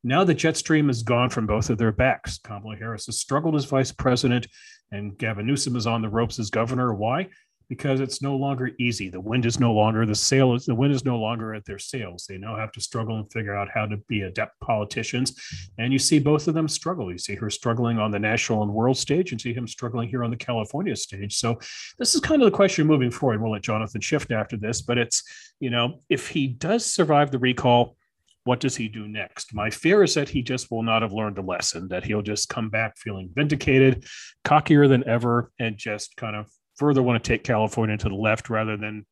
Now 0.03 0.23
the 0.23 0.33
jet 0.33 0.57
stream 0.57 0.89
is 0.89 1.03
gone 1.03 1.29
from 1.29 1.45
both 1.45 1.69
of 1.69 1.77
their 1.77 1.91
backs. 1.91 2.39
Kamala 2.39 2.75
Harris 2.75 3.05
has 3.05 3.19
struggled 3.19 3.55
as 3.55 3.65
vice 3.65 3.91
president, 3.91 4.47
and 4.91 5.15
Gavin 5.19 5.45
Newsom 5.45 5.75
is 5.75 5.85
on 5.85 6.01
the 6.01 6.09
ropes 6.09 6.39
as 6.39 6.49
governor. 6.49 6.95
Why? 6.95 7.27
Because 7.69 7.99
it's 7.99 8.21
no 8.21 8.36
longer 8.36 8.71
easy. 8.80 9.10
The 9.10 9.19
wind 9.19 9.45
is 9.45 9.60
no 9.60 9.73
longer 9.73 10.06
the 10.06 10.15
sail 10.15 10.53
is 10.53 10.65
the 10.65 10.75
wind 10.75 10.93
is 10.93 11.03
no 11.03 11.17
longer 11.17 11.53
at 11.53 11.65
their 11.65 11.80
sails. 11.80 12.25
They 12.27 12.38
now 12.38 12.56
have 12.56 12.71
to 12.73 12.82
struggle 12.82 13.17
and 13.17 13.32
figure 13.32 13.56
out 13.56 13.69
how 13.73 13.86
to 13.86 13.97
be 14.08 14.21
adept 14.21 14.60
politicians. 14.62 15.34
And 15.77 15.91
you 15.91 15.99
see 15.99 16.19
both 16.19 16.47
of 16.47 16.53
them 16.53 16.67
struggle. 16.67 17.12
You 17.12 17.17
see 17.17 17.36
her 17.36 17.49
struggling 17.49 17.99
on 17.99 18.12
the 18.12 18.19
national 18.19 18.63
and 18.63 18.73
world 18.73 18.97
stage, 18.97 19.32
and 19.32 19.41
see 19.41 19.53
him 19.53 19.67
struggling 19.67 20.08
here 20.08 20.23
on 20.23 20.32
the 20.32 20.38
California 20.38 20.95
stage. 20.95 21.36
So 21.38 21.60
this 21.99 22.15
is 22.15 22.21
kind 22.21 22.41
of 22.41 22.45
the 22.49 22.56
question 22.56 22.88
moving 22.88 23.12
forward. 23.12 23.41
We'll 23.41 23.51
let 23.51 23.63
Jonathan 23.63 24.01
shift 24.01 24.32
after 24.32 24.58
this, 24.58 24.82
but 24.82 24.97
it's 24.97 25.23
you 25.60 25.69
know 25.69 26.01
if 26.10 26.30
he 26.30 26.47
does 26.47 26.86
survive 26.86 27.32
the 27.32 27.39
recall. 27.39 27.95
What 28.43 28.62
does 28.62 28.77
he 28.77 28.88
do 28.88 29.10
next? 29.10 29.53
My 29.53 29.69
fear 29.69 30.03
is 30.03 30.13
that 30.13 30.30
he 30.30 30.41
just 30.41 30.71
will 30.71 30.82
not 30.82 31.01
have 31.01 31.12
learned 31.12 31.38
a 31.38 31.41
lesson, 31.41 31.89
that 31.89 32.06
he'll 32.06 32.21
just 32.21 32.47
come 32.47 32.69
back 32.69 32.97
feeling 32.97 33.30
vindicated, 33.36 34.06
cockier 34.45 34.88
than 34.88 35.06
ever, 35.06 35.51
and 35.60 35.75
just 35.75 36.15
kind 36.15 36.34
of 36.34 36.49
further 36.77 37.03
want 37.03 37.21
to 37.21 37.27
take 37.27 37.43
California 37.43 37.97
to 37.97 38.09
the 38.09 38.15
left 38.15 38.49
rather 38.49 38.77
than 38.77 39.05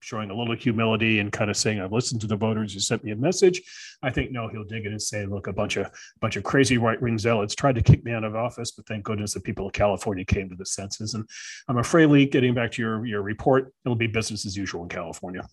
showing 0.00 0.30
a 0.30 0.34
little 0.34 0.54
humility 0.54 1.18
and 1.18 1.32
kind 1.32 1.50
of 1.50 1.56
saying, 1.56 1.80
I've 1.80 1.92
listened 1.92 2.20
to 2.20 2.26
the 2.26 2.36
voters 2.36 2.74
who 2.74 2.80
sent 2.80 3.02
me 3.02 3.10
a 3.10 3.16
message. 3.16 3.60
I 4.02 4.10
think 4.10 4.30
no, 4.30 4.48
he'll 4.48 4.64
dig 4.64 4.86
in 4.86 4.92
and 4.92 5.02
say, 5.02 5.26
look, 5.26 5.46
a 5.46 5.52
bunch 5.52 5.76
of 5.76 5.90
bunch 6.20 6.36
of 6.36 6.44
crazy 6.44 6.78
right-wing 6.78 7.18
zealots 7.18 7.54
tried 7.54 7.74
to 7.76 7.82
kick 7.82 8.04
me 8.04 8.12
out 8.12 8.24
of 8.24 8.36
office, 8.36 8.70
but 8.70 8.86
thank 8.86 9.04
goodness 9.04 9.34
the 9.34 9.40
people 9.40 9.66
of 9.66 9.72
California 9.72 10.24
came 10.24 10.48
to 10.48 10.54
the 10.54 10.66
senses. 10.66 11.14
And 11.14 11.28
I'm 11.68 11.78
afraid, 11.78 12.06
Lee, 12.06 12.26
getting 12.26 12.54
back 12.54 12.72
to 12.72 12.82
your, 12.82 13.04
your 13.06 13.22
report, 13.22 13.72
it'll 13.84 13.96
be 13.96 14.06
business 14.06 14.46
as 14.46 14.56
usual 14.56 14.82
in 14.82 14.88
California. 14.88 15.46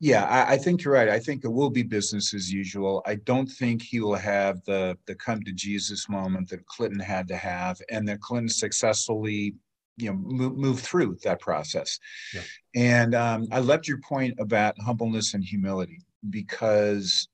Yeah, 0.00 0.24
I, 0.24 0.54
I, 0.54 0.56
think 0.58 0.82
you're 0.82 0.92
right. 0.92 1.08
I 1.08 1.20
think 1.20 1.44
it 1.44 1.48
will 1.48 1.70
be 1.70 1.82
business 1.82 2.34
as 2.34 2.52
usual. 2.52 3.00
I 3.06 3.14
don't 3.14 3.46
think 3.46 3.80
he 3.80 4.00
will 4.00 4.16
have 4.16 4.62
the 4.64 4.98
the 5.06 5.14
come 5.14 5.40
to 5.44 5.52
Jesus 5.52 6.08
moment 6.08 6.48
that 6.50 6.66
Clinton 6.66 6.98
had 6.98 7.28
to 7.28 7.36
have, 7.36 7.80
and 7.90 8.06
that 8.08 8.20
Clinton 8.20 8.48
successfully 8.48 9.54
you 9.96 10.10
know 10.10 10.16
move, 10.16 10.56
move 10.56 10.80
through 10.80 11.16
that 11.22 11.40
process 11.40 11.98
yeah. 12.32 12.42
and 12.74 13.14
um, 13.14 13.46
i 13.52 13.58
loved 13.58 13.86
your 13.86 13.98
point 13.98 14.34
about 14.38 14.78
humbleness 14.80 15.34
and 15.34 15.44
humility 15.44 16.00
because 16.30 17.28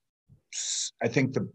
i 1.03 1.09
think 1.09 1.33
the 1.33 1.49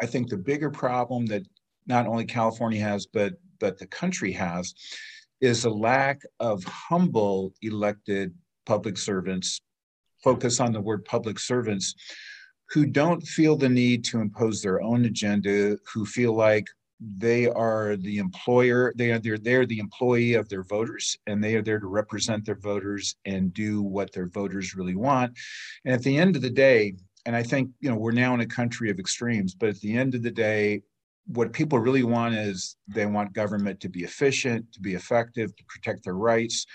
i 0.00 0.06
think 0.06 0.28
the 0.28 0.36
bigger 0.36 0.70
problem 0.70 1.26
that 1.26 1.42
not 1.86 2.06
only 2.06 2.24
california 2.24 2.80
has 2.80 3.06
but 3.06 3.34
but 3.58 3.78
the 3.78 3.86
country 3.86 4.32
has 4.32 4.74
is 5.40 5.64
a 5.64 5.70
lack 5.70 6.20
of 6.40 6.62
humble 6.64 7.52
elected 7.62 8.34
public 8.66 8.96
servants 8.96 9.60
focus 10.22 10.60
on 10.60 10.72
the 10.72 10.80
word 10.80 11.04
public 11.04 11.38
servants 11.38 11.94
who 12.70 12.84
don't 12.84 13.22
feel 13.22 13.56
the 13.56 13.68
need 13.68 14.04
to 14.04 14.20
impose 14.20 14.60
their 14.60 14.82
own 14.82 15.04
agenda 15.06 15.76
who 15.92 16.04
feel 16.04 16.34
like 16.34 16.66
they 17.00 17.46
are 17.46 17.96
the 17.96 18.18
employer 18.18 18.92
they 18.96 19.12
are 19.12 19.18
they're, 19.18 19.38
they're 19.38 19.66
the 19.66 19.78
employee 19.78 20.34
of 20.34 20.48
their 20.48 20.64
voters 20.64 21.16
and 21.26 21.42
they 21.42 21.54
are 21.54 21.62
there 21.62 21.78
to 21.78 21.86
represent 21.86 22.44
their 22.44 22.58
voters 22.58 23.14
and 23.24 23.54
do 23.54 23.82
what 23.82 24.12
their 24.12 24.28
voters 24.28 24.74
really 24.74 24.96
want. 24.96 25.32
And 25.84 25.94
at 25.94 26.02
the 26.02 26.18
end 26.18 26.34
of 26.34 26.42
the 26.42 26.50
day 26.50 26.94
and 27.26 27.36
i 27.36 27.42
think 27.42 27.70
you 27.80 27.90
know 27.90 27.96
we're 27.96 28.10
now 28.10 28.34
in 28.34 28.40
a 28.40 28.46
country 28.46 28.90
of 28.90 28.98
extremes 28.98 29.54
but 29.54 29.68
at 29.68 29.80
the 29.80 29.96
end 29.96 30.14
of 30.14 30.22
the 30.22 30.30
day 30.30 30.82
what 31.26 31.52
people 31.52 31.78
really 31.78 32.02
want 32.02 32.34
is 32.34 32.76
they 32.88 33.04
want 33.04 33.32
government 33.34 33.78
to 33.80 33.88
be 33.88 34.02
efficient 34.02 34.64
to 34.72 34.80
be 34.80 34.94
effective 34.94 35.54
to 35.54 35.64
protect 35.64 36.02
their 36.04 36.16
rights 36.16 36.66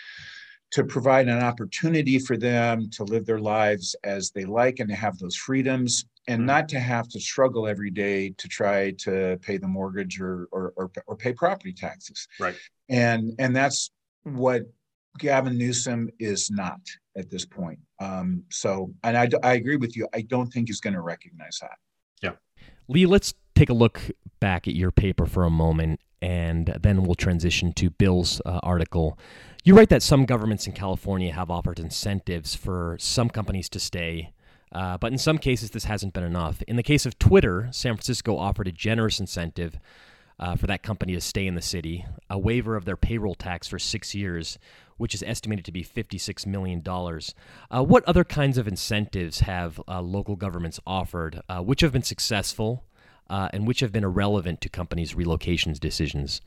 to 0.72 0.84
provide 0.84 1.28
an 1.28 1.40
opportunity 1.40 2.18
for 2.18 2.36
them 2.36 2.90
to 2.90 3.04
live 3.04 3.26
their 3.26 3.40
lives 3.40 3.96
as 4.04 4.32
they 4.32 4.46
like 4.46 4.80
and 4.80 4.90
to 4.90 4.96
have 4.96 5.18
those 5.18 5.36
freedoms 5.36 6.06
and 6.28 6.40
mm-hmm. 6.40 6.48
not 6.48 6.70
to 6.70 6.80
have 6.80 7.08
to 7.10 7.20
struggle 7.20 7.68
every 7.68 7.90
day 7.90 8.30
to 8.38 8.48
try 8.48 8.92
to 9.00 9.38
pay 9.42 9.58
the 9.58 9.68
mortgage 9.68 10.20
or, 10.20 10.48
or, 10.52 10.74
or, 10.76 10.92
or 11.08 11.16
pay 11.16 11.34
property 11.34 11.74
taxes. 11.74 12.28
Right. 12.40 12.56
And, 12.90 13.34
and 13.40 13.56
that's 13.56 13.92
what 14.24 14.64
Gavin 15.20 15.58
Newsom 15.58 16.10
is 16.20 16.50
not 16.50 16.80
at 17.18 17.30
this 17.30 17.46
point. 17.46 17.80
Um, 18.00 18.44
so, 18.50 18.94
and 19.04 19.18
I, 19.18 19.30
I 19.44 19.54
agree 19.54 19.76
with 19.78 19.96
you. 19.96 20.08
I 20.14 20.22
don't 20.22 20.52
think 20.52 20.70
he's 20.70 20.80
going 20.80 20.96
to 20.96 21.02
recognize 21.02 21.60
that. 21.62 21.78
Yeah. 22.22 22.32
Lee, 22.88 23.06
let's 23.06 23.34
take 23.56 23.70
a 23.70 23.74
look 23.74 24.02
back 24.40 24.68
at 24.68 24.76
your 24.76 24.92
paper 24.92 25.26
for 25.26 25.44
a 25.44 25.50
moment, 25.50 26.00
and 26.22 26.76
then 26.82 27.04
we'll 27.04 27.16
transition 27.16 27.74
to 27.74 27.90
Bill's 27.90 28.42
uh, 28.46 28.60
article. 28.64 29.18
You 29.64 29.76
write 29.76 29.90
that 29.90 30.02
some 30.02 30.26
governments 30.26 30.68
in 30.68 30.74
California 30.74 31.32
have 31.32 31.52
offered 31.52 31.80
incentives 31.80 32.56
for 32.56 32.98
some 33.00 33.30
companies 33.30 33.70
to 33.70 33.80
stay 33.80 34.34
uh, 34.74 34.98
but 34.98 35.12
in 35.12 35.18
some 35.18 35.38
cases, 35.38 35.72
this 35.72 35.86
hasn't 35.86 36.14
been 36.14 36.24
enough. 36.24 36.62
In 36.64 36.76
the 36.76 36.84
case 36.84 37.06
of 37.06 37.20
Twitter, 37.20 37.70
San 37.72 37.94
Francisco 37.94 38.38
offered 38.38 38.68
a 38.68 38.72
generous 38.72 39.20
incentive 39.20 39.80
uh, 40.40 40.56
for 40.56 40.68
that 40.68 40.84
company 40.84 41.14
to 41.14 41.22
stay 41.22 41.46
in 41.46 41.56
the 41.56 41.62
city, 41.62 42.06
a 42.30 42.40
waiver 42.40 42.76
of 42.76 42.86
their 42.86 42.98
payroll 42.98 43.36
tax 43.36 43.68
for 43.68 43.78
six 43.78 44.16
years, 44.16 44.58
which 44.98 45.14
is 45.14 45.24
estimated 45.24 45.66
to 45.66 45.72
be 45.72 45.84
$56 45.84 46.46
million. 46.48 46.84
Uh, 46.86 47.84
what 47.84 48.04
other 48.06 48.24
kinds 48.24 48.58
of 48.58 48.68
incentives 48.68 49.42
have 49.42 49.80
uh, 49.88 50.02
local 50.02 50.36
governments 50.36 50.80
offered, 50.86 51.42
uh, 51.50 51.62
which 51.62 51.82
have 51.82 51.92
been 51.92 52.04
successful 52.04 52.84
uh, 53.30 53.50
and 53.54 53.68
which 53.68 53.80
have 53.80 53.92
been 53.92 54.04
irrelevant 54.04 54.60
to 54.62 54.70
companies' 54.70 55.14
relocations 55.14 55.80
decisions? 55.80 56.42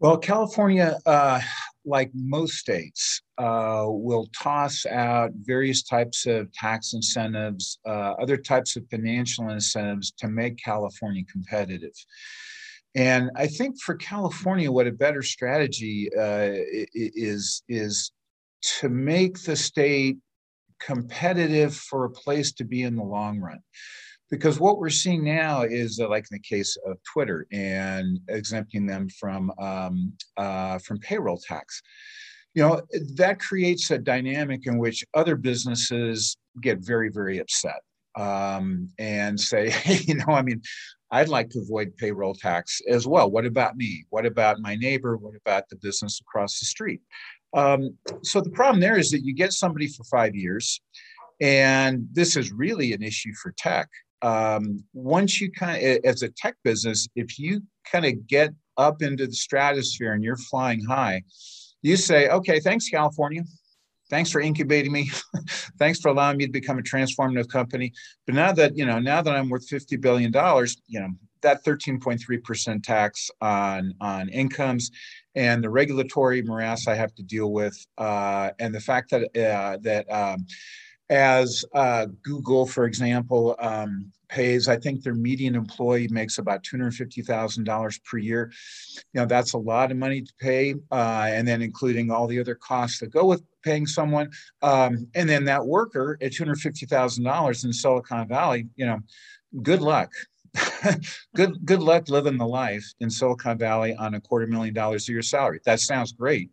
Well, 0.00 0.16
California, 0.16 0.96
uh, 1.06 1.40
like 1.84 2.12
most 2.14 2.54
states, 2.54 3.20
uh, 3.36 3.86
will 3.88 4.28
toss 4.40 4.86
out 4.86 5.32
various 5.34 5.82
types 5.82 6.24
of 6.24 6.52
tax 6.52 6.92
incentives, 6.92 7.80
uh, 7.84 8.14
other 8.22 8.36
types 8.36 8.76
of 8.76 8.88
financial 8.90 9.48
incentives 9.48 10.12
to 10.18 10.28
make 10.28 10.56
California 10.62 11.24
competitive. 11.30 11.94
And 12.94 13.30
I 13.34 13.48
think 13.48 13.80
for 13.80 13.96
California, 13.96 14.70
what 14.70 14.86
a 14.86 14.92
better 14.92 15.22
strategy 15.22 16.08
uh, 16.16 16.50
is 16.94 17.62
is 17.68 18.12
to 18.78 18.88
make 18.88 19.42
the 19.42 19.56
state 19.56 20.18
competitive 20.78 21.74
for 21.74 22.04
a 22.04 22.10
place 22.10 22.52
to 22.52 22.64
be 22.64 22.82
in 22.82 22.94
the 22.94 23.02
long 23.02 23.40
run 23.40 23.60
because 24.30 24.60
what 24.60 24.78
we're 24.78 24.90
seeing 24.90 25.24
now 25.24 25.62
is 25.62 26.00
uh, 26.00 26.08
like 26.08 26.26
in 26.30 26.36
the 26.36 26.56
case 26.56 26.76
of 26.86 26.98
Twitter 27.04 27.46
and 27.52 28.20
exempting 28.28 28.86
them 28.86 29.08
from 29.08 29.52
um, 29.58 30.12
uh, 30.36 30.78
from 30.78 30.98
payroll 30.98 31.38
tax. 31.38 31.82
You 32.54 32.62
know 32.62 32.82
that 33.16 33.40
creates 33.40 33.90
a 33.90 33.98
dynamic 33.98 34.66
in 34.66 34.78
which 34.78 35.04
other 35.14 35.36
businesses 35.36 36.36
get 36.60 36.78
very 36.80 37.10
very 37.10 37.38
upset 37.38 37.80
um, 38.16 38.88
and 38.98 39.38
say, 39.38 39.70
hey, 39.84 39.98
you 40.06 40.16
know, 40.16 40.32
I 40.34 40.42
mean, 40.42 40.62
I'd 41.10 41.28
like 41.28 41.50
to 41.50 41.60
avoid 41.60 41.96
payroll 41.96 42.34
tax 42.34 42.80
as 42.88 43.06
well. 43.06 43.30
What 43.30 43.46
about 43.46 43.76
me? 43.76 44.04
What 44.10 44.26
about 44.26 44.60
my 44.60 44.74
neighbor? 44.76 45.16
What 45.16 45.34
about 45.36 45.68
the 45.68 45.76
business 45.76 46.20
across 46.20 46.60
the 46.60 46.66
street? 46.66 47.00
Um, 47.54 47.96
so 48.22 48.40
the 48.40 48.50
problem 48.50 48.80
there 48.80 48.98
is 48.98 49.10
that 49.12 49.24
you 49.24 49.34
get 49.34 49.52
somebody 49.52 49.88
for 49.88 50.04
five 50.04 50.34
years 50.34 50.80
And 51.40 52.08
this 52.12 52.36
is 52.36 52.52
really 52.52 52.92
an 52.92 53.02
issue 53.02 53.32
for 53.40 53.54
tech. 53.56 53.88
Um, 54.22 54.84
once 54.92 55.40
you 55.40 55.50
kind 55.50 55.84
of, 55.84 56.04
as 56.04 56.22
a 56.22 56.28
tech 56.28 56.56
business, 56.64 57.06
if 57.14 57.38
you 57.38 57.62
kind 57.90 58.04
of 58.04 58.26
get 58.26 58.50
up 58.76 59.02
into 59.02 59.26
the 59.26 59.32
stratosphere 59.32 60.12
and 60.12 60.24
you're 60.24 60.36
flying 60.36 60.84
high, 60.84 61.22
you 61.82 61.96
say, 61.96 62.28
okay, 62.28 62.60
thanks, 62.60 62.88
California. 62.88 63.42
Thanks 64.10 64.30
for 64.30 64.40
incubating 64.40 64.90
me. 64.90 65.10
thanks 65.78 66.00
for 66.00 66.08
allowing 66.08 66.38
me 66.38 66.46
to 66.46 66.52
become 66.52 66.78
a 66.78 66.82
transformative 66.82 67.48
company. 67.48 67.92
But 68.26 68.34
now 68.34 68.52
that, 68.52 68.76
you 68.76 68.86
know, 68.86 68.98
now 68.98 69.20
that 69.22 69.34
I'm 69.34 69.48
worth 69.48 69.68
$50 69.68 70.00
billion, 70.00 70.32
you 70.86 71.00
know, 71.00 71.10
that 71.42 71.64
13.3% 71.64 72.82
tax 72.82 73.30
on, 73.40 73.94
on 74.00 74.28
incomes 74.30 74.90
and 75.34 75.62
the 75.62 75.70
regulatory 75.70 76.42
morass 76.42 76.88
I 76.88 76.94
have 76.94 77.14
to 77.16 77.22
deal 77.22 77.52
with, 77.52 77.76
uh, 77.96 78.50
and 78.58 78.74
the 78.74 78.80
fact 78.80 79.10
that, 79.10 79.24
uh, 79.36 79.78
that, 79.82 80.10
um, 80.10 80.46
as 81.10 81.64
uh, 81.74 82.06
Google, 82.22 82.66
for 82.66 82.84
example, 82.84 83.56
um, 83.60 84.12
pays, 84.28 84.68
I 84.68 84.76
think 84.76 85.02
their 85.02 85.14
median 85.14 85.54
employee 85.54 86.08
makes 86.08 86.38
about 86.38 86.62
$250,000 86.62 88.04
per 88.04 88.18
year. 88.18 88.52
You 89.12 89.20
know, 89.20 89.26
that's 89.26 89.54
a 89.54 89.58
lot 89.58 89.90
of 89.90 89.96
money 89.96 90.22
to 90.22 90.32
pay, 90.40 90.74
uh, 90.92 91.28
and 91.30 91.48
then 91.48 91.62
including 91.62 92.10
all 92.10 92.26
the 92.26 92.38
other 92.38 92.54
costs 92.54 93.00
that 93.00 93.10
go 93.10 93.24
with 93.24 93.42
paying 93.62 93.86
someone. 93.86 94.30
Um, 94.62 95.08
and 95.14 95.28
then 95.28 95.44
that 95.44 95.66
worker 95.66 96.18
at 96.20 96.32
$250,000 96.32 97.64
in 97.64 97.72
Silicon 97.72 98.28
Valley, 98.28 98.66
you 98.76 98.86
know, 98.86 98.98
good 99.62 99.80
luck. 99.80 100.10
good 101.36 101.54
good 101.66 101.80
luck 101.80 102.08
living 102.08 102.38
the 102.38 102.46
life 102.46 102.84
in 103.00 103.10
Silicon 103.10 103.58
Valley 103.58 103.94
on 103.94 104.14
a 104.14 104.20
quarter 104.20 104.46
million 104.46 104.74
dollars 104.74 105.08
a 105.08 105.12
year 105.12 105.22
salary. 105.22 105.60
That 105.66 105.78
sounds 105.78 106.12
great. 106.12 106.50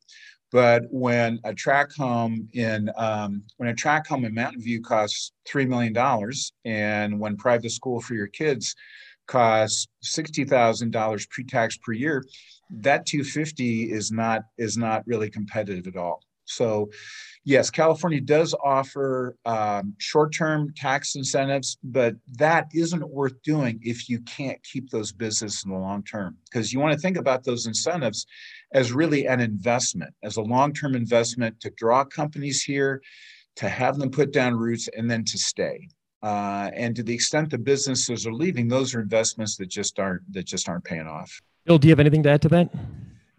But 0.51 0.83
when 0.89 1.39
a 1.43 1.53
track 1.53 1.91
home 1.91 2.47
in 2.53 2.89
um, 2.97 3.43
when 3.57 3.69
a 3.69 3.75
track 3.75 4.07
home 4.07 4.25
in 4.25 4.33
Mountain 4.33 4.61
View 4.61 4.81
costs 4.81 5.31
three 5.45 5.65
million 5.65 5.93
dollars, 5.93 6.53
and 6.63 7.19
when 7.19 7.35
private 7.35 7.71
school 7.71 7.99
for 7.99 8.13
your 8.13 8.27
kids 8.27 8.75
costs 9.27 9.87
sixty 10.01 10.45
thousand 10.45 10.91
dollars 10.91 11.25
pre-tax 11.27 11.77
per 11.77 11.93
year, 11.93 12.23
that 12.69 13.05
two 13.05 13.23
fifty 13.23 13.91
is 13.91 14.11
not 14.11 14.43
is 14.57 14.77
not 14.77 15.05
really 15.07 15.29
competitive 15.29 15.87
at 15.87 15.97
all. 15.97 16.21
So, 16.45 16.91
yes, 17.43 17.71
California 17.71 18.21
does 18.21 18.53
offer 18.63 19.35
um, 19.45 19.95
short 19.97 20.33
term 20.33 20.73
tax 20.75 21.15
incentives, 21.15 21.77
but 21.83 22.15
that 22.37 22.67
isn't 22.73 23.09
worth 23.09 23.41
doing 23.41 23.79
if 23.81 24.07
you 24.07 24.21
can't 24.21 24.61
keep 24.63 24.89
those 24.89 25.11
businesses 25.11 25.63
in 25.65 25.71
the 25.71 25.77
long 25.77 26.03
term. 26.03 26.37
Because 26.45 26.71
you 26.71 26.79
want 26.79 26.93
to 26.93 26.99
think 26.99 27.17
about 27.17 27.43
those 27.43 27.65
incentives 27.65 28.25
as 28.73 28.91
really 28.91 29.27
an 29.27 29.39
investment, 29.39 30.13
as 30.23 30.37
a 30.37 30.41
long 30.41 30.73
term 30.73 30.95
investment 30.95 31.59
to 31.61 31.69
draw 31.77 32.03
companies 32.03 32.63
here, 32.63 33.01
to 33.55 33.69
have 33.69 33.97
them 33.97 34.11
put 34.11 34.33
down 34.33 34.55
roots, 34.55 34.89
and 34.95 35.09
then 35.09 35.23
to 35.25 35.37
stay. 35.37 35.87
Uh, 36.23 36.71
and 36.73 36.95
to 36.95 37.03
the 37.03 37.13
extent 37.13 37.49
the 37.49 37.57
businesses 37.57 38.25
are 38.25 38.33
leaving, 38.33 38.67
those 38.67 38.95
are 38.95 38.99
investments 38.99 39.55
that 39.57 39.67
just 39.67 39.99
aren't 39.99 40.21
that 40.33 40.45
just 40.45 40.67
aren't 40.67 40.83
paying 40.83 41.07
off. 41.07 41.39
Bill, 41.65 41.77
do 41.77 41.87
you 41.87 41.91
have 41.91 41.99
anything 41.99 42.23
to 42.23 42.29
add 42.29 42.41
to 42.43 42.49
that? 42.49 42.69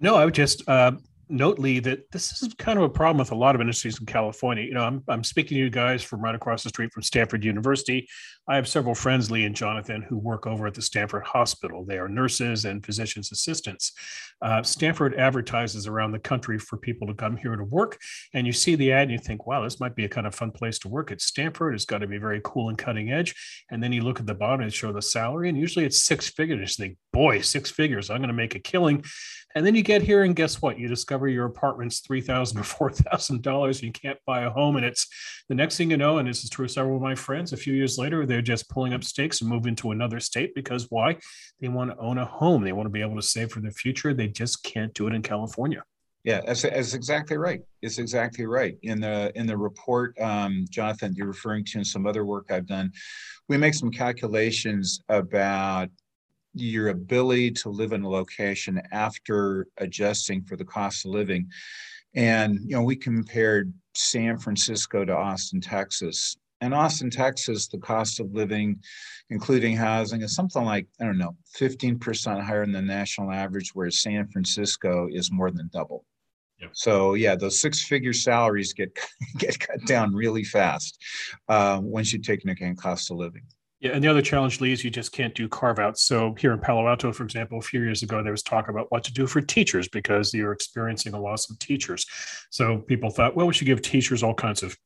No, 0.00 0.14
I 0.16 0.24
would 0.24 0.34
just 0.34 0.68
uh, 0.68 0.92
note, 1.28 1.58
Lee, 1.58 1.78
that 1.80 2.10
this 2.12 2.42
is 2.42 2.54
kind 2.54 2.78
of 2.78 2.84
a 2.84 2.88
problem 2.88 3.18
with 3.18 3.32
a 3.32 3.34
lot 3.34 3.54
of 3.54 3.60
industries 3.60 3.98
in 3.98 4.06
California. 4.06 4.64
You 4.64 4.74
know, 4.74 4.84
I'm, 4.84 5.02
I'm 5.08 5.24
speaking 5.24 5.56
to 5.56 5.60
you 5.60 5.70
guys 5.70 6.02
from 6.02 6.20
right 6.20 6.34
across 6.34 6.62
the 6.62 6.68
street 6.68 6.92
from 6.92 7.02
Stanford 7.02 7.44
University. 7.44 8.08
I 8.48 8.54
have 8.54 8.68
several 8.68 8.94
friends, 8.94 9.28
Lee 9.28 9.44
and 9.44 9.56
Jonathan, 9.56 10.02
who 10.02 10.16
work 10.16 10.46
over 10.46 10.68
at 10.68 10.74
the 10.74 10.82
Stanford 10.82 11.24
Hospital. 11.24 11.84
They 11.84 11.98
are 11.98 12.08
nurses 12.08 12.64
and 12.64 12.84
physician's 12.84 13.32
assistants. 13.32 13.92
Uh, 14.40 14.62
Stanford 14.62 15.14
advertises 15.16 15.88
around 15.88 16.12
the 16.12 16.18
country 16.20 16.58
for 16.58 16.76
people 16.76 17.08
to 17.08 17.14
come 17.14 17.36
here 17.36 17.56
to 17.56 17.64
work. 17.64 17.98
And 18.34 18.46
you 18.46 18.52
see 18.52 18.76
the 18.76 18.92
ad 18.92 19.04
and 19.04 19.10
you 19.10 19.18
think, 19.18 19.46
wow, 19.46 19.64
this 19.64 19.80
might 19.80 19.96
be 19.96 20.04
a 20.04 20.08
kind 20.08 20.28
of 20.28 20.34
fun 20.34 20.52
place 20.52 20.78
to 20.80 20.88
work 20.88 21.10
at 21.10 21.20
Stanford. 21.20 21.74
It's 21.74 21.84
got 21.84 21.98
to 21.98 22.06
be 22.06 22.18
very 22.18 22.40
cool 22.44 22.68
and 22.68 22.78
cutting 22.78 23.10
edge. 23.10 23.34
And 23.70 23.82
then 23.82 23.92
you 23.92 24.02
look 24.02 24.20
at 24.20 24.26
the 24.26 24.34
bottom 24.34 24.60
and 24.60 24.72
show 24.72 24.92
the 24.92 25.02
salary, 25.02 25.48
and 25.48 25.58
usually 25.58 25.84
it's 25.84 26.02
six 26.02 26.28
figures. 26.28 26.78
You 26.78 26.84
think, 26.84 26.98
boy, 27.12 27.40
six 27.40 27.70
figures, 27.70 28.10
I'm 28.10 28.18
going 28.18 28.28
to 28.28 28.34
make 28.34 28.54
a 28.54 28.60
killing. 28.60 29.04
And 29.56 29.64
then 29.64 29.74
you 29.74 29.82
get 29.82 30.02
here, 30.02 30.22
and 30.22 30.36
guess 30.36 30.60
what? 30.60 30.78
You 30.78 30.86
discover 30.86 31.28
your 31.28 31.46
apartment's 31.46 32.00
three 32.00 32.20
thousand 32.20 32.58
or 32.60 32.62
four 32.62 32.90
thousand 32.90 33.42
dollars. 33.42 33.82
You 33.82 33.90
can't 33.90 34.18
buy 34.26 34.42
a 34.42 34.50
home, 34.50 34.76
and 34.76 34.84
it's 34.84 35.08
the 35.48 35.54
next 35.54 35.78
thing 35.78 35.90
you 35.90 35.96
know. 35.96 36.18
And 36.18 36.28
this 36.28 36.44
is 36.44 36.50
true. 36.50 36.68
Several 36.68 36.96
of 36.96 37.02
my 37.02 37.14
friends, 37.14 37.54
a 37.54 37.56
few 37.56 37.72
years 37.72 37.96
later, 37.96 38.26
they're 38.36 38.42
just 38.42 38.68
pulling 38.68 38.92
up 38.92 39.02
stakes 39.02 39.40
and 39.40 39.48
moving 39.48 39.74
to 39.74 39.92
another 39.92 40.20
state 40.20 40.54
because 40.54 40.90
why? 40.90 41.16
They 41.58 41.68
want 41.68 41.90
to 41.90 41.96
own 41.96 42.18
a 42.18 42.26
home. 42.26 42.62
They 42.62 42.72
want 42.72 42.84
to 42.84 42.90
be 42.90 43.00
able 43.00 43.16
to 43.16 43.22
save 43.22 43.50
for 43.50 43.60
the 43.60 43.70
future. 43.70 44.12
They 44.12 44.28
just 44.28 44.62
can't 44.62 44.92
do 44.92 45.06
it 45.06 45.14
in 45.14 45.22
California. 45.22 45.82
Yeah, 46.22 46.42
that's, 46.44 46.60
that's 46.60 46.92
exactly 46.92 47.38
right. 47.38 47.62
It's 47.80 47.96
exactly 47.96 48.44
right. 48.44 48.76
In 48.82 49.00
the 49.00 49.32
in 49.36 49.46
the 49.46 49.56
report, 49.56 50.20
um, 50.20 50.66
Jonathan, 50.68 51.14
you're 51.16 51.28
referring 51.28 51.64
to, 51.64 51.78
and 51.78 51.86
some 51.86 52.06
other 52.06 52.26
work 52.26 52.50
I've 52.50 52.66
done, 52.66 52.92
we 53.48 53.56
make 53.56 53.72
some 53.72 53.90
calculations 53.90 55.00
about 55.08 55.88
your 56.52 56.88
ability 56.88 57.52
to 57.52 57.70
live 57.70 57.94
in 57.94 58.02
a 58.02 58.08
location 58.08 58.82
after 58.92 59.66
adjusting 59.78 60.42
for 60.42 60.56
the 60.56 60.64
cost 60.66 61.06
of 61.06 61.12
living. 61.12 61.48
And, 62.14 62.60
you 62.64 62.76
know, 62.76 62.82
we 62.82 62.96
compared 62.96 63.72
San 63.94 64.36
Francisco 64.36 65.06
to 65.06 65.16
Austin, 65.16 65.62
Texas. 65.62 66.36
And 66.60 66.72
Austin, 66.72 67.10
Texas, 67.10 67.68
the 67.68 67.78
cost 67.78 68.18
of 68.18 68.32
living, 68.32 68.80
including 69.30 69.76
housing, 69.76 70.22
is 70.22 70.34
something 70.34 70.64
like, 70.64 70.86
I 71.00 71.04
don't 71.04 71.18
know, 71.18 71.36
15% 71.58 72.42
higher 72.42 72.64
than 72.64 72.72
the 72.72 72.82
national 72.82 73.30
average, 73.30 73.72
whereas 73.74 74.00
San 74.00 74.26
Francisco 74.28 75.08
is 75.10 75.30
more 75.30 75.50
than 75.50 75.68
double. 75.72 76.04
Yep. 76.60 76.70
So 76.72 77.14
yeah, 77.14 77.34
those 77.34 77.60
six-figure 77.60 78.14
salaries 78.14 78.72
get 78.72 78.98
get 79.38 79.58
cut 79.60 79.84
down 79.86 80.14
really 80.14 80.44
fast 80.44 80.98
uh, 81.48 81.78
once 81.82 82.12
you 82.12 82.18
take 82.18 82.42
into 82.44 82.52
account 82.52 82.78
cost 82.78 83.10
of 83.10 83.18
living. 83.18 83.42
Yeah, 83.78 83.90
and 83.90 84.02
the 84.02 84.08
other 84.08 84.22
challenge, 84.22 84.62
Lee, 84.62 84.72
is 84.72 84.82
you 84.82 84.90
just 84.90 85.12
can't 85.12 85.34
do 85.34 85.48
carve 85.48 85.78
outs. 85.78 86.02
So 86.02 86.34
here 86.38 86.52
in 86.52 86.60
Palo 86.60 86.88
Alto, 86.88 87.12
for 87.12 87.24
example, 87.24 87.58
a 87.58 87.62
few 87.62 87.82
years 87.82 88.02
ago, 88.02 88.22
there 88.22 88.32
was 88.32 88.42
talk 88.42 88.70
about 88.70 88.90
what 88.90 89.04
to 89.04 89.12
do 89.12 89.26
for 89.26 89.42
teachers 89.42 89.86
because 89.86 90.32
you're 90.32 90.52
experiencing 90.52 91.12
a 91.12 91.20
loss 91.20 91.50
of 91.50 91.58
teachers. 91.58 92.06
So 92.48 92.78
people 92.78 93.10
thought, 93.10 93.36
well, 93.36 93.46
we 93.46 93.52
should 93.52 93.66
give 93.66 93.82
teachers 93.82 94.22
all 94.22 94.32
kinds 94.32 94.62
of 94.62 94.78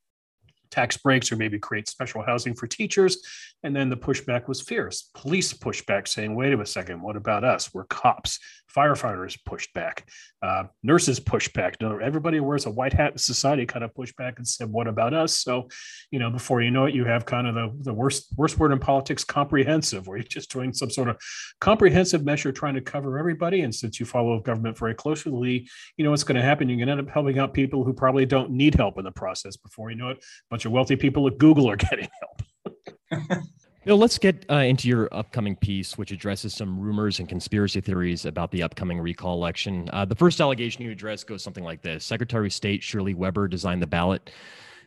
tax 0.70 0.96
breaks 0.96 1.30
or 1.30 1.36
maybe 1.36 1.58
create 1.58 1.88
special 1.88 2.22
housing 2.22 2.54
for 2.54 2.66
teachers. 2.66 3.18
And 3.62 3.76
then 3.76 3.90
the 3.90 3.96
pushback 3.96 4.48
was 4.48 4.60
fierce. 4.60 5.10
Police 5.14 5.52
pushed 5.52 5.86
back, 5.86 6.06
saying, 6.06 6.34
wait 6.34 6.52
a 6.52 6.66
second, 6.66 7.02
what 7.02 7.16
about 7.16 7.44
us? 7.44 7.74
We're 7.74 7.84
cops. 7.84 8.38
Firefighters 8.74 9.36
pushed 9.44 9.74
back. 9.74 10.08
Uh, 10.40 10.64
nurses 10.82 11.18
pushed 11.20 11.52
back. 11.52 11.76
Everybody 11.82 12.40
wears 12.40 12.66
a 12.66 12.70
white 12.70 12.92
hat 12.92 13.12
in 13.12 13.18
society 13.18 13.66
kind 13.66 13.84
of 13.84 13.92
pushed 13.94 14.16
back 14.16 14.38
and 14.38 14.46
said, 14.46 14.70
what 14.70 14.86
about 14.86 15.12
us? 15.12 15.38
So, 15.38 15.68
you 16.10 16.18
know, 16.20 16.30
before 16.30 16.62
you 16.62 16.70
know 16.70 16.84
it, 16.84 16.94
you 16.94 17.04
have 17.04 17.26
kind 17.26 17.48
of 17.48 17.54
the, 17.54 17.72
the 17.82 17.92
worst, 17.92 18.28
worst 18.36 18.58
word 18.58 18.72
in 18.72 18.78
politics, 18.78 19.24
comprehensive, 19.24 20.06
where 20.06 20.18
you're 20.18 20.24
just 20.24 20.52
doing 20.52 20.72
some 20.72 20.88
sort 20.88 21.08
of 21.08 21.16
comprehensive 21.60 22.24
measure 22.24 22.52
trying 22.52 22.74
to 22.74 22.80
cover 22.80 23.18
everybody. 23.18 23.62
And 23.62 23.74
since 23.74 23.98
you 23.98 24.06
follow 24.06 24.38
government 24.40 24.78
very 24.78 24.94
closely, 24.94 25.68
you 25.96 26.04
know 26.04 26.10
what's 26.10 26.24
going 26.24 26.36
to 26.36 26.42
happen. 26.42 26.68
You're 26.68 26.78
going 26.78 26.86
to 26.86 26.92
end 26.92 27.08
up 27.08 27.12
helping 27.12 27.38
out 27.38 27.52
people 27.52 27.84
who 27.84 27.92
probably 27.92 28.24
don't 28.24 28.52
need 28.52 28.76
help 28.76 28.98
in 28.98 29.04
the 29.04 29.10
process. 29.10 29.56
Before 29.56 29.90
you 29.90 29.96
know 29.96 30.10
it, 30.10 30.24
a 30.52 30.58
bunch 30.61 30.66
of 30.66 30.72
wealthy 30.72 30.96
people 30.96 31.26
at 31.26 31.38
Google 31.38 31.70
are 31.70 31.76
getting 31.90 32.06
help. 32.20 33.42
Bill, 33.86 33.96
let's 33.96 34.18
get 34.18 34.44
uh, 34.50 34.56
into 34.56 34.88
your 34.88 35.08
upcoming 35.11 35.56
piece, 35.56 35.96
which 35.96 36.12
addresses 36.12 36.52
some 36.52 36.78
rumors 36.78 37.18
and 37.18 37.26
conspiracy 37.26 37.80
theories 37.80 38.26
about 38.26 38.50
the 38.50 38.62
upcoming 38.62 39.00
recall 39.00 39.36
election. 39.36 39.88
Uh, 39.90 40.04
the 40.04 40.14
first 40.14 40.38
allegation 40.38 40.82
you 40.82 40.90
address 40.90 41.24
goes 41.24 41.42
something 41.42 41.64
like 41.64 41.80
this 41.80 42.04
Secretary 42.04 42.48
of 42.48 42.52
State 42.52 42.82
Shirley 42.82 43.14
Weber 43.14 43.48
designed 43.48 43.80
the 43.80 43.86
ballot 43.86 44.28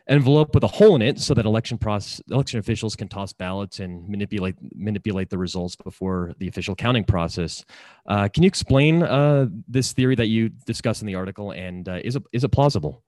envelope 0.06 0.54
with 0.54 0.62
a 0.62 0.68
hole 0.68 0.94
in 0.94 1.02
it 1.02 1.18
so 1.18 1.34
that 1.34 1.44
election 1.44 1.78
process 1.78 2.22
election 2.30 2.60
officials 2.60 2.94
can 2.94 3.08
toss 3.08 3.32
ballots 3.32 3.80
and 3.80 4.06
manipulate 4.08 4.54
manipulate 4.76 5.30
the 5.30 5.38
results 5.38 5.74
before 5.74 6.34
the 6.38 6.46
official 6.46 6.76
counting 6.76 7.02
process. 7.02 7.64
Uh, 8.06 8.28
can 8.28 8.44
you 8.44 8.46
explain 8.46 9.02
uh, 9.02 9.46
this 9.66 9.92
theory 9.92 10.14
that 10.14 10.26
you 10.26 10.50
discuss 10.66 11.00
in 11.00 11.06
the 11.08 11.16
article, 11.16 11.50
and 11.50 11.88
uh, 11.88 11.98
is 12.04 12.14
it 12.14 12.22
is 12.32 12.44
it 12.44 12.50
plausible? 12.50 13.02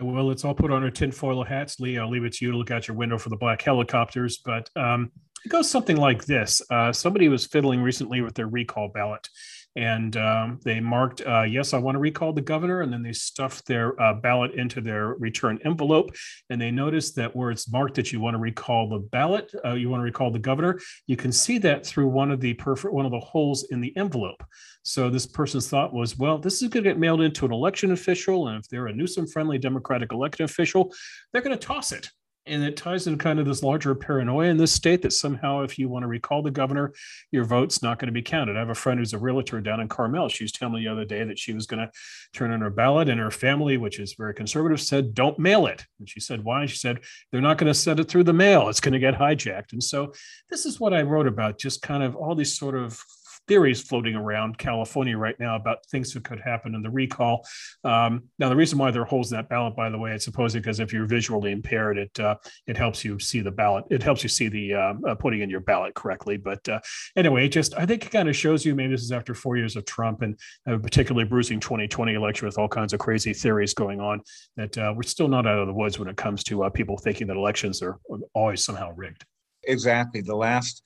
Well, 0.00 0.26
let's 0.26 0.44
all 0.44 0.54
put 0.54 0.72
on 0.72 0.82
our 0.82 0.90
tinfoil 0.90 1.44
hats. 1.44 1.78
Lee, 1.78 1.98
I'll 1.98 2.10
leave 2.10 2.24
it 2.24 2.34
to 2.34 2.44
you 2.44 2.52
to 2.52 2.56
look 2.56 2.70
out 2.70 2.88
your 2.88 2.96
window 2.96 3.18
for 3.18 3.28
the 3.28 3.36
black 3.36 3.62
helicopters. 3.62 4.38
But 4.38 4.68
um, 4.74 5.12
it 5.44 5.48
goes 5.48 5.70
something 5.70 5.96
like 5.96 6.24
this 6.24 6.62
uh, 6.70 6.92
Somebody 6.92 7.28
was 7.28 7.46
fiddling 7.46 7.82
recently 7.82 8.20
with 8.20 8.34
their 8.34 8.48
recall 8.48 8.88
ballot, 8.88 9.28
and 9.76 10.16
um, 10.16 10.60
they 10.64 10.80
marked, 10.80 11.22
uh, 11.26 11.42
Yes, 11.42 11.72
I 11.72 11.78
want 11.78 11.94
to 11.94 12.00
recall 12.00 12.32
the 12.32 12.42
governor. 12.42 12.82
And 12.82 12.92
then 12.92 13.02
they 13.02 13.12
stuffed 13.12 13.66
their 13.66 14.00
uh, 14.00 14.14
ballot 14.14 14.52
into 14.54 14.80
their 14.80 15.14
return 15.14 15.58
envelope. 15.64 16.10
And 16.50 16.60
they 16.60 16.70
noticed 16.70 17.16
that 17.16 17.34
where 17.34 17.50
it's 17.50 17.70
marked 17.70 17.94
that 17.94 18.12
you 18.12 18.20
want 18.20 18.34
to 18.34 18.38
recall 18.38 18.88
the 18.88 18.98
ballot, 18.98 19.52
uh, 19.64 19.74
you 19.74 19.88
want 19.88 20.00
to 20.00 20.04
recall 20.04 20.30
the 20.30 20.38
governor, 20.38 20.78
you 21.06 21.16
can 21.16 21.32
see 21.32 21.58
that 21.58 21.86
through 21.86 22.08
one 22.08 22.30
of 22.30 22.40
the 22.40 22.54
perfect, 22.54 22.92
one 22.92 23.06
of 23.06 23.12
the 23.12 23.20
holes 23.20 23.64
in 23.70 23.80
the 23.80 23.96
envelope. 23.96 24.42
So 24.82 25.08
this 25.08 25.26
person's 25.26 25.68
thought 25.68 25.94
was, 25.94 26.18
well, 26.18 26.38
this 26.38 26.60
is 26.60 26.68
going 26.68 26.84
to 26.84 26.90
get 26.90 26.98
mailed 26.98 27.22
into 27.22 27.46
an 27.46 27.52
election 27.52 27.92
official. 27.92 28.48
And 28.48 28.58
if 28.58 28.68
they're 28.68 28.88
a 28.88 28.94
Newsom 28.94 29.26
friendly 29.26 29.58
Democratic 29.58 30.12
elected 30.12 30.44
official, 30.44 30.92
they're 31.32 31.42
going 31.42 31.56
to 31.56 31.66
toss 31.66 31.92
it 31.92 32.10
and 32.46 32.62
it 32.62 32.76
ties 32.76 33.06
into 33.06 33.22
kind 33.22 33.38
of 33.38 33.46
this 33.46 33.62
larger 33.62 33.94
paranoia 33.94 34.48
in 34.48 34.56
this 34.56 34.72
state 34.72 35.02
that 35.02 35.12
somehow 35.12 35.62
if 35.62 35.78
you 35.78 35.88
want 35.88 36.02
to 36.02 36.08
recall 36.08 36.42
the 36.42 36.50
governor 36.50 36.92
your 37.30 37.44
vote's 37.44 37.82
not 37.82 37.98
going 37.98 38.06
to 38.06 38.12
be 38.12 38.22
counted. 38.22 38.56
I 38.56 38.60
have 38.60 38.70
a 38.70 38.74
friend 38.74 38.98
who's 38.98 39.12
a 39.12 39.18
realtor 39.18 39.60
down 39.60 39.80
in 39.80 39.88
carmel. 39.88 40.28
She 40.28 40.44
was 40.44 40.52
telling 40.52 40.74
me 40.74 40.84
the 40.84 40.92
other 40.92 41.04
day 41.04 41.24
that 41.24 41.38
she 41.38 41.52
was 41.52 41.66
going 41.66 41.80
to 41.80 41.90
turn 42.32 42.52
in 42.52 42.60
her 42.60 42.70
ballot 42.70 43.08
and 43.08 43.20
her 43.20 43.30
family 43.30 43.76
which 43.76 43.98
is 43.98 44.14
very 44.14 44.34
conservative 44.34 44.80
said 44.80 45.14
don't 45.14 45.38
mail 45.38 45.66
it. 45.66 45.84
And 45.98 46.08
she 46.08 46.20
said 46.20 46.44
why? 46.44 46.66
She 46.66 46.78
said 46.78 47.00
they're 47.30 47.40
not 47.40 47.58
going 47.58 47.72
to 47.72 47.78
send 47.78 48.00
it 48.00 48.08
through 48.08 48.24
the 48.24 48.32
mail. 48.32 48.68
It's 48.68 48.80
going 48.80 48.92
to 48.92 48.98
get 48.98 49.14
hijacked. 49.14 49.72
And 49.72 49.82
so 49.82 50.12
this 50.50 50.66
is 50.66 50.80
what 50.80 50.92
i 50.92 51.02
wrote 51.02 51.26
about 51.26 51.58
just 51.58 51.82
kind 51.82 52.02
of 52.02 52.16
all 52.16 52.34
these 52.34 52.56
sort 52.56 52.74
of 52.74 53.02
theories 53.48 53.80
floating 53.82 54.14
around 54.14 54.58
California 54.58 55.16
right 55.16 55.38
now 55.38 55.56
about 55.56 55.84
things 55.86 56.12
that 56.12 56.24
could 56.24 56.40
happen 56.40 56.74
in 56.74 56.82
the 56.82 56.90
recall. 56.90 57.46
Um, 57.84 58.24
now, 58.38 58.48
the 58.48 58.56
reason 58.56 58.78
why 58.78 58.90
there 58.90 59.02
are 59.02 59.06
holes 59.06 59.32
in 59.32 59.36
that 59.36 59.48
ballot, 59.48 59.76
by 59.76 59.90
the 59.90 59.98
way, 59.98 60.12
I 60.12 60.16
suppose 60.16 60.54
because 60.54 60.80
if 60.80 60.92
you're 60.92 61.06
visually 61.06 61.52
impaired, 61.52 61.98
it 61.98 62.20
uh, 62.20 62.36
it 62.66 62.76
helps 62.76 63.04
you 63.04 63.18
see 63.18 63.40
the 63.40 63.50
ballot. 63.50 63.84
It 63.90 64.02
helps 64.02 64.22
you 64.22 64.28
see 64.28 64.48
the 64.48 64.74
uh, 64.74 64.94
uh, 65.08 65.14
putting 65.14 65.40
in 65.40 65.50
your 65.50 65.60
ballot 65.60 65.94
correctly. 65.94 66.36
But 66.36 66.66
uh, 66.68 66.80
anyway, 67.16 67.46
it 67.46 67.50
just 67.50 67.74
I 67.76 67.86
think 67.86 68.06
it 68.06 68.10
kind 68.10 68.28
of 68.28 68.36
shows 68.36 68.64
you. 68.64 68.74
Maybe 68.74 68.92
this 68.92 69.02
is 69.02 69.12
after 69.12 69.34
four 69.34 69.56
years 69.56 69.76
of 69.76 69.84
Trump 69.84 70.22
and 70.22 70.38
a 70.66 70.78
particularly 70.78 71.28
bruising 71.28 71.60
2020 71.60 72.14
election 72.14 72.46
with 72.46 72.58
all 72.58 72.68
kinds 72.68 72.92
of 72.92 73.00
crazy 73.00 73.32
theories 73.32 73.74
going 73.74 74.00
on. 74.00 74.22
That 74.56 74.76
uh, 74.78 74.92
we're 74.96 75.02
still 75.02 75.28
not 75.28 75.46
out 75.46 75.58
of 75.58 75.66
the 75.66 75.74
woods 75.74 75.98
when 75.98 76.08
it 76.08 76.16
comes 76.16 76.44
to 76.44 76.64
uh, 76.64 76.70
people 76.70 76.96
thinking 76.96 77.26
that 77.28 77.36
elections 77.36 77.82
are 77.82 77.98
always 78.34 78.64
somehow 78.64 78.92
rigged. 78.94 79.24
Exactly. 79.64 80.20
The 80.20 80.34
last 80.36 80.82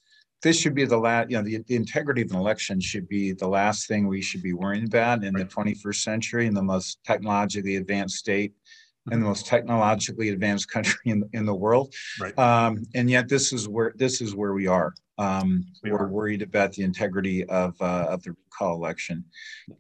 this 0.47 0.61
should 0.61 0.77
be 0.77 0.85
the 0.85 0.97
last, 0.97 1.29
you 1.29 1.37
know, 1.37 1.43
the, 1.43 1.59
the, 1.67 1.75
integrity 1.75 2.23
of 2.23 2.31
an 2.31 2.37
election 2.37 2.81
should 2.81 3.09
be 3.09 3.33
the 3.33 3.49
last 3.49 3.89
thing 3.89 4.07
we 4.07 4.23
should 4.23 4.45
be 4.45 4.53
worrying 4.53 4.85
about 4.85 5.25
in 5.25 5.35
right. 5.35 5.49
the 5.49 5.53
21st 5.53 5.97
century 5.97 6.47
in 6.47 6.55
the 6.55 6.63
most 6.63 7.03
technologically 7.05 7.75
advanced 7.75 8.17
state 8.17 8.53
mm-hmm. 8.53 9.13
and 9.13 9.23
the 9.23 9.27
most 9.27 9.47
technologically 9.47 10.29
advanced 10.29 10.71
country 10.71 11.01
in, 11.07 11.29
in 11.33 11.47
the 11.47 11.55
world. 11.55 11.93
Right. 12.21 12.39
Um, 12.39 12.85
and 12.95 13.11
yet 13.11 13.29
this 13.29 13.53
is 13.53 13.69
where 13.69 13.93
this 13.97 14.21
is 14.21 14.37
where 14.37 14.53
we 14.53 14.69
are. 14.69 14.95
Um, 15.19 15.65
we 15.83 15.91
are 15.91 16.07
worried 16.07 16.43
about 16.43 16.75
the 16.75 16.85
integrity 16.85 17.45
of 17.47 17.75
uh, 17.81 18.07
of 18.11 18.23
the 18.23 18.31
recall 18.31 18.77
election, 18.77 19.25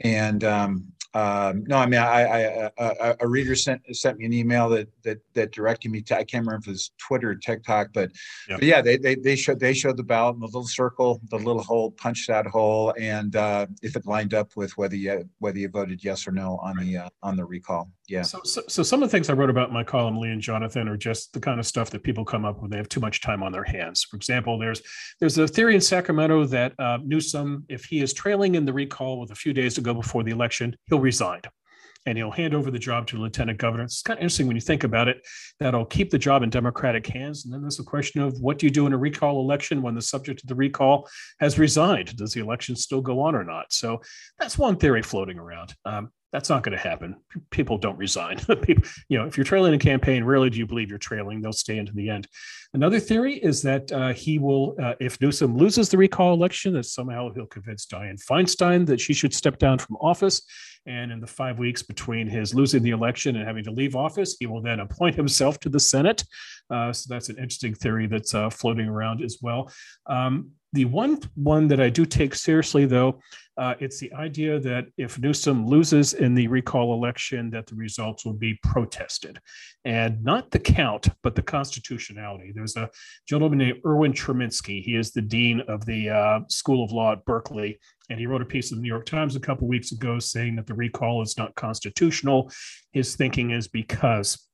and 0.00 0.42
um, 0.42 0.86
um, 1.16 1.64
no, 1.66 1.78
I 1.78 1.86
mean, 1.86 1.98
I, 1.98 2.68
I, 2.68 2.70
I, 2.78 3.14
a 3.20 3.26
reader 3.26 3.54
sent 3.54 3.80
sent 3.96 4.18
me 4.18 4.26
an 4.26 4.34
email 4.34 4.68
that 4.68 4.88
that 5.02 5.18
that 5.32 5.50
directed 5.50 5.90
me 5.90 6.02
to 6.02 6.14
I 6.14 6.24
can't 6.24 6.44
remember 6.44 6.60
if 6.60 6.68
it 6.68 6.72
was 6.72 6.90
Twitter 6.98 7.30
or 7.30 7.34
TikTok, 7.36 7.88
but, 7.94 8.10
but 8.48 8.62
yeah, 8.62 8.82
they, 8.82 8.98
they 8.98 9.14
they 9.14 9.34
showed 9.34 9.58
they 9.58 9.72
showed 9.72 9.96
the 9.96 10.02
ballot 10.02 10.34
in 10.34 10.40
the 10.40 10.46
little 10.46 10.66
circle, 10.66 11.22
the 11.30 11.38
little 11.38 11.62
hole, 11.62 11.92
punch 11.92 12.26
that 12.26 12.46
hole, 12.46 12.92
and 13.00 13.34
uh, 13.34 13.66
if 13.82 13.96
it 13.96 14.04
lined 14.04 14.34
up 14.34 14.50
with 14.56 14.76
whether 14.76 14.96
you 14.96 15.26
whether 15.38 15.58
you 15.58 15.70
voted 15.70 16.04
yes 16.04 16.28
or 16.28 16.32
no 16.32 16.58
on 16.62 16.76
the 16.76 16.98
uh, 16.98 17.08
on 17.22 17.34
the 17.34 17.46
recall. 17.46 17.90
Yeah. 18.08 18.22
So, 18.22 18.40
so, 18.44 18.62
so 18.68 18.82
some 18.82 19.02
of 19.02 19.08
the 19.08 19.16
things 19.16 19.28
I 19.28 19.32
wrote 19.32 19.50
about 19.50 19.68
in 19.68 19.74
my 19.74 19.82
column, 19.82 20.18
Lee 20.18 20.30
and 20.30 20.40
Jonathan, 20.40 20.86
are 20.88 20.96
just 20.96 21.32
the 21.32 21.40
kind 21.40 21.58
of 21.58 21.66
stuff 21.66 21.90
that 21.90 22.02
people 22.02 22.24
come 22.24 22.44
up 22.44 22.56
with 22.56 22.62
when 22.62 22.70
they 22.70 22.76
have 22.76 22.88
too 22.88 23.00
much 23.00 23.20
time 23.20 23.42
on 23.42 23.52
their 23.52 23.64
hands. 23.64 24.04
For 24.04 24.16
example, 24.16 24.58
there's 24.58 24.82
there's 25.18 25.38
a 25.38 25.48
theory 25.48 25.74
in 25.74 25.80
Sacramento 25.80 26.44
that 26.46 26.72
uh, 26.78 26.98
Newsom, 27.04 27.64
if 27.68 27.84
he 27.84 28.00
is 28.00 28.12
trailing 28.12 28.54
in 28.54 28.64
the 28.64 28.72
recall 28.72 29.18
with 29.18 29.30
a 29.30 29.34
few 29.34 29.52
days 29.52 29.74
to 29.74 29.80
go 29.80 29.94
before 29.94 30.22
the 30.22 30.30
election, 30.30 30.76
he'll 30.88 31.00
resign 31.07 31.40
and 32.07 32.16
he'll 32.16 32.30
hand 32.30 32.54
over 32.54 32.70
the 32.70 32.78
job 32.78 33.07
to 33.09 33.18
lieutenant 33.18 33.59
governor. 33.59 33.84
It's 33.84 34.02
kind 34.02 34.18
of 34.18 34.22
interesting 34.22 34.46
when 34.46 34.57
you 34.57 34.61
think 34.61 34.84
about 34.84 35.09
it. 35.09 35.26
That'll 35.59 35.84
keep 35.84 36.11
the 36.11 36.18
job 36.18 36.42
in 36.42 36.50
Democratic 36.50 37.07
hands. 37.07 37.44
And 37.44 37.52
then 37.52 37.61
there's 37.62 37.76
the 37.76 37.82
question 37.82 38.22
of 38.22 38.40
what 38.40 38.59
do 38.59 38.66
you 38.66 38.70
do 38.70 38.86
in 38.86 38.92
a 38.92 38.98
recall 38.98 39.40
election 39.40 39.82
when 39.82 39.94
the 39.94 40.02
subject 40.02 40.42
of 40.42 40.48
the 40.48 40.54
recall 40.54 41.09
has 41.40 41.59
resigned? 41.59 42.16
Does 42.16 42.32
the 42.32 42.40
election 42.40 42.76
still 42.76 43.00
go 43.00 43.20
on 43.20 43.34
or 43.34 43.44
not? 43.44 43.72
So 43.72 44.00
that's 44.38 44.57
one 44.57 44.76
theory 44.76 45.02
floating 45.02 45.38
around. 45.38 45.74
Um, 45.84 46.11
that's 46.33 46.51
not 46.51 46.62
going 46.62 46.77
to 46.77 46.83
happen. 46.83 47.16
People 47.51 47.79
don't 47.79 47.97
resign. 47.97 48.39
People, 48.62 48.85
you 49.09 49.18
know, 49.18 49.27
if 49.27 49.37
you're 49.37 49.45
trailing 49.45 49.74
a 49.74 49.79
campaign, 49.79 50.24
rarely 50.24 50.51
do 50.51 50.59
you 50.59 50.66
believe 50.66 50.91
you're 50.91 50.99
trailing. 50.99 51.41
They'll 51.41 51.53
stay 51.53 51.79
into 51.79 51.93
the 51.93 52.11
end. 52.11 52.27
Another 52.74 53.01
theory 53.01 53.35
is 53.37 53.62
that 53.62 53.91
uh, 53.93 54.12
he 54.12 54.39
will, 54.39 54.77
uh, 54.83 54.95
if 55.01 55.20
Newsom 55.20 55.57
loses 55.57 55.89
the 55.89 55.97
recall 55.97 56.35
election, 56.35 56.72
that 56.74 56.85
somehow 56.85 57.33
he'll 57.33 57.47
convince 57.47 57.87
Dianne 57.87 58.22
Feinstein 58.24 58.87
that 58.87 59.01
she 59.01 59.14
should 59.14 59.33
step 59.33 59.59
down 59.59 59.79
from 59.79 59.97
office. 59.97 60.43
And 60.87 61.11
in 61.11 61.20
the 61.20 61.27
five 61.27 61.59
weeks 61.59 61.83
between 61.83 62.29
his 62.29 62.55
losing 62.55 62.83
the 62.83 62.91
election 62.91 63.37
and 63.37 63.47
having 63.47 63.64
to 63.64 63.72
leave 63.72 63.97
office, 63.97 64.37
he 64.39 64.47
will 64.47 64.62
then 64.62 64.81
appoint 64.81 65.16
himself 65.16 65.59
to 65.61 65.68
the 65.68 65.81
Senate. 65.81 66.24
Uh, 66.70 66.93
so 66.93 67.07
that's 67.12 67.29
an 67.29 67.37
interesting 67.37 67.74
theory 67.74 68.07
that's 68.07 68.35
uh, 68.35 68.51
floating 68.51 68.89
around 68.89 69.22
as 69.22 69.39
well. 69.41 69.70
Um, 70.07 70.51
the 70.77 70.85
one 70.85 71.18
one 71.35 71.66
that 71.68 71.81
I 71.81 71.89
do 71.89 72.05
take 72.05 72.35
seriously, 72.35 72.85
though, 72.85 73.20
uh, 73.57 73.74
it's 73.81 73.99
the 73.99 74.12
idea 74.12 74.61
that 74.61 74.85
if 74.99 75.18
Newsom 75.18 75.66
loses 75.66 76.12
in 76.12 76.35
the 76.35 76.47
recall 76.49 76.93
election, 76.93 77.51
that 77.51 77.66
the 77.66 77.74
results 77.74 78.27
will 78.27 78.35
be 78.35 78.59
protested, 78.62 79.41
and 79.87 80.22
not 80.22 80.51
the 80.51 80.59
count, 80.59 81.09
but 81.22 81.35
the 81.35 81.43
constitutionality. 81.43 82.53
There's 82.55 82.77
a 82.77 82.91
gentleman 83.27 83.59
named 83.59 83.81
Erwin 83.87 84.12
Chemerinsky. 84.12 84.83
He 84.83 84.95
is 84.95 85.12
the 85.12 85.22
dean 85.22 85.62
of 85.68 85.87
the 85.87 86.11
uh, 86.11 86.41
School 86.49 86.85
of 86.85 86.93
Law 86.93 87.12
at 87.12 87.24
Berkeley, 87.24 87.81
and 88.11 88.20
he 88.20 88.27
wrote 88.27 88.43
a 88.43 88.47
piece 88.47 88.70
in 88.70 88.77
the 88.77 88.83
New 88.83 88.89
York 88.89 89.07
Times 89.07 89.35
a 89.35 89.41
couple 89.41 89.66
weeks 89.66 89.93
ago 89.93 90.18
saying 90.18 90.57
that 90.57 90.66
the 90.66 90.74
recall 90.74 91.22
is 91.22 91.39
not 91.39 91.55
constitutional. 91.55 92.53
His 92.93 93.16
thinking 93.16 93.53
is 93.53 93.68
because 93.68 94.45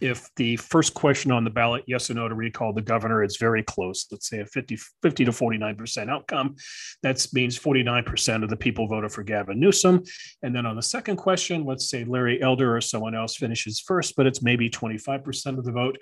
if 0.00 0.28
the 0.36 0.56
first 0.56 0.94
question 0.94 1.30
on 1.30 1.44
the 1.44 1.50
ballot, 1.50 1.84
yes 1.86 2.10
or 2.10 2.14
no 2.14 2.28
to 2.28 2.34
recall 2.34 2.72
the 2.72 2.82
governor, 2.82 3.22
is 3.22 3.36
very 3.36 3.62
close, 3.62 4.06
let's 4.10 4.28
say 4.28 4.40
a 4.40 4.46
50, 4.46 4.76
50 5.02 5.24
to 5.24 5.30
49% 5.30 6.10
outcome, 6.10 6.56
that 7.02 7.24
means 7.32 7.58
49% 7.58 8.42
of 8.42 8.50
the 8.50 8.56
people 8.56 8.86
voted 8.86 9.12
for 9.12 9.22
Gavin 9.22 9.60
Newsom. 9.60 10.02
And 10.42 10.54
then 10.54 10.66
on 10.66 10.76
the 10.76 10.82
second 10.82 11.16
question, 11.16 11.64
let's 11.64 11.88
say 11.88 12.04
Larry 12.04 12.42
Elder 12.42 12.76
or 12.76 12.80
someone 12.80 13.14
else 13.14 13.36
finishes 13.36 13.80
first, 13.80 14.14
but 14.16 14.26
it's 14.26 14.42
maybe 14.42 14.68
25% 14.68 15.58
of 15.58 15.64
the 15.64 15.72
vote. 15.72 15.98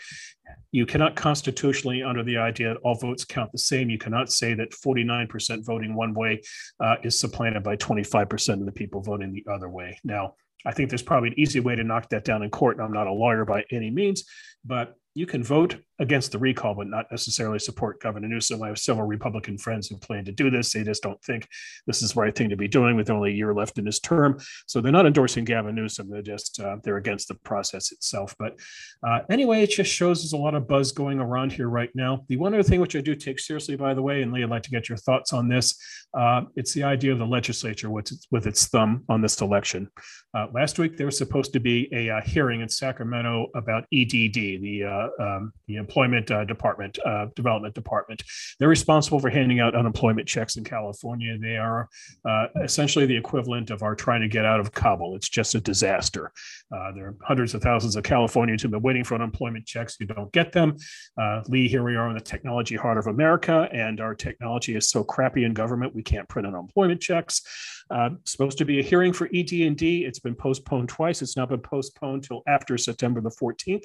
You 0.72 0.86
cannot 0.86 1.16
constitutionally, 1.16 2.02
under 2.02 2.22
the 2.22 2.36
idea 2.36 2.68
that 2.68 2.78
all 2.78 2.94
votes 2.94 3.24
count 3.24 3.52
the 3.52 3.58
same, 3.58 3.90
you 3.90 3.98
cannot 3.98 4.30
say 4.30 4.54
that 4.54 4.72
49% 4.72 5.64
voting 5.64 5.94
one 5.94 6.14
way 6.14 6.42
uh, 6.80 6.96
is 7.02 7.18
supplanted 7.18 7.62
by 7.62 7.76
25% 7.76 8.60
of 8.60 8.66
the 8.66 8.72
people 8.72 9.00
voting 9.00 9.32
the 9.32 9.44
other 9.50 9.68
way. 9.68 9.98
Now, 10.04 10.34
I 10.64 10.72
think 10.72 10.88
there's 10.88 11.02
probably 11.02 11.30
an 11.30 11.38
easy 11.38 11.60
way 11.60 11.76
to 11.76 11.84
knock 11.84 12.08
that 12.10 12.24
down 12.24 12.42
in 12.42 12.50
court. 12.50 12.76
And 12.76 12.84
I'm 12.84 12.92
not 12.92 13.06
a 13.06 13.12
lawyer 13.12 13.44
by 13.44 13.64
any 13.70 13.90
means, 13.90 14.24
but 14.64 14.94
you 15.14 15.26
can 15.26 15.44
vote 15.44 15.76
against 16.00 16.32
the 16.32 16.38
recall, 16.38 16.74
but 16.74 16.88
not 16.88 17.06
necessarily 17.10 17.58
support 17.58 18.00
Governor 18.00 18.26
Newsom. 18.26 18.62
I 18.62 18.68
have 18.68 18.78
several 18.78 19.06
Republican 19.06 19.56
friends 19.56 19.88
who 19.88 19.96
plan 19.96 20.24
to 20.24 20.32
do 20.32 20.50
this. 20.50 20.72
They 20.72 20.82
just 20.82 21.04
don't 21.04 21.22
think 21.22 21.46
this 21.86 22.02
is 22.02 22.12
the 22.12 22.20
right 22.20 22.34
thing 22.34 22.48
to 22.48 22.56
be 22.56 22.66
doing 22.66 22.96
with 22.96 23.10
only 23.10 23.30
a 23.30 23.34
year 23.34 23.54
left 23.54 23.78
in 23.78 23.86
his 23.86 24.00
term. 24.00 24.38
So 24.66 24.80
they're 24.80 24.90
not 24.90 25.06
endorsing 25.06 25.44
Gavin 25.44 25.76
Newsom. 25.76 26.10
They're 26.10 26.22
just 26.22 26.60
uh, 26.60 26.76
they're 26.82 26.96
against 26.96 27.28
the 27.28 27.36
process 27.36 27.92
itself. 27.92 28.34
But 28.38 28.58
uh, 29.06 29.20
anyway, 29.30 29.62
it 29.62 29.70
just 29.70 29.92
shows 29.92 30.22
there's 30.22 30.32
a 30.32 30.36
lot 30.36 30.56
of 30.56 30.66
buzz 30.66 30.90
going 30.90 31.20
around 31.20 31.52
here 31.52 31.68
right 31.68 31.90
now. 31.94 32.24
The 32.28 32.36
one 32.36 32.52
other 32.52 32.64
thing 32.64 32.80
which 32.80 32.96
I 32.96 33.00
do 33.00 33.14
take 33.14 33.38
seriously, 33.38 33.76
by 33.76 33.94
the 33.94 34.02
way, 34.02 34.22
and 34.22 34.32
Lee, 34.32 34.42
I'd 34.42 34.50
like 34.50 34.62
to 34.64 34.70
get 34.70 34.88
your 34.88 34.98
thoughts 34.98 35.32
on 35.32 35.48
this. 35.48 35.78
Uh, 36.12 36.42
it's 36.56 36.72
the 36.72 36.82
idea 36.82 37.12
of 37.12 37.18
the 37.18 37.26
legislature 37.26 37.90
with 37.90 38.10
its, 38.10 38.26
with 38.30 38.46
its 38.46 38.66
thumb 38.66 39.04
on 39.08 39.20
this 39.20 39.40
election. 39.40 39.88
Uh, 40.34 40.46
last 40.52 40.78
week 40.78 40.96
there 40.96 41.06
was 41.06 41.16
supposed 41.16 41.52
to 41.52 41.60
be 41.60 41.88
a, 41.92 42.08
a 42.08 42.16
uh, 42.16 42.20
hearing 42.22 42.60
in 42.60 42.68
Sacramento 42.68 43.46
about 43.54 43.84
EDD, 43.92 44.34
the 44.34 44.84
uh, 44.84 45.03
um, 45.18 45.52
the 45.66 45.76
Employment 45.76 46.30
uh, 46.30 46.44
Department, 46.44 46.98
uh, 47.04 47.26
Development 47.36 47.74
Department. 47.74 48.22
They're 48.58 48.68
responsible 48.68 49.18
for 49.18 49.30
handing 49.30 49.60
out 49.60 49.74
unemployment 49.74 50.28
checks 50.28 50.56
in 50.56 50.64
California. 50.64 51.36
They 51.38 51.56
are 51.56 51.88
uh, 52.24 52.46
essentially 52.62 53.06
the 53.06 53.16
equivalent 53.16 53.70
of 53.70 53.82
our 53.82 53.94
trying 53.94 54.20
to 54.20 54.28
get 54.28 54.44
out 54.44 54.60
of 54.60 54.72
Kabul. 54.72 55.16
It's 55.16 55.28
just 55.28 55.54
a 55.54 55.60
disaster. 55.60 56.32
Uh, 56.74 56.92
there 56.92 57.08
are 57.08 57.16
hundreds 57.22 57.54
of 57.54 57.62
thousands 57.62 57.96
of 57.96 58.04
Californians 58.04 58.62
who've 58.62 58.70
been 58.70 58.82
waiting 58.82 59.04
for 59.04 59.14
unemployment 59.14 59.66
checks 59.66 59.96
who 59.98 60.06
don't 60.06 60.32
get 60.32 60.52
them. 60.52 60.76
Uh, 61.20 61.42
Lee, 61.48 61.68
here 61.68 61.82
we 61.82 61.96
are 61.96 62.08
in 62.08 62.14
the 62.14 62.20
technology 62.20 62.76
heart 62.76 62.98
of 62.98 63.06
America, 63.06 63.68
and 63.72 64.00
our 64.00 64.14
technology 64.14 64.76
is 64.76 64.88
so 64.88 65.04
crappy 65.04 65.44
in 65.44 65.54
government 65.54 65.94
we 65.94 66.02
can't 66.02 66.28
print 66.28 66.46
unemployment 66.46 67.00
checks. 67.00 67.42
Uh, 67.90 68.10
supposed 68.24 68.58
to 68.58 68.64
be 68.64 68.80
a 68.80 68.82
hearing 68.82 69.12
for 69.12 69.26
ED&D. 69.34 70.04
It's 70.04 70.18
been 70.18 70.34
postponed 70.34 70.88
twice. 70.88 71.20
It's 71.20 71.36
now 71.36 71.46
been 71.46 71.60
postponed 71.60 72.24
till 72.24 72.42
after 72.46 72.78
September 72.78 73.20
the 73.20 73.30
14th. 73.30 73.84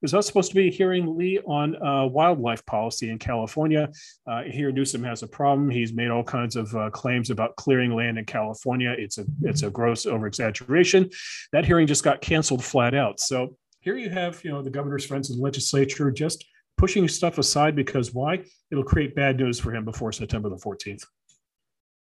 There's 0.00 0.14
also 0.14 0.26
supposed 0.26 0.50
to 0.50 0.54
be 0.54 0.57
a 0.66 0.70
hearing, 0.70 1.16
Lee, 1.16 1.38
on 1.46 1.80
uh, 1.82 2.06
wildlife 2.06 2.64
policy 2.66 3.10
in 3.10 3.18
California. 3.18 3.88
Uh, 4.26 4.42
here, 4.42 4.72
Newsom 4.72 5.04
has 5.04 5.22
a 5.22 5.28
problem. 5.28 5.70
He's 5.70 5.92
made 5.92 6.10
all 6.10 6.24
kinds 6.24 6.56
of 6.56 6.74
uh, 6.74 6.90
claims 6.90 7.30
about 7.30 7.54
clearing 7.56 7.94
land 7.94 8.18
in 8.18 8.24
California. 8.24 8.94
It's 8.98 9.18
a 9.18 9.24
it's 9.42 9.62
a 9.62 9.70
gross 9.70 10.06
overexaggeration. 10.06 11.14
That 11.52 11.64
hearing 11.64 11.86
just 11.86 12.02
got 12.02 12.20
canceled 12.20 12.64
flat 12.64 12.94
out. 12.94 13.20
So 13.20 13.56
here 13.80 13.96
you 13.96 14.10
have, 14.10 14.42
you 14.44 14.50
know, 14.50 14.62
the 14.62 14.70
governor's 14.70 15.06
friends 15.06 15.30
in 15.30 15.36
the 15.36 15.42
legislature 15.42 16.10
just 16.10 16.44
pushing 16.76 17.06
stuff 17.08 17.38
aside 17.38 17.76
because 17.76 18.12
why? 18.12 18.44
It'll 18.70 18.84
create 18.84 19.14
bad 19.14 19.38
news 19.38 19.60
for 19.60 19.74
him 19.74 19.84
before 19.84 20.12
September 20.12 20.48
the 20.48 20.56
14th. 20.56 21.04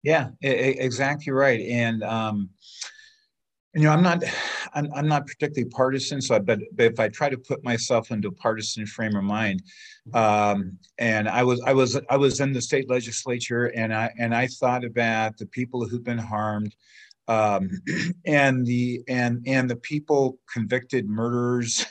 Yeah, 0.03 0.29
exactly 0.41 1.33
right. 1.33 1.61
And 1.61 2.03
um, 2.03 2.51
you 3.75 3.81
know, 3.81 3.91
I'm 3.91 4.01
not, 4.01 4.23
I'm, 4.73 4.89
I'm 4.95 5.07
not 5.07 5.27
particularly 5.27 5.69
partisan. 5.69 6.21
So, 6.21 6.39
but, 6.39 6.59
but 6.73 6.85
if 6.85 6.99
I 6.99 7.09
try 7.09 7.27
to 7.29 7.37
put 7.37 7.63
myself 7.63 8.09
into 8.09 8.29
a 8.29 8.31
partisan 8.31 8.85
frame 8.85 9.17
of 9.17 9.23
mind, 9.25 9.63
um, 10.13 10.77
and 10.97 11.27
I 11.27 11.43
was, 11.43 11.61
I 11.65 11.73
was, 11.73 11.99
I 12.09 12.15
was 12.15 12.39
in 12.39 12.53
the 12.53 12.61
state 12.61 12.89
legislature, 12.89 13.65
and 13.75 13.93
I 13.93 14.13
and 14.17 14.33
I 14.33 14.47
thought 14.47 14.85
about 14.85 15.37
the 15.37 15.47
people 15.47 15.85
who've 15.85 16.03
been 16.03 16.17
harmed, 16.17 16.73
um, 17.27 17.69
and 18.25 18.65
the 18.65 19.03
and 19.09 19.43
and 19.45 19.69
the 19.69 19.75
people 19.75 20.39
convicted 20.51 21.09
murderers 21.09 21.85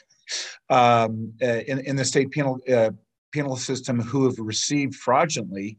um, 0.70 1.34
uh, 1.42 1.60
in, 1.66 1.80
in 1.80 1.96
the 1.96 2.04
state 2.04 2.30
penal 2.30 2.60
uh, 2.72 2.92
penal 3.30 3.56
system 3.56 4.00
who 4.00 4.24
have 4.24 4.38
received 4.38 4.94
fraudulently 4.94 5.76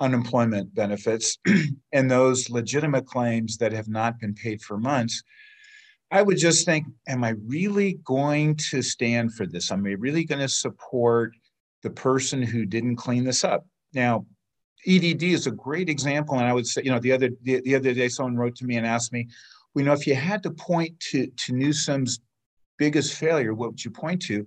unemployment 0.00 0.72
benefits 0.74 1.38
and 1.92 2.10
those 2.10 2.50
legitimate 2.50 3.06
claims 3.06 3.56
that 3.56 3.72
have 3.72 3.88
not 3.88 4.20
been 4.20 4.34
paid 4.34 4.62
for 4.62 4.78
months. 4.78 5.22
I 6.10 6.22
would 6.22 6.38
just 6.38 6.64
think, 6.64 6.86
am 7.06 7.22
I 7.22 7.34
really 7.46 7.94
going 8.04 8.56
to 8.70 8.82
stand 8.82 9.34
for 9.34 9.46
this? 9.46 9.70
Am 9.70 9.84
I 9.86 9.90
really 9.90 10.24
going 10.24 10.40
to 10.40 10.48
support 10.48 11.34
the 11.82 11.90
person 11.90 12.42
who 12.42 12.64
didn't 12.64 12.96
clean 12.96 13.24
this 13.24 13.44
up? 13.44 13.66
Now, 13.92 14.26
EDD 14.86 15.22
is 15.24 15.46
a 15.46 15.50
great 15.50 15.88
example, 15.88 16.36
and 16.36 16.46
I 16.46 16.52
would 16.52 16.66
say, 16.66 16.82
you 16.84 16.90
know, 16.90 17.00
the 17.00 17.12
other 17.12 17.30
the, 17.42 17.60
the 17.60 17.74
other 17.74 17.92
day 17.92 18.08
someone 18.08 18.36
wrote 18.36 18.56
to 18.56 18.64
me 18.64 18.76
and 18.76 18.86
asked 18.86 19.12
me, 19.12 19.28
well, 19.74 19.82
you 19.82 19.86
know, 19.86 19.92
if 19.92 20.06
you 20.06 20.14
had 20.14 20.42
to 20.44 20.50
point 20.50 20.98
to 21.10 21.26
to 21.26 21.52
Newsom's 21.52 22.20
biggest 22.78 23.14
failure, 23.14 23.54
what 23.54 23.70
would 23.70 23.84
you 23.84 23.90
point 23.90 24.22
to? 24.22 24.46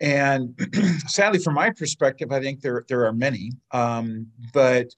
And 0.00 0.54
sadly, 1.06 1.38
from 1.38 1.54
my 1.54 1.70
perspective, 1.70 2.30
I 2.30 2.40
think 2.40 2.60
there 2.60 2.84
there 2.88 3.06
are 3.06 3.12
many, 3.12 3.52
um, 3.72 4.28
but 4.52 4.88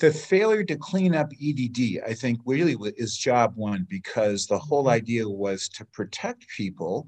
the 0.00 0.10
failure 0.10 0.64
to 0.64 0.76
clean 0.76 1.14
up 1.14 1.30
EDD, 1.40 2.02
I 2.06 2.14
think, 2.14 2.40
really 2.46 2.76
is 2.96 3.16
job 3.16 3.52
one 3.54 3.86
because 3.88 4.46
the 4.46 4.58
whole 4.58 4.84
mm-hmm. 4.84 4.94
idea 4.94 5.28
was 5.28 5.68
to 5.70 5.84
protect 5.84 6.48
people, 6.48 7.06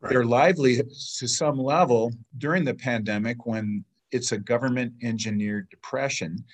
right. 0.00 0.12
their 0.12 0.24
livelihoods 0.24 1.16
to 1.18 1.26
some 1.26 1.58
level 1.58 2.12
during 2.38 2.64
the 2.64 2.74
pandemic 2.74 3.46
when 3.46 3.84
it's 4.12 4.32
a 4.32 4.38
government 4.38 4.92
engineered 5.02 5.68
depression. 5.70 6.44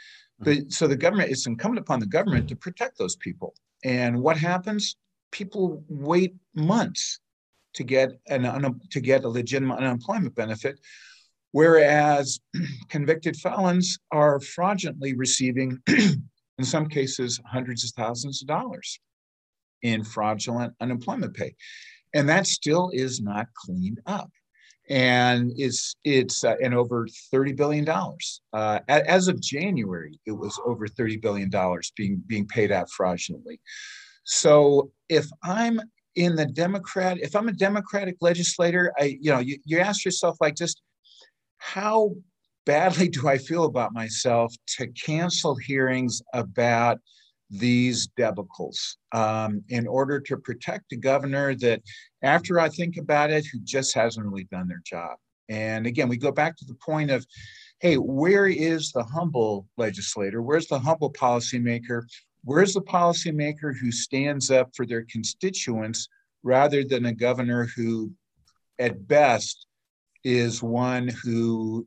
Mm-hmm. 0.40 0.44
But 0.44 0.72
so 0.72 0.86
the 0.86 0.96
government, 0.96 1.30
it's 1.30 1.46
incumbent 1.46 1.80
upon 1.80 1.98
the 1.98 2.06
government 2.06 2.48
to 2.48 2.56
protect 2.56 2.96
those 2.96 3.16
people. 3.16 3.54
And 3.84 4.22
what 4.22 4.36
happens? 4.36 4.96
People 5.32 5.82
wait 5.88 6.36
months 6.54 7.18
to 7.74 7.82
get 7.82 8.20
an 8.28 8.80
to 8.90 9.00
get 9.00 9.24
a 9.24 9.28
legitimate 9.28 9.78
unemployment 9.78 10.34
benefit, 10.34 10.78
whereas 11.52 12.40
convicted 12.88 13.36
felons 13.36 13.98
are 14.10 14.40
fraudulently 14.40 15.14
receiving, 15.14 15.78
in 15.88 16.64
some 16.64 16.88
cases, 16.88 17.40
hundreds 17.46 17.84
of 17.84 17.90
thousands 17.90 18.42
of 18.42 18.48
dollars 18.48 18.98
in 19.82 20.04
fraudulent 20.04 20.74
unemployment 20.80 21.34
pay, 21.34 21.54
and 22.14 22.28
that 22.28 22.46
still 22.46 22.90
is 22.92 23.20
not 23.20 23.46
cleaned 23.54 24.00
up. 24.06 24.30
And 24.88 25.52
it's 25.56 25.94
it's 26.04 26.42
uh, 26.42 26.56
and 26.62 26.74
over 26.74 27.06
30 27.30 27.52
billion 27.52 27.84
dollars. 27.84 28.40
Uh, 28.52 28.80
as 28.88 29.28
of 29.28 29.40
january 29.40 30.18
it 30.26 30.32
was 30.32 30.60
over 30.66 30.88
30 30.88 31.18
billion 31.18 31.50
dollars 31.50 31.92
being 31.96 32.22
being 32.26 32.46
paid 32.46 32.72
out 32.72 32.90
fraudulently. 32.90 33.60
So 34.24 34.90
if 35.08 35.26
i'm 35.44 35.80
in 36.16 36.36
the 36.36 36.46
democrat 36.46 37.16
if 37.20 37.34
i'm 37.34 37.48
a 37.48 37.52
democratic 37.52 38.16
legislator 38.20 38.92
i 38.98 39.16
you 39.20 39.32
know 39.32 39.38
you, 39.38 39.56
you 39.64 39.78
ask 39.78 40.04
yourself 40.04 40.36
like 40.40 40.54
just 40.54 40.82
how 41.62 42.10
badly 42.66 43.08
do 43.08 43.28
i 43.28 43.38
feel 43.38 43.64
about 43.64 43.92
myself 43.92 44.54
to 44.66 44.86
cancel 44.88 45.54
hearings 45.56 46.20
about 46.32 46.98
these 47.52 48.08
debacles 48.18 48.96
um, 49.12 49.62
in 49.68 49.86
order 49.86 50.18
to 50.18 50.38
protect 50.38 50.90
a 50.92 50.96
governor 50.96 51.54
that, 51.54 51.82
after 52.22 52.58
I 52.58 52.70
think 52.70 52.96
about 52.96 53.30
it, 53.30 53.46
who 53.46 53.60
just 53.62 53.94
hasn't 53.94 54.26
really 54.26 54.44
done 54.44 54.66
their 54.66 54.82
job. 54.84 55.18
And 55.48 55.86
again, 55.86 56.08
we 56.08 56.16
go 56.16 56.32
back 56.32 56.56
to 56.56 56.64
the 56.64 56.74
point 56.74 57.10
of, 57.10 57.26
hey, 57.80 57.96
where 57.96 58.46
is 58.46 58.90
the 58.92 59.04
humble 59.04 59.68
legislator? 59.76 60.40
Where's 60.40 60.66
the 60.66 60.78
humble 60.78 61.12
policymaker? 61.12 62.04
Where's 62.42 62.72
the 62.72 62.80
policymaker 62.80 63.76
who 63.78 63.92
stands 63.92 64.50
up 64.50 64.70
for 64.74 64.86
their 64.86 65.04
constituents 65.10 66.08
rather 66.42 66.82
than 66.84 67.04
a 67.04 67.12
governor 67.12 67.68
who, 67.76 68.12
at 68.78 69.06
best, 69.06 69.66
is 70.24 70.62
one 70.62 71.08
who 71.08 71.86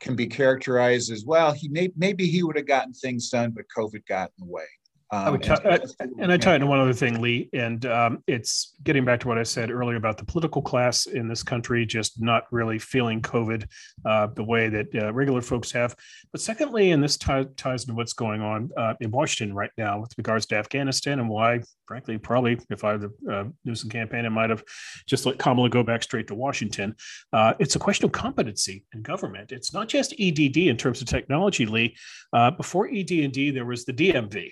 can 0.00 0.14
be 0.14 0.26
characterized 0.26 1.10
as 1.10 1.24
well. 1.24 1.52
He 1.52 1.68
may, 1.68 1.90
maybe 1.96 2.26
he 2.26 2.42
would 2.42 2.56
have 2.56 2.66
gotten 2.66 2.92
things 2.92 3.30
done, 3.30 3.52
but 3.52 3.64
COVID 3.76 4.06
got 4.06 4.30
in 4.38 4.46
the 4.46 4.52
way. 4.52 4.64
Um, 5.12 5.24
I 5.24 5.30
would 5.30 5.42
t- 5.42 5.50
and, 5.50 5.82
uh, 5.82 6.06
and 6.18 6.32
I 6.32 6.36
tie 6.36 6.52
it 6.52 6.54
into 6.56 6.66
one 6.66 6.80
other 6.80 6.92
thing, 6.92 7.20
Lee, 7.20 7.48
and 7.52 7.86
um, 7.86 8.24
it's 8.26 8.74
getting 8.82 9.04
back 9.04 9.20
to 9.20 9.28
what 9.28 9.38
I 9.38 9.44
said 9.44 9.70
earlier 9.70 9.96
about 9.96 10.18
the 10.18 10.24
political 10.24 10.60
class 10.60 11.06
in 11.06 11.28
this 11.28 11.44
country 11.44 11.86
just 11.86 12.20
not 12.20 12.44
really 12.50 12.78
feeling 12.80 13.22
COVID 13.22 13.68
uh, 14.04 14.26
the 14.34 14.42
way 14.42 14.68
that 14.68 14.86
uh, 14.96 15.12
regular 15.12 15.42
folks 15.42 15.70
have. 15.70 15.94
But 16.32 16.40
secondly, 16.40 16.90
and 16.90 17.02
this 17.02 17.16
t- 17.16 17.46
ties 17.56 17.84
into 17.84 17.94
what's 17.94 18.14
going 18.14 18.40
on 18.40 18.70
uh, 18.76 18.94
in 19.00 19.12
Washington 19.12 19.54
right 19.54 19.70
now 19.78 20.00
with 20.00 20.12
regards 20.18 20.44
to 20.46 20.56
Afghanistan 20.56 21.20
and 21.20 21.28
why, 21.28 21.60
frankly, 21.86 22.18
probably 22.18 22.58
if 22.70 22.82
I 22.82 22.96
the 22.96 23.12
uh, 23.30 23.44
Newsom 23.64 23.90
campaign, 23.90 24.26
I 24.26 24.30
might 24.30 24.50
have 24.50 24.64
just 25.06 25.24
let 25.24 25.38
Kamala 25.38 25.68
go 25.68 25.84
back 25.84 26.02
straight 26.02 26.26
to 26.28 26.34
Washington. 26.34 26.96
Uh, 27.32 27.54
it's 27.60 27.76
a 27.76 27.78
question 27.78 28.06
of 28.06 28.12
competency 28.12 28.84
in 28.92 29.02
government. 29.02 29.52
It's 29.52 29.72
not 29.72 29.88
just 29.88 30.14
EDD 30.18 30.56
in 30.56 30.76
terms 30.76 31.00
of 31.00 31.06
technology, 31.06 31.64
Lee. 31.64 31.96
Uh, 32.32 32.50
before 32.50 32.88
ED&D, 32.88 33.52
there 33.52 33.64
was 33.64 33.84
the 33.84 33.92
DMV 33.92 34.50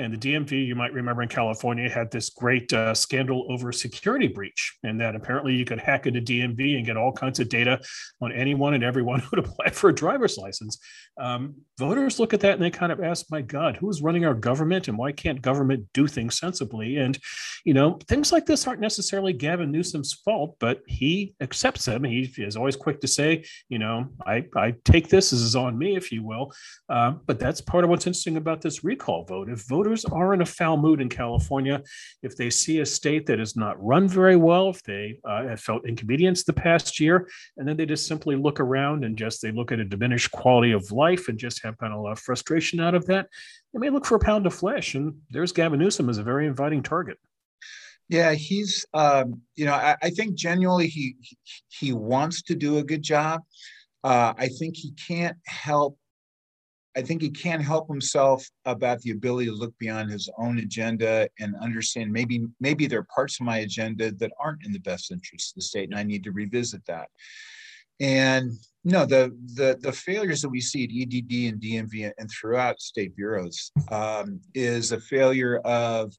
and 0.00 0.14
the 0.14 0.16
DMV, 0.16 0.66
you 0.66 0.74
might 0.74 0.94
remember 0.94 1.22
in 1.22 1.28
California, 1.28 1.88
had 1.88 2.10
this 2.10 2.30
great 2.30 2.72
uh, 2.72 2.94
scandal 2.94 3.46
over 3.50 3.70
security 3.70 4.28
breach, 4.28 4.78
and 4.82 4.98
that 5.00 5.14
apparently 5.14 5.54
you 5.54 5.66
could 5.66 5.78
hack 5.78 6.06
into 6.06 6.20
DMV 6.20 6.76
and 6.76 6.86
get 6.86 6.96
all 6.96 7.12
kinds 7.12 7.38
of 7.38 7.50
data 7.50 7.78
on 8.22 8.32
anyone 8.32 8.72
and 8.72 8.82
everyone 8.82 9.20
who 9.20 9.28
would 9.36 9.46
apply 9.46 9.68
for 9.70 9.90
a 9.90 9.94
driver's 9.94 10.38
license. 10.38 10.78
Um, 11.18 11.54
voters 11.78 12.18
look 12.18 12.32
at 12.32 12.40
that 12.40 12.54
and 12.54 12.62
they 12.62 12.70
kind 12.70 12.92
of 12.92 13.02
ask, 13.02 13.26
"My 13.30 13.42
God, 13.42 13.76
who's 13.76 14.00
running 14.00 14.24
our 14.24 14.34
government, 14.34 14.88
and 14.88 14.96
why 14.96 15.12
can't 15.12 15.42
government 15.42 15.86
do 15.92 16.06
things 16.06 16.38
sensibly?" 16.38 16.96
And 16.96 17.18
you 17.66 17.74
know, 17.74 17.98
things 18.08 18.32
like 18.32 18.46
this 18.46 18.66
aren't 18.66 18.80
necessarily 18.80 19.34
Gavin 19.34 19.70
Newsom's 19.70 20.14
fault, 20.14 20.56
but 20.60 20.80
he 20.86 21.34
accepts 21.42 21.84
them. 21.84 22.04
He 22.04 22.32
is 22.38 22.56
always 22.56 22.76
quick 22.76 23.00
to 23.02 23.08
say, 23.08 23.44
"You 23.68 23.78
know, 23.78 24.08
I 24.26 24.46
I 24.56 24.74
take 24.84 25.08
this 25.08 25.34
as 25.34 25.42
is 25.42 25.56
on 25.56 25.76
me, 25.76 25.94
if 25.94 26.10
you 26.10 26.22
will." 26.22 26.52
Uh, 26.88 27.12
but 27.26 27.38
that's 27.38 27.60
part 27.60 27.84
of 27.84 27.90
what's 27.90 28.06
interesting 28.06 28.38
about 28.38 28.62
this 28.62 28.82
recall 28.82 29.24
vote. 29.24 29.50
If 29.50 29.68
voters 29.68 29.89
voters 29.90 30.04
are 30.04 30.34
in 30.34 30.40
a 30.40 30.46
foul 30.46 30.76
mood 30.76 31.00
in 31.00 31.08
California. 31.08 31.82
If 32.22 32.36
they 32.36 32.48
see 32.48 32.80
a 32.80 32.86
state 32.86 33.26
that 33.26 33.40
is 33.40 33.56
not 33.56 33.82
run 33.82 34.06
very 34.06 34.36
well, 34.36 34.70
if 34.70 34.82
they 34.84 35.18
uh, 35.24 35.48
have 35.48 35.60
felt 35.60 35.86
inconvenienced 35.86 36.46
the 36.46 36.52
past 36.52 37.00
year, 37.00 37.28
and 37.56 37.66
then 37.66 37.76
they 37.76 37.86
just 37.86 38.06
simply 38.06 38.36
look 38.36 38.60
around 38.60 39.04
and 39.04 39.16
just 39.16 39.42
they 39.42 39.50
look 39.50 39.72
at 39.72 39.80
a 39.80 39.84
diminished 39.84 40.30
quality 40.30 40.70
of 40.72 40.92
life 40.92 41.28
and 41.28 41.38
just 41.38 41.62
have 41.64 41.76
kind 41.78 41.92
of 41.92 41.98
a 41.98 42.02
lot 42.02 42.12
of 42.12 42.20
frustration 42.20 42.78
out 42.80 42.94
of 42.94 43.06
that, 43.06 43.26
they 43.72 43.80
may 43.80 43.90
look 43.90 44.06
for 44.06 44.14
a 44.14 44.20
pound 44.20 44.46
of 44.46 44.54
flesh. 44.54 44.94
And 44.94 45.14
there's 45.30 45.52
Gavin 45.52 45.80
Newsom 45.80 46.08
as 46.08 46.18
a 46.18 46.22
very 46.22 46.46
inviting 46.46 46.82
target. 46.82 47.18
Yeah, 48.08 48.32
he's, 48.32 48.86
um, 48.94 49.40
you 49.56 49.66
know, 49.66 49.74
I, 49.74 49.96
I, 50.02 50.10
think 50.10 50.34
genuinely 50.34 50.88
he 50.88 51.14
he 51.68 51.92
wants 51.92 52.42
to 52.42 52.56
do 52.56 52.78
a 52.78 52.82
good 52.82 53.02
job. 53.02 53.42
Uh, 54.02 54.34
I 54.36 54.48
think 54.48 54.76
he 54.76 54.92
can't 54.92 55.36
help 55.46 55.96
I 56.96 57.02
think 57.02 57.22
he 57.22 57.30
can't 57.30 57.62
help 57.62 57.88
himself 57.88 58.48
about 58.64 59.00
the 59.00 59.12
ability 59.12 59.46
to 59.46 59.54
look 59.54 59.76
beyond 59.78 60.10
his 60.10 60.28
own 60.38 60.58
agenda 60.58 61.28
and 61.38 61.54
understand 61.56 62.12
maybe 62.12 62.46
maybe 62.58 62.86
there 62.86 62.98
are 62.98 63.06
parts 63.14 63.38
of 63.38 63.46
my 63.46 63.58
agenda 63.58 64.10
that 64.12 64.32
aren't 64.40 64.64
in 64.64 64.72
the 64.72 64.80
best 64.80 65.12
interest 65.12 65.52
of 65.52 65.56
the 65.56 65.62
state, 65.62 65.88
and 65.88 65.98
I 65.98 66.02
need 66.02 66.24
to 66.24 66.32
revisit 66.32 66.84
that. 66.86 67.08
And 68.00 68.52
no, 68.84 69.06
the 69.06 69.36
the 69.54 69.78
the 69.80 69.92
failures 69.92 70.42
that 70.42 70.48
we 70.48 70.60
see 70.60 70.84
at 70.84 70.90
EDD 70.90 71.52
and 71.52 71.60
DMV 71.60 72.12
and 72.18 72.30
throughout 72.30 72.80
state 72.80 73.14
bureaus 73.14 73.70
um, 73.92 74.40
is 74.54 74.90
a 74.90 75.00
failure 75.00 75.58
of 75.58 76.12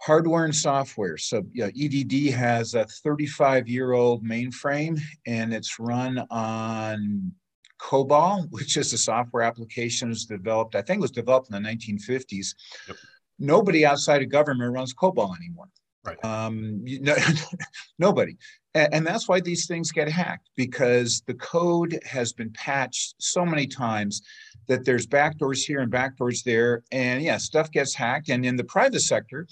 hardware 0.00 0.44
and 0.44 0.54
software. 0.54 1.16
So 1.16 1.42
you 1.52 1.64
know, 1.64 1.70
EDD 1.76 2.34
has 2.34 2.74
a 2.74 2.84
35 2.84 3.68
year 3.68 3.92
old 3.92 4.24
mainframe 4.24 5.00
and 5.26 5.52
it's 5.52 5.80
run 5.80 6.24
on 6.30 7.32
COBOL, 7.78 8.50
which 8.50 8.76
is 8.76 8.92
a 8.92 8.98
software 8.98 9.42
application 9.42 10.08
was 10.08 10.24
developed, 10.24 10.74
I 10.74 10.82
think 10.82 10.98
it 10.98 11.02
was 11.02 11.10
developed 11.10 11.50
in 11.50 11.62
the 11.62 11.68
1950s. 11.68 12.54
Yep. 12.88 12.96
Nobody 13.38 13.84
outside 13.84 14.22
of 14.22 14.30
government 14.30 14.72
runs 14.72 14.94
COBOL 14.94 15.36
anymore. 15.36 15.68
Right. 16.04 16.24
Um, 16.24 16.80
you 16.84 17.00
know, 17.00 17.16
nobody. 17.98 18.36
And, 18.74 18.94
and 18.94 19.06
that's 19.06 19.28
why 19.28 19.40
these 19.40 19.66
things 19.66 19.90
get 19.90 20.08
hacked 20.08 20.50
because 20.56 21.22
the 21.26 21.34
code 21.34 21.98
has 22.04 22.32
been 22.32 22.52
patched 22.52 23.16
so 23.18 23.44
many 23.44 23.66
times 23.66 24.22
that 24.68 24.84
there's 24.84 25.06
backdoors 25.06 25.64
here 25.64 25.80
and 25.80 25.92
backdoors 25.92 26.44
there. 26.44 26.84
And 26.92 27.22
yeah, 27.22 27.38
stuff 27.38 27.70
gets 27.70 27.94
hacked. 27.94 28.28
And 28.28 28.46
in 28.46 28.56
the 28.56 28.64
private 28.64 29.00
sector, 29.00 29.46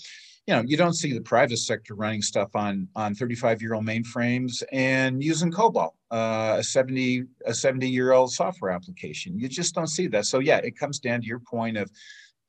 you 0.47 0.55
know, 0.55 0.63
you 0.67 0.77
don't 0.77 0.95
see 0.95 1.13
the 1.13 1.23
private 1.23 1.57
sector 1.57 1.95
running 1.95 2.21
stuff 2.21 2.55
on 2.55 2.89
on 2.95 3.15
35 3.15 3.63
year 3.63 3.75
old 3.75 3.87
mainframes 3.87 4.63
and 4.73 5.23
using 5.23 5.51
COBOL, 5.51 5.95
uh, 6.11 6.57
a 6.59 6.63
70 6.63 7.25
a 7.47 7.55
70 7.55 7.89
year 7.89 8.13
old 8.13 8.33
software 8.33 8.71
application. 8.71 9.39
You 9.39 9.49
just 9.49 9.75
don't 9.75 9.87
see 9.87 10.07
that. 10.09 10.27
So 10.27 10.41
yeah, 10.41 10.59
it 10.59 10.79
comes 10.79 10.99
down 10.99 11.23
to 11.23 11.27
your 11.27 11.41
point 11.41 11.79
of 11.79 11.91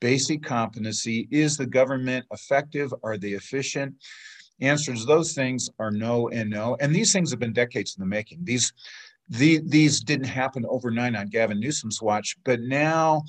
basic 0.00 0.42
competency. 0.42 1.26
Is 1.30 1.56
the 1.56 1.66
government 1.66 2.26
effective? 2.30 2.92
Are 3.02 3.16
they 3.16 3.30
efficient? 3.30 3.94
Answers 4.60 5.06
those 5.06 5.32
things 5.32 5.70
are 5.78 5.90
no 5.90 6.28
and 6.28 6.50
no. 6.50 6.76
And 6.80 6.94
these 6.94 7.12
things 7.12 7.30
have 7.30 7.40
been 7.40 7.52
decades 7.52 7.96
in 7.96 8.00
the 8.00 8.06
making. 8.06 8.40
These 8.42 8.72
the, 9.28 9.60
these 9.64 10.00
didn't 10.00 10.26
happen 10.26 10.64
overnight 10.68 11.16
on 11.16 11.28
Gavin 11.28 11.58
Newsom's 11.58 12.00
watch, 12.00 12.36
but 12.44 12.60
now 12.60 13.24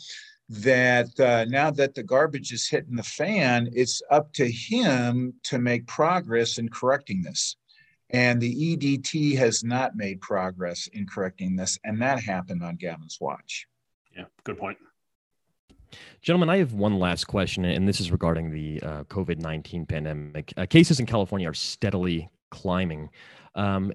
that 0.49 1.19
uh, 1.19 1.45
now 1.45 1.69
that 1.71 1.93
the 1.93 2.03
garbage 2.03 2.53
is 2.53 2.67
hitting 2.67 2.95
the 2.95 3.03
fan, 3.03 3.69
it's 3.73 4.01
up 4.09 4.31
to 4.33 4.49
him 4.49 5.33
to 5.43 5.59
make 5.59 5.87
progress 5.87 6.57
in 6.57 6.69
correcting 6.69 7.21
this. 7.21 7.57
And 8.11 8.39
the 8.39 8.73
EDD 8.73 9.37
has 9.37 9.65
not 9.65 9.97
made 9.97 10.21
progress 10.21 10.87
in 10.93 11.05
correcting 11.05 11.57
this, 11.57 11.77
and 11.83 12.01
that 12.01 12.23
happened 12.23 12.63
on 12.63 12.77
Gavin's 12.77 13.17
watch. 13.19 13.67
Yeah, 14.15 14.25
good 14.45 14.57
point. 14.57 14.77
Gentlemen, 16.21 16.49
I 16.49 16.57
have 16.57 16.73
one 16.73 16.99
last 16.99 17.25
question, 17.25 17.65
and 17.65 17.87
this 17.87 17.99
is 17.99 18.11
regarding 18.11 18.51
the 18.51 18.81
uh, 18.81 19.03
COVID 19.05 19.39
19 19.39 19.85
pandemic. 19.85 20.53
Uh, 20.55 20.65
cases 20.65 21.01
in 21.01 21.05
California 21.05 21.49
are 21.49 21.53
steadily 21.53 22.29
climbing. 22.49 23.09
Um, 23.55 23.91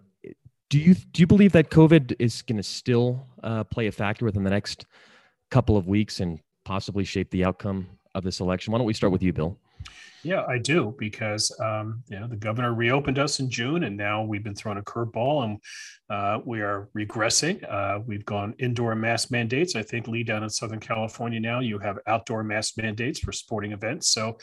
do 0.68 0.78
you 0.78 0.94
do 0.94 1.20
you 1.20 1.26
believe 1.26 1.52
that 1.52 1.70
COVID 1.70 2.14
is 2.18 2.42
going 2.42 2.56
to 2.56 2.62
still 2.62 3.26
uh, 3.42 3.64
play 3.64 3.86
a 3.86 3.92
factor 3.92 4.24
within 4.24 4.44
the 4.44 4.50
next 4.50 4.86
couple 5.52 5.76
of 5.76 5.86
weeks 5.86 6.20
and 6.20 6.40
possibly 6.64 7.04
shape 7.04 7.30
the 7.30 7.44
outcome 7.44 7.86
of 8.14 8.24
this 8.24 8.40
election? 8.40 8.72
Why 8.72 8.78
don't 8.78 8.86
we 8.86 8.94
start 8.94 9.12
with 9.12 9.22
you, 9.22 9.32
Bill? 9.32 9.58
Yeah, 10.24 10.44
I 10.46 10.58
do 10.58 10.94
because 10.98 11.54
um, 11.60 12.04
you 12.08 12.18
know 12.18 12.28
the 12.28 12.36
governor 12.36 12.72
reopened 12.74 13.18
us 13.18 13.40
in 13.40 13.50
June, 13.50 13.82
and 13.84 13.96
now 13.96 14.22
we've 14.22 14.44
been 14.44 14.54
thrown 14.54 14.78
a 14.78 14.82
curveball, 14.82 15.44
and 15.44 15.58
uh, 16.08 16.38
we 16.44 16.60
are 16.60 16.88
regressing. 16.96 17.56
Uh, 17.70 17.98
we've 18.06 18.24
gone 18.24 18.54
indoor 18.58 18.94
mask 18.94 19.32
mandates. 19.32 19.74
I 19.74 19.82
think 19.82 20.06
Lee 20.06 20.22
down 20.22 20.44
in 20.44 20.48
Southern 20.48 20.80
California 20.80 21.40
now 21.40 21.58
you 21.60 21.78
have 21.80 21.98
outdoor 22.06 22.44
mask 22.44 22.78
mandates 22.78 23.18
for 23.18 23.32
sporting 23.32 23.72
events. 23.72 24.08
So 24.10 24.38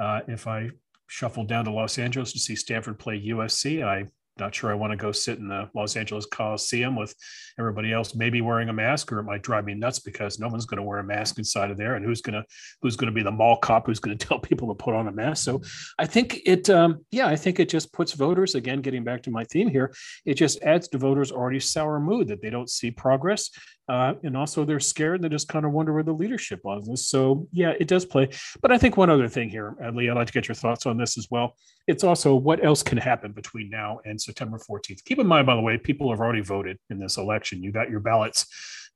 uh, 0.00 0.20
if 0.26 0.48
I 0.48 0.70
shuffle 1.06 1.44
down 1.44 1.64
to 1.66 1.70
Los 1.70 1.98
Angeles 1.98 2.32
to 2.32 2.38
see 2.40 2.56
Stanford 2.56 2.98
play 2.98 3.24
USC, 3.28 3.84
I 3.84 4.06
not 4.40 4.54
sure 4.54 4.70
I 4.70 4.74
want 4.74 4.92
to 4.92 4.96
go 4.96 5.12
sit 5.12 5.38
in 5.38 5.48
the 5.48 5.68
Los 5.74 5.96
Angeles 5.96 6.26
Coliseum 6.26 6.96
with 6.96 7.14
everybody 7.58 7.92
else 7.92 8.14
maybe 8.14 8.40
wearing 8.40 8.68
a 8.68 8.72
mask, 8.72 9.12
or 9.12 9.20
it 9.20 9.24
might 9.24 9.42
drive 9.42 9.64
me 9.64 9.74
nuts 9.74 10.00
because 10.00 10.38
no 10.38 10.48
one's 10.48 10.66
going 10.66 10.78
to 10.78 10.82
wear 10.82 10.98
a 10.98 11.04
mask 11.04 11.38
inside 11.38 11.70
of 11.70 11.76
there, 11.76 11.94
and 11.94 12.04
who's 12.04 12.20
going 12.20 12.34
to 12.34 12.44
who's 12.82 12.96
going 12.96 13.12
to 13.12 13.14
be 13.14 13.22
the 13.22 13.30
mall 13.30 13.56
cop 13.58 13.86
who's 13.86 14.00
going 14.00 14.16
to 14.18 14.26
tell 14.26 14.38
people 14.38 14.68
to 14.68 14.74
put 14.74 14.94
on 14.94 15.08
a 15.08 15.12
mask? 15.12 15.44
So 15.44 15.62
I 15.98 16.06
think 16.06 16.40
it, 16.46 16.68
um, 16.70 17.04
yeah, 17.10 17.26
I 17.26 17.36
think 17.36 17.60
it 17.60 17.68
just 17.68 17.92
puts 17.92 18.12
voters 18.12 18.54
again. 18.54 18.80
Getting 18.80 19.04
back 19.04 19.22
to 19.24 19.30
my 19.30 19.44
theme 19.44 19.68
here, 19.68 19.94
it 20.24 20.34
just 20.34 20.62
adds 20.62 20.88
to 20.88 20.98
voters' 20.98 21.30
already 21.30 21.60
sour 21.60 22.00
mood 22.00 22.28
that 22.28 22.42
they 22.42 22.50
don't 22.50 22.70
see 22.70 22.90
progress. 22.90 23.50
Uh, 23.90 24.14
and 24.22 24.36
also 24.36 24.64
they're 24.64 24.78
scared. 24.78 25.20
They 25.20 25.28
just 25.28 25.48
kind 25.48 25.64
of 25.64 25.72
wonder 25.72 25.92
where 25.92 26.04
the 26.04 26.12
leadership 26.12 26.60
this. 26.86 27.08
So 27.08 27.48
yeah, 27.52 27.72
it 27.80 27.88
does 27.88 28.04
play. 28.04 28.28
But 28.62 28.70
I 28.70 28.78
think 28.78 28.96
one 28.96 29.10
other 29.10 29.28
thing 29.28 29.48
here, 29.48 29.74
Lee, 29.92 30.08
I'd 30.08 30.16
like 30.16 30.28
to 30.28 30.32
get 30.32 30.46
your 30.46 30.54
thoughts 30.54 30.86
on 30.86 30.96
this 30.96 31.18
as 31.18 31.26
well. 31.28 31.56
It's 31.88 32.04
also 32.04 32.36
what 32.36 32.64
else 32.64 32.84
can 32.84 32.98
happen 32.98 33.32
between 33.32 33.68
now 33.68 33.98
and 34.04 34.20
September 34.30 34.58
14th. 34.58 35.04
Keep 35.04 35.18
in 35.18 35.26
mind, 35.26 35.46
by 35.46 35.56
the 35.56 35.60
way, 35.60 35.76
people 35.76 36.10
have 36.10 36.20
already 36.20 36.40
voted 36.40 36.78
in 36.88 37.00
this 37.00 37.16
election. 37.16 37.62
You 37.62 37.72
got 37.72 37.90
your 37.90 38.00
ballots 38.00 38.46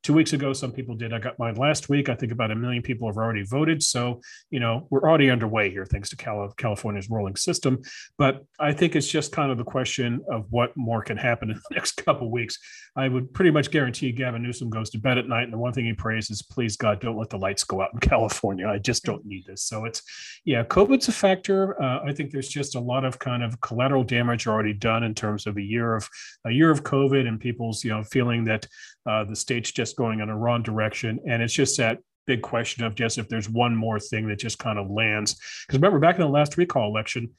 two 0.04 0.12
weeks 0.12 0.34
ago 0.34 0.52
some 0.52 0.70
people 0.70 0.94
did. 0.94 1.12
I 1.12 1.18
got 1.18 1.38
mine 1.38 1.54
last 1.54 1.88
week. 1.88 2.08
I 2.08 2.14
think 2.14 2.30
about 2.30 2.50
a 2.50 2.54
million 2.54 2.82
people 2.82 3.08
have 3.08 3.16
already 3.16 3.42
voted. 3.42 3.82
So 3.82 4.20
you 4.50 4.60
know 4.60 4.86
we're 4.90 5.02
already 5.02 5.30
underway 5.30 5.70
here 5.70 5.86
thanks 5.86 6.10
to 6.10 6.16
california's 6.56 7.10
rolling 7.10 7.36
system. 7.36 7.80
But 8.18 8.44
i 8.60 8.72
think 8.72 8.94
it's 8.94 9.08
just 9.08 9.32
kind 9.32 9.50
of 9.50 9.58
the 9.58 9.64
question 9.64 10.20
of 10.30 10.46
what 10.50 10.76
more 10.76 11.02
can 11.02 11.16
happen 11.16 11.50
in 11.50 11.56
the 11.56 11.74
next 11.74 11.92
couple 12.04 12.30
weeks. 12.30 12.58
I 12.96 13.08
would 13.08 13.32
pretty 13.34 13.50
much 13.50 13.70
guarantee 13.70 14.12
gavin 14.12 14.42
newsom 14.42 14.70
goes 14.70 14.90
to 14.90 14.98
bed 14.98 15.18
at 15.18 15.28
night 15.28 15.44
and 15.44 15.52
the 15.52 15.58
one 15.58 15.72
thing 15.72 15.86
he 15.86 15.94
prays 15.94 16.30
is 16.30 16.42
please 16.42 16.76
god 16.76 17.00
don't 17.00 17.16
let 17.16 17.30
the 17.30 17.38
lights 17.38 17.64
go 17.64 17.80
out 17.80 17.90
in 17.94 17.98
california. 18.12 18.68
I 18.68 18.78
just 18.78 19.04
don't 19.04 19.24
need 19.24 19.46
this. 19.46 19.62
So 19.64 19.86
it's 19.86 20.02
yeah 20.44 20.62
covid's 20.64 21.08
a 21.08 21.12
factor. 21.12 21.80
Uh, 21.82 22.00
i 22.06 22.12
think 22.12 22.30
there's 22.30 22.48
just 22.48 22.74
a 22.74 22.80
lot 22.80 23.04
of 23.04 23.18
kind 23.18 23.42
of 23.42 23.60
collateral 23.62 24.04
damage 24.04 24.46
already 24.46 24.74
done 24.74 25.02
in 25.02 25.14
terms 25.14 25.46
of 25.46 25.56
a 25.56 25.62
year 25.62 25.96
of 25.96 26.08
a 26.44 26.50
year 26.50 26.70
of 26.70 26.84
covid 26.84 27.26
and 27.26 27.40
people's 27.40 27.82
you 27.82 27.90
know 27.90 28.02
feeling 28.04 28.44
that 28.44 28.66
uh, 29.06 29.24
the 29.24 29.36
state's 29.36 29.70
just 29.70 29.93
going 29.94 30.20
in 30.20 30.28
a 30.28 30.36
wrong 30.36 30.62
direction. 30.62 31.20
And 31.28 31.42
it's 31.42 31.54
just 31.54 31.78
that 31.78 31.98
big 32.26 32.42
question 32.42 32.84
of 32.84 32.94
just 32.94 33.18
if 33.18 33.28
there's 33.28 33.48
one 33.48 33.76
more 33.76 34.00
thing 34.00 34.28
that 34.28 34.38
just 34.38 34.58
kind 34.58 34.78
of 34.78 34.90
lands. 34.90 35.34
Because 35.66 35.78
remember, 35.78 35.98
back 35.98 36.16
in 36.16 36.22
the 36.22 36.28
last 36.28 36.56
recall 36.56 36.88
election, 36.88 37.30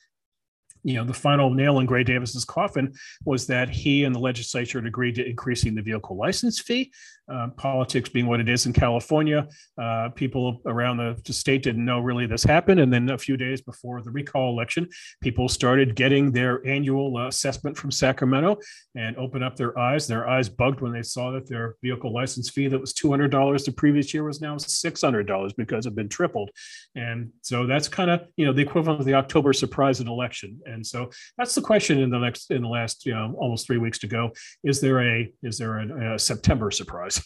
you 0.86 0.94
know, 0.94 1.04
the 1.04 1.14
final 1.14 1.50
nail 1.50 1.80
in 1.80 1.88
Gray 1.88 2.04
Davis's 2.04 2.46
coffin 2.46 2.94
was 3.26 3.48
that 3.48 3.70
he 3.70 4.04
and 4.04 4.14
the 4.14 4.20
legislature 4.20 4.78
had 4.78 4.86
agreed 4.86 5.16
to 5.16 5.28
increasing 5.28 5.74
the 5.74 5.82
vehicle 5.82 6.16
license 6.16 6.62
fee. 6.62 6.92
Uh, 7.28 7.48
politics 7.58 8.08
being 8.08 8.28
what 8.28 8.40
it 8.40 8.48
is 8.48 8.68
in 8.68 8.74
California, 8.74 9.48
uh, 9.82 10.10
people 10.10 10.62
around 10.68 10.98
the, 10.98 11.34
state 11.34 11.64
didn't 11.64 11.84
know 11.84 12.00
really 12.00 12.28
this 12.28 12.44
happened. 12.44 12.80
And 12.80 12.94
then 12.94 13.10
a 13.10 13.18
few 13.18 13.36
days 13.36 13.62
before 13.62 14.00
the 14.04 14.12
recall 14.12 14.52
election, 14.52 14.88
people 15.22 15.50
started 15.50 15.96
getting 15.96 16.32
their 16.32 16.66
annual 16.68 17.18
uh, 17.18 17.28
assessment 17.28 17.76
from 17.76 17.90
Sacramento 17.90 18.58
and 18.94 19.18
opened 19.18 19.44
up 19.44 19.56
their 19.56 19.78
eyes. 19.78 20.06
Their 20.06 20.30
eyes 20.30 20.50
bugged 20.50 20.82
when 20.82 20.92
they 20.92 21.02
saw 21.02 21.32
that 21.32 21.50
their 21.50 21.78
vehicle 21.82 22.14
license 22.14 22.52
fee 22.52 22.68
that 22.68 22.80
was 22.80 22.94
$200 22.94 23.66
the 23.66 23.72
previous 23.72 24.14
year 24.14 24.24
was 24.24 24.40
now 24.40 24.56
$600 24.58 25.56
because 25.58 25.88
it 25.88 25.90
had 25.90 25.96
been 25.96 26.10
tripled. 26.10 26.52
And 26.94 27.32
so 27.42 27.66
that's 27.66 27.88
kind 27.88 28.12
of, 28.12 28.22
you 28.38 28.46
know, 28.46 28.54
the 28.54 28.62
equivalent 28.62 29.00
of 29.00 29.08
the 29.08 29.16
October 29.16 29.52
surprise 29.52 30.00
election. 30.00 30.60
And 30.76 30.86
so 30.86 31.10
that's 31.38 31.56
the 31.56 31.62
question 31.62 32.00
in 32.00 32.10
the 32.10 32.20
next, 32.20 32.52
in 32.52 32.62
the 32.62 32.68
last, 32.68 33.06
you 33.06 33.14
know, 33.14 33.34
almost 33.40 33.66
three 33.66 33.80
weeks 33.80 33.98
to 34.00 34.08
go. 34.08 34.32
Is 34.64 34.80
there 34.80 35.02
a, 35.02 35.32
is 35.42 35.58
there 35.58 35.80
a, 35.80 36.16
a 36.16 36.20
September 36.20 36.70
surprise? 36.70 37.22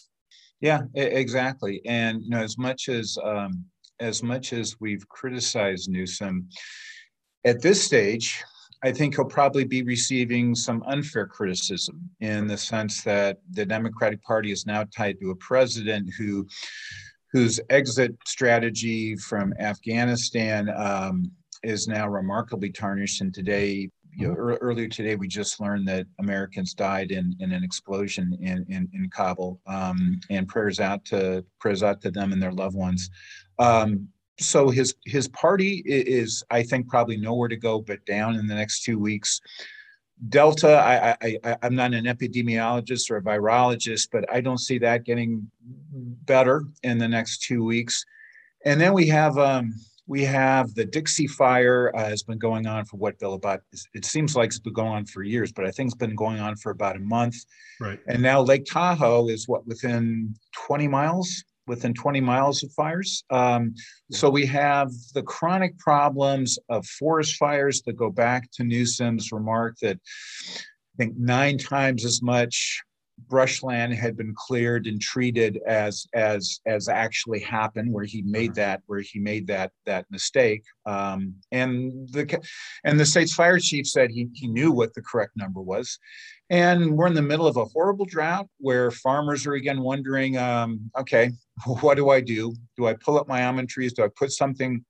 Yeah, 0.60 0.82
exactly. 0.94 1.80
And 1.86 2.22
you 2.22 2.30
know, 2.30 2.42
as 2.42 2.58
much 2.58 2.88
as 2.88 3.16
um, 3.24 3.64
as 3.98 4.22
much 4.22 4.52
as 4.52 4.76
we've 4.80 5.06
criticized 5.08 5.90
Newsom, 5.90 6.48
at 7.44 7.62
this 7.62 7.82
stage, 7.82 8.42
I 8.82 8.92
think 8.92 9.14
he'll 9.14 9.26
probably 9.26 9.64
be 9.64 9.82
receiving 9.82 10.54
some 10.54 10.82
unfair 10.86 11.26
criticism 11.26 12.10
in 12.20 12.46
the 12.46 12.56
sense 12.56 13.02
that 13.04 13.38
the 13.50 13.66
Democratic 13.66 14.22
Party 14.22 14.52
is 14.52 14.66
now 14.66 14.84
tied 14.96 15.18
to 15.20 15.30
a 15.30 15.36
president 15.36 16.10
who 16.18 16.46
whose 17.32 17.60
exit 17.70 18.16
strategy 18.26 19.16
from 19.16 19.54
Afghanistan 19.60 20.68
um, 20.76 21.30
is 21.62 21.88
now 21.88 22.08
remarkably 22.08 22.70
tarnished. 22.70 23.20
And 23.20 23.32
today, 23.32 23.90
you 24.12 24.28
know, 24.28 24.34
mm-hmm. 24.34 24.64
earlier 24.64 24.88
today 24.88 25.14
we 25.14 25.28
just 25.28 25.60
learned 25.60 25.86
that 25.88 26.06
Americans 26.18 26.74
died 26.74 27.10
in, 27.10 27.34
in 27.40 27.52
an 27.52 27.62
explosion 27.62 28.36
in 28.40 28.66
in, 28.68 28.88
in 28.92 29.08
Kabul. 29.10 29.60
Um, 29.66 30.20
and 30.30 30.48
prayers 30.48 30.80
out 30.80 31.04
to 31.06 31.44
prayers 31.58 31.82
out 31.82 32.00
to 32.02 32.10
them 32.10 32.32
and 32.32 32.42
their 32.42 32.52
loved 32.52 32.76
ones. 32.76 33.10
Um, 33.58 34.08
so 34.38 34.70
his 34.70 34.94
his 35.04 35.28
party 35.28 35.82
is, 35.86 36.42
I 36.50 36.62
think, 36.62 36.88
probably 36.88 37.18
nowhere 37.18 37.48
to 37.48 37.56
go 37.56 37.80
but 37.80 38.04
down 38.06 38.36
in 38.36 38.46
the 38.46 38.54
next 38.54 38.82
two 38.82 38.98
weeks. 38.98 39.40
Delta, 40.28 40.76
I, 40.76 41.16
I, 41.26 41.38
I 41.44 41.56
I'm 41.62 41.74
not 41.74 41.94
an 41.94 42.04
epidemiologist 42.04 43.10
or 43.10 43.16
a 43.18 43.22
virologist, 43.22 44.08
but 44.12 44.30
I 44.32 44.40
don't 44.40 44.58
see 44.58 44.78
that 44.78 45.04
getting 45.04 45.50
better 46.24 46.64
in 46.82 46.98
the 46.98 47.08
next 47.08 47.42
two 47.42 47.64
weeks. 47.64 48.04
And 48.64 48.80
then 48.80 48.92
we 48.92 49.06
have 49.06 49.38
um, 49.38 49.74
we 50.10 50.24
have 50.24 50.74
the 50.74 50.84
Dixie 50.84 51.28
Fire 51.28 51.92
uh, 51.94 52.08
has 52.08 52.24
been 52.24 52.36
going 52.36 52.66
on 52.66 52.84
for 52.84 52.96
what, 52.96 53.16
Bill? 53.20 53.34
About 53.34 53.60
it 53.94 54.04
seems 54.04 54.34
like 54.34 54.48
it's 54.48 54.58
been 54.58 54.72
going 54.72 54.88
on 54.88 55.06
for 55.06 55.22
years, 55.22 55.52
but 55.52 55.64
I 55.64 55.70
think 55.70 55.86
it's 55.86 55.96
been 55.96 56.16
going 56.16 56.40
on 56.40 56.56
for 56.56 56.72
about 56.72 56.96
a 56.96 56.98
month. 56.98 57.36
Right. 57.80 58.00
And 58.08 58.20
now 58.20 58.42
Lake 58.42 58.64
Tahoe 58.64 59.28
is 59.28 59.46
what 59.46 59.64
within 59.68 60.34
20 60.66 60.88
miles, 60.88 61.44
within 61.68 61.94
20 61.94 62.20
miles 62.20 62.64
of 62.64 62.72
fires. 62.72 63.22
Um, 63.30 63.72
so 64.10 64.28
we 64.28 64.44
have 64.46 64.90
the 65.14 65.22
chronic 65.22 65.78
problems 65.78 66.58
of 66.68 66.84
forest 66.86 67.36
fires 67.36 67.80
that 67.82 67.92
go 67.92 68.10
back 68.10 68.50
to 68.54 68.64
Newsom's 68.64 69.30
remark 69.30 69.76
that 69.80 69.96
I 69.96 70.96
think 70.96 71.18
nine 71.18 71.56
times 71.56 72.04
as 72.04 72.20
much 72.20 72.82
brushland 73.28 73.94
had 73.94 74.16
been 74.16 74.34
cleared 74.36 74.86
and 74.86 75.00
treated 75.00 75.60
as 75.66 76.06
as 76.14 76.60
as 76.66 76.88
actually 76.88 77.40
happened 77.40 77.92
where 77.92 78.04
he 78.04 78.22
made 78.22 78.50
mm-hmm. 78.50 78.60
that 78.60 78.82
where 78.86 79.00
he 79.00 79.18
made 79.18 79.46
that 79.46 79.72
that 79.86 80.06
mistake. 80.10 80.62
Um, 80.86 81.34
and 81.52 82.08
the 82.12 82.40
and 82.84 82.98
the 82.98 83.06
state's 83.06 83.34
fire 83.34 83.58
chief 83.58 83.86
said 83.86 84.10
he, 84.10 84.28
he 84.34 84.46
knew 84.46 84.72
what 84.72 84.94
the 84.94 85.02
correct 85.02 85.32
number 85.36 85.60
was. 85.60 85.98
And 86.48 86.96
we're 86.96 87.06
in 87.06 87.14
the 87.14 87.22
middle 87.22 87.46
of 87.46 87.56
a 87.56 87.64
horrible 87.64 88.04
drought 88.04 88.48
where 88.58 88.90
farmers 88.90 89.46
are 89.46 89.54
again 89.54 89.80
wondering 89.80 90.36
um, 90.36 90.90
okay 90.98 91.30
what 91.80 91.96
do 91.96 92.10
i 92.10 92.20
do? 92.20 92.54
Do 92.76 92.86
i 92.86 92.94
pull 92.94 93.18
up 93.18 93.28
my 93.28 93.44
almond 93.44 93.68
trees? 93.68 93.92
Do 93.92 94.04
i 94.04 94.08
put 94.16 94.32
something 94.32 94.84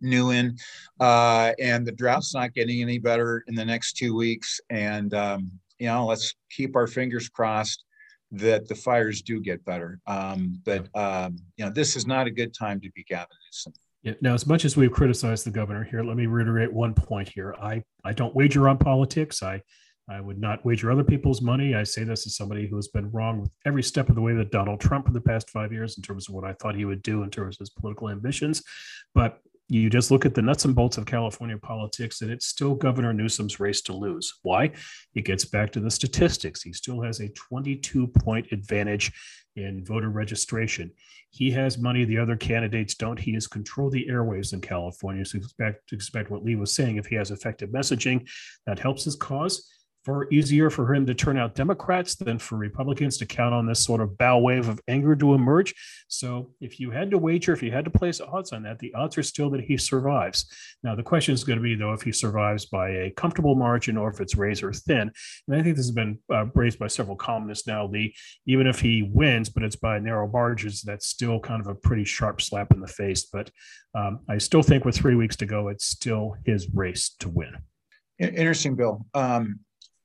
new 0.00 0.30
in? 0.30 0.56
Uh, 1.00 1.52
and 1.60 1.86
the 1.86 1.92
drought's 1.92 2.34
not 2.34 2.54
getting 2.54 2.82
any 2.82 2.98
better 2.98 3.44
in 3.48 3.54
the 3.54 3.64
next 3.64 3.94
two 3.94 4.14
weeks. 4.14 4.60
And 4.70 5.12
um, 5.14 5.50
you 5.78 5.86
know, 5.86 6.06
let's 6.06 6.34
keep 6.50 6.76
our 6.76 6.86
fingers 6.86 7.28
crossed 7.28 7.84
that 8.32 8.68
the 8.68 8.74
fires 8.74 9.22
do 9.22 9.40
get 9.40 9.64
better. 9.64 10.00
Um, 10.06 10.60
but 10.64 10.88
um, 10.94 11.36
you 11.56 11.64
know, 11.64 11.70
this 11.70 11.96
is 11.96 12.06
not 12.06 12.26
a 12.26 12.30
good 12.30 12.54
time 12.54 12.80
to 12.80 12.90
be 12.92 13.04
Gavin 13.04 13.28
Newsom. 13.46 13.72
Yeah. 14.02 14.14
Now, 14.20 14.34
as 14.34 14.46
much 14.46 14.64
as 14.64 14.76
we've 14.76 14.92
criticized 14.92 15.44
the 15.44 15.50
governor 15.50 15.84
here, 15.84 16.02
let 16.02 16.16
me 16.16 16.26
reiterate 16.26 16.72
one 16.72 16.94
point 16.94 17.28
here. 17.28 17.54
I 17.60 17.82
I 18.04 18.12
don't 18.12 18.34
wager 18.34 18.68
on 18.68 18.78
politics. 18.78 19.42
I 19.42 19.62
I 20.08 20.20
would 20.20 20.38
not 20.38 20.64
wager 20.64 20.90
other 20.90 21.04
people's 21.04 21.42
money. 21.42 21.74
I 21.74 21.82
say 21.82 22.04
this 22.04 22.26
as 22.26 22.36
somebody 22.36 22.66
who 22.66 22.76
has 22.76 22.88
been 22.88 23.10
wrong 23.10 23.42
with 23.42 23.50
every 23.66 23.82
step 23.82 24.08
of 24.08 24.14
the 24.14 24.22
way 24.22 24.34
that 24.34 24.50
Donald 24.50 24.80
Trump 24.80 25.06
for 25.06 25.12
the 25.12 25.20
past 25.20 25.50
five 25.50 25.72
years 25.72 25.98
in 25.98 26.02
terms 26.02 26.28
of 26.28 26.34
what 26.34 26.44
I 26.44 26.54
thought 26.54 26.76
he 26.76 26.86
would 26.86 27.02
do 27.02 27.22
in 27.22 27.30
terms 27.30 27.56
of 27.56 27.60
his 27.60 27.70
political 27.70 28.08
ambitions. 28.08 28.62
But 29.14 29.40
you 29.68 29.90
just 29.90 30.10
look 30.10 30.24
at 30.24 30.34
the 30.34 30.42
nuts 30.42 30.64
and 30.64 30.74
bolts 30.74 30.96
of 30.96 31.04
California 31.04 31.58
politics, 31.58 32.22
and 32.22 32.30
it's 32.30 32.46
still 32.46 32.74
Governor 32.74 33.12
Newsom's 33.12 33.60
race 33.60 33.82
to 33.82 33.92
lose. 33.92 34.32
Why? 34.42 34.72
It 35.14 35.24
gets 35.24 35.44
back 35.44 35.72
to 35.72 35.80
the 35.80 35.90
statistics. 35.90 36.62
He 36.62 36.72
still 36.72 37.02
has 37.02 37.20
a 37.20 37.28
22 37.28 38.06
point 38.06 38.50
advantage 38.50 39.12
in 39.56 39.84
voter 39.84 40.08
registration. 40.08 40.90
He 41.30 41.50
has 41.50 41.76
money 41.76 42.04
the 42.04 42.18
other 42.18 42.36
candidates 42.36 42.94
don't. 42.94 43.18
He 43.18 43.34
has 43.34 43.46
controlled 43.46 43.92
the 43.92 44.06
airwaves 44.08 44.54
in 44.54 44.62
California. 44.62 45.24
So 45.24 45.38
expect 45.38 45.92
expect 45.92 46.30
what 46.30 46.44
Lee 46.44 46.56
was 46.56 46.74
saying. 46.74 46.96
If 46.96 47.06
he 47.06 47.16
has 47.16 47.30
effective 47.30 47.68
messaging, 47.70 48.26
that 48.66 48.78
helps 48.78 49.04
his 49.04 49.16
cause. 49.16 49.70
Far 50.04 50.28
easier 50.30 50.70
for 50.70 50.94
him 50.94 51.06
to 51.06 51.14
turn 51.14 51.36
out 51.36 51.54
Democrats 51.54 52.14
than 52.14 52.38
for 52.38 52.56
Republicans 52.56 53.18
to 53.18 53.26
count 53.26 53.54
on 53.54 53.66
this 53.66 53.84
sort 53.84 54.00
of 54.00 54.16
bow 54.16 54.38
wave 54.38 54.68
of 54.68 54.80
anger 54.88 55.14
to 55.16 55.34
emerge. 55.34 55.74
So, 56.08 56.50
if 56.60 56.80
you 56.80 56.90
had 56.90 57.10
to 57.10 57.18
wager, 57.18 57.52
if 57.52 57.62
you 57.62 57.70
had 57.70 57.84
to 57.84 57.90
place 57.90 58.20
odds 58.20 58.52
on 58.52 58.62
that, 58.62 58.78
the 58.78 58.94
odds 58.94 59.18
are 59.18 59.22
still 59.22 59.50
that 59.50 59.60
he 59.60 59.76
survives. 59.76 60.46
Now, 60.82 60.94
the 60.94 61.02
question 61.02 61.34
is 61.34 61.44
going 61.44 61.58
to 61.58 61.62
be, 61.62 61.74
though, 61.74 61.92
if 61.92 62.02
he 62.02 62.12
survives 62.12 62.66
by 62.66 62.90
a 62.90 63.10
comfortable 63.10 63.54
margin 63.54 63.96
or 63.96 64.10
if 64.10 64.20
it's 64.20 64.36
razor 64.36 64.72
thin. 64.72 65.10
And 65.46 65.56
I 65.56 65.62
think 65.62 65.76
this 65.76 65.86
has 65.86 65.94
been 65.94 66.18
uh, 66.32 66.46
raised 66.54 66.78
by 66.78 66.86
several 66.86 67.16
columnists 67.16 67.66
now, 67.66 67.86
Lee. 67.86 68.14
Even 68.46 68.66
if 68.66 68.80
he 68.80 69.10
wins, 69.12 69.48
but 69.48 69.62
it's 69.62 69.76
by 69.76 69.98
narrow 69.98 70.28
margins, 70.28 70.82
that's 70.82 71.06
still 71.06 71.40
kind 71.40 71.60
of 71.60 71.66
a 71.66 71.74
pretty 71.74 72.04
sharp 72.04 72.40
slap 72.40 72.72
in 72.72 72.80
the 72.80 72.86
face. 72.86 73.26
But 73.26 73.50
um, 73.94 74.20
I 74.28 74.38
still 74.38 74.62
think 74.62 74.84
with 74.84 74.96
three 74.96 75.16
weeks 75.16 75.36
to 75.36 75.46
go, 75.46 75.68
it's 75.68 75.86
still 75.86 76.36
his 76.44 76.68
race 76.72 77.14
to 77.20 77.28
win. 77.28 77.56
Interesting, 78.18 78.74
Bill. 78.74 79.04
Um, 79.14 79.60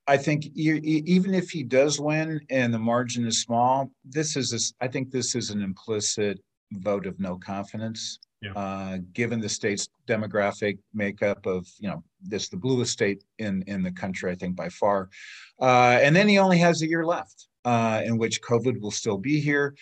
I 0.08 0.18
think 0.18 0.48
even 0.56 1.34
if 1.34 1.50
he 1.50 1.64
does 1.64 2.00
win 2.00 2.42
and 2.50 2.74
the 2.74 2.80
margin 2.80 3.26
is 3.26 3.42
small, 3.42 3.90
this 4.04 4.36
is 4.36 4.54
a, 4.54 4.84
I 4.84 4.88
think 4.88 5.12
this 5.12 5.34
is 5.34 5.50
an 5.50 5.62
implicit 5.62 6.40
vote 6.74 7.06
of 7.06 7.20
no 7.20 7.38
confidence. 7.38 8.20
Yeah. 8.42 8.52
Uh, 8.54 8.98
given 9.14 9.40
the 9.40 9.48
state's 9.48 9.88
demographic 10.06 10.78
makeup 10.94 11.46
of 11.46 11.66
you 11.80 11.88
know 11.88 12.04
this 12.22 12.50
the 12.50 12.58
bluest 12.58 12.92
state 12.92 13.24
in 13.40 13.64
in 13.68 13.82
the 13.82 13.92
country, 13.92 14.32
I 14.32 14.36
think 14.36 14.58
by 14.58 14.68
far. 14.68 15.10
Uh, 15.62 16.00
and 16.02 16.14
then 16.14 16.28
he 16.28 16.40
only 16.40 16.58
has 16.58 16.82
a 16.82 16.88
year 16.88 17.06
left 17.06 17.48
uh, 17.64 18.02
in 18.04 18.18
which 18.18 18.42
COVID 18.42 18.82
will 18.82 18.92
still 18.92 19.18
be 19.18 19.40
here. 19.40 19.76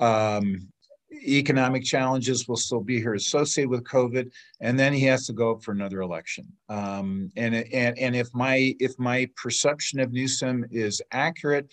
Um, 0.00 0.68
economic 1.12 1.84
challenges 1.84 2.48
will 2.48 2.56
still 2.56 2.80
be 2.80 2.98
here 2.98 3.14
associated 3.14 3.70
with 3.70 3.84
COVID, 3.84 4.30
and 4.60 4.78
then 4.78 4.92
he 4.92 5.04
has 5.04 5.26
to 5.26 5.32
go 5.32 5.52
up 5.52 5.62
for 5.62 5.72
another 5.72 6.00
election. 6.00 6.46
Um, 6.68 7.30
and 7.36 7.54
and 7.54 7.98
and 7.98 8.16
if 8.16 8.28
my 8.34 8.74
if 8.80 8.98
my 8.98 9.28
perception 9.36 10.00
of 10.00 10.12
Newsom 10.12 10.64
is 10.70 11.00
accurate, 11.12 11.72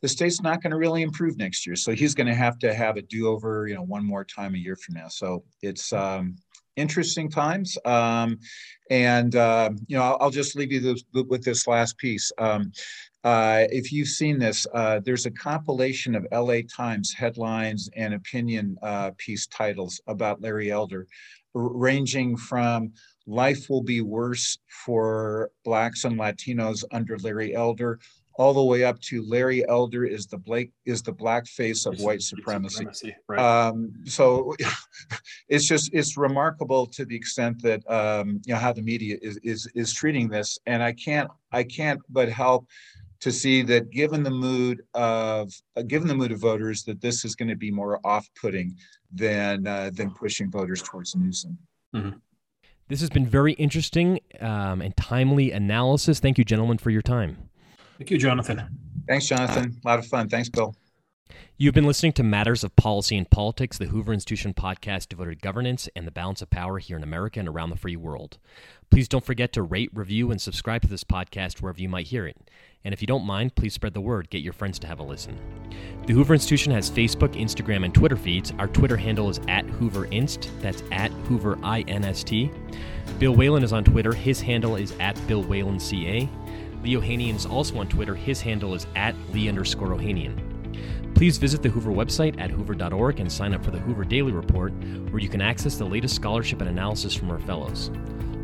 the 0.00 0.08
state's 0.08 0.40
not 0.40 0.62
going 0.62 0.70
to 0.70 0.78
really 0.78 1.02
improve 1.02 1.36
next 1.36 1.66
year. 1.66 1.76
So 1.76 1.92
he's 1.92 2.14
going 2.14 2.28
to 2.28 2.34
have 2.34 2.58
to 2.60 2.72
have 2.74 2.96
a 2.96 3.02
do 3.02 3.28
over, 3.28 3.66
you 3.68 3.74
know, 3.74 3.82
one 3.82 4.04
more 4.04 4.24
time 4.24 4.54
a 4.54 4.58
year 4.58 4.76
from 4.76 4.94
now. 4.94 5.08
So 5.08 5.44
it's 5.62 5.92
um, 5.92 6.36
interesting 6.76 7.28
times. 7.28 7.76
Um, 7.84 8.38
and 8.90 9.36
uh, 9.36 9.70
you 9.86 9.96
know, 9.96 10.02
I'll, 10.02 10.18
I'll, 10.20 10.30
just 10.30 10.56
leave 10.56 10.72
you 10.72 10.80
this, 10.80 11.04
with 11.12 11.44
this 11.44 11.66
last 11.66 11.98
piece. 11.98 12.32
Uh, 13.24 13.66
if 13.70 13.92
you've 13.92 14.08
seen 14.08 14.38
this, 14.38 14.66
uh, 14.74 15.00
there's 15.04 15.26
a 15.26 15.30
compilation 15.30 16.14
of 16.14 16.26
LA 16.32 16.58
Times 16.68 17.12
headlines 17.12 17.88
and 17.94 18.14
opinion 18.14 18.76
uh, 18.82 19.12
piece 19.16 19.46
titles 19.46 20.00
about 20.08 20.40
Larry 20.40 20.70
Elder, 20.72 21.06
ranging 21.54 22.36
from 22.36 22.92
life 23.26 23.70
will 23.70 23.82
be 23.82 24.00
worse 24.00 24.58
for 24.84 25.50
Blacks 25.64 26.04
and 26.04 26.18
Latinos 26.18 26.82
under 26.90 27.16
Larry 27.18 27.54
Elder, 27.54 28.00
all 28.34 28.54
the 28.54 28.62
way 28.62 28.84
up 28.84 28.98
to 29.00 29.22
Larry 29.28 29.66
Elder 29.68 30.04
is 30.04 30.26
the 30.26 30.38
Blake 30.38 30.72
is 30.86 31.02
the 31.02 31.12
black 31.12 31.46
face 31.46 31.86
of 31.86 32.00
white 32.00 32.22
supremacy. 32.22 32.76
supremacy 32.76 33.16
right. 33.28 33.38
um, 33.38 33.92
so 34.04 34.54
it's 35.48 35.66
just 35.66 35.90
it's 35.92 36.16
remarkable 36.16 36.86
to 36.86 37.04
the 37.04 37.14
extent 37.14 37.60
that 37.62 37.88
um, 37.90 38.40
you 38.46 38.54
know 38.54 38.60
how 38.60 38.72
the 38.72 38.82
media 38.82 39.18
is 39.20 39.38
is 39.42 39.70
is 39.74 39.92
treating 39.92 40.28
this, 40.28 40.58
and 40.66 40.82
I 40.82 40.92
can't 40.92 41.30
I 41.52 41.62
can't 41.62 42.00
but 42.08 42.28
help 42.28 42.66
to 43.22 43.30
see 43.30 43.62
that 43.62 43.90
given 43.90 44.22
the 44.22 44.30
mood 44.30 44.82
of 44.94 45.52
uh, 45.76 45.82
given 45.82 46.08
the 46.08 46.14
mood 46.14 46.32
of 46.32 46.40
voters 46.40 46.82
that 46.82 47.00
this 47.00 47.24
is 47.24 47.34
going 47.34 47.48
to 47.48 47.56
be 47.56 47.70
more 47.70 48.00
off-putting 48.04 48.76
than 49.12 49.66
uh, 49.66 49.90
than 49.94 50.10
pushing 50.10 50.50
voters 50.50 50.82
towards 50.82 51.16
Newsom. 51.16 51.56
Mm-hmm. 51.94 52.18
This 52.88 53.00
has 53.00 53.10
been 53.10 53.26
very 53.26 53.54
interesting 53.54 54.20
um, 54.40 54.82
and 54.82 54.94
timely 54.96 55.52
analysis. 55.52 56.20
Thank 56.20 56.36
you, 56.36 56.44
gentlemen, 56.44 56.78
for 56.78 56.90
your 56.90 57.00
time. 57.00 57.48
Thank 57.96 58.10
you, 58.10 58.18
Jonathan. 58.18 58.60
Thanks, 59.08 59.26
Jonathan. 59.26 59.80
A 59.84 59.88
lot 59.88 59.98
of 59.98 60.06
fun. 60.06 60.28
Thanks, 60.28 60.48
Bill. 60.48 60.74
You've 61.56 61.74
been 61.74 61.86
listening 61.86 62.12
to 62.14 62.22
Matters 62.22 62.64
of 62.64 62.74
Policy 62.76 63.16
and 63.16 63.30
Politics, 63.30 63.78
the 63.78 63.86
Hoover 63.86 64.12
Institution 64.12 64.52
podcast 64.52 65.08
devoted 65.08 65.40
to 65.40 65.42
governance 65.42 65.88
and 65.94 66.06
the 66.06 66.10
balance 66.10 66.42
of 66.42 66.50
power 66.50 66.78
here 66.78 66.96
in 66.96 67.02
America 67.02 67.38
and 67.38 67.48
around 67.48 67.70
the 67.70 67.76
free 67.76 67.96
world. 67.96 68.38
Please 68.92 69.08
don't 69.08 69.24
forget 69.24 69.54
to 69.54 69.62
rate, 69.62 69.88
review, 69.94 70.30
and 70.30 70.38
subscribe 70.38 70.82
to 70.82 70.86
this 70.86 71.02
podcast 71.02 71.62
wherever 71.62 71.80
you 71.80 71.88
might 71.88 72.08
hear 72.08 72.26
it. 72.26 72.36
And 72.84 72.92
if 72.92 73.00
you 73.00 73.06
don't 73.06 73.24
mind, 73.24 73.54
please 73.54 73.72
spread 73.72 73.94
the 73.94 74.02
word. 74.02 74.28
Get 74.28 74.42
your 74.42 74.52
friends 74.52 74.78
to 74.80 74.86
have 74.86 74.98
a 74.98 75.02
listen. 75.02 75.38
The 76.06 76.12
Hoover 76.12 76.34
Institution 76.34 76.72
has 76.72 76.90
Facebook, 76.90 77.34
Instagram, 77.40 77.86
and 77.86 77.94
Twitter 77.94 78.18
feeds. 78.18 78.52
Our 78.58 78.66
Twitter 78.66 78.98
handle 78.98 79.30
is 79.30 79.40
at 79.48 79.66
HooverInst. 79.66 80.50
That's 80.60 80.82
at 80.92 81.10
Hoover 81.10 81.56
INST. 81.56 82.52
Bill 83.18 83.34
Whalen 83.34 83.64
is 83.64 83.72
on 83.72 83.82
Twitter. 83.82 84.12
His 84.12 84.42
handle 84.42 84.76
is 84.76 84.92
at 85.00 85.18
Bill 85.26 85.42
Whalen 85.42 85.80
CA. 85.80 86.28
Lee 86.82 86.94
Ohanian 86.94 87.36
is 87.36 87.46
also 87.46 87.78
on 87.78 87.88
Twitter. 87.88 88.14
His 88.14 88.42
handle 88.42 88.74
is 88.74 88.86
at 88.94 89.14
Lee 89.32 89.48
underscore 89.48 89.96
Ohanian. 89.96 90.52
Please 91.14 91.38
visit 91.38 91.62
the 91.62 91.70
Hoover 91.70 91.92
website 91.92 92.38
at 92.38 92.50
hoover.org 92.50 93.20
and 93.20 93.32
sign 93.32 93.54
up 93.54 93.64
for 93.64 93.70
the 93.70 93.78
Hoover 93.78 94.04
Daily 94.04 94.32
Report, 94.32 94.72
where 95.10 95.22
you 95.22 95.30
can 95.30 95.40
access 95.40 95.76
the 95.76 95.84
latest 95.86 96.14
scholarship 96.14 96.60
and 96.60 96.68
analysis 96.68 97.14
from 97.14 97.30
our 97.30 97.38
fellows. 97.38 97.90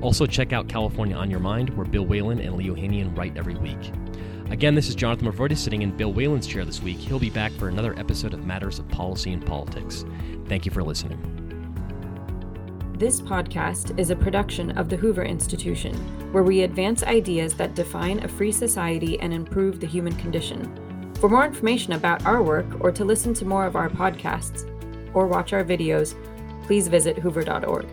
Also, 0.01 0.27
check 0.27 0.53
out 0.53 0.69
California 0.69 1.17
on 1.17 1.31
Your 1.31 1.41
Mind, 1.41 1.71
where 1.71 1.87
Bill 1.87 2.07
Whalen 2.07 2.41
and 2.41 2.57
Lee 2.57 2.69
Ohanian 2.69 3.17
write 3.17 3.37
every 3.37 3.57
week. 3.57 3.93
Again, 4.51 4.75
this 4.75 4.89
is 4.89 4.95
Jonathan 4.95 5.31
Movroydis 5.31 5.59
sitting 5.59 5.83
in 5.83 5.91
Bill 5.91 6.13
Whalen's 6.13 6.47
chair 6.47 6.65
this 6.65 6.83
week. 6.83 6.97
He'll 6.99 7.19
be 7.19 7.31
back 7.31 7.53
for 7.53 7.69
another 7.69 7.99
episode 7.99 8.33
of 8.33 8.47
Matters 8.47 8.79
of 8.79 8.89
Policy 8.89 9.33
and 9.33 9.45
Politics. 9.45 10.05
Thank 10.47 10.65
you 10.65 10.73
for 10.73 10.83
listening. 10.83 11.19
This 12.97 13.21
podcast 13.21 13.99
is 13.99 14.11
a 14.11 14.17
production 14.17 14.77
of 14.79 14.89
the 14.89 14.97
Hoover 14.97 15.25
Institution, 15.25 15.95
where 16.33 16.43
we 16.43 16.63
advance 16.63 17.03
ideas 17.03 17.55
that 17.55 17.75
define 17.75 18.25
a 18.25 18.29
free 18.29 18.51
society 18.53 19.21
and 19.21 19.33
improve 19.33 19.81
the 19.81 19.87
human 19.87 20.17
condition. 20.17 21.15
For 21.21 21.29
more 21.29 21.45
information 21.45 21.93
about 21.93 22.25
our 22.25 22.43
work 22.43 22.67
or 22.81 22.91
to 22.93 23.05
listen 23.05 23.35
to 23.35 23.45
more 23.45 23.67
of 23.67 23.77
our 23.77 23.91
podcasts 23.91 24.65
or 25.15 25.27
watch 25.27 25.53
our 25.53 25.65
videos, 25.65 26.15
please 26.65 26.89
visit 26.89 27.19
hoover.org. 27.19 27.87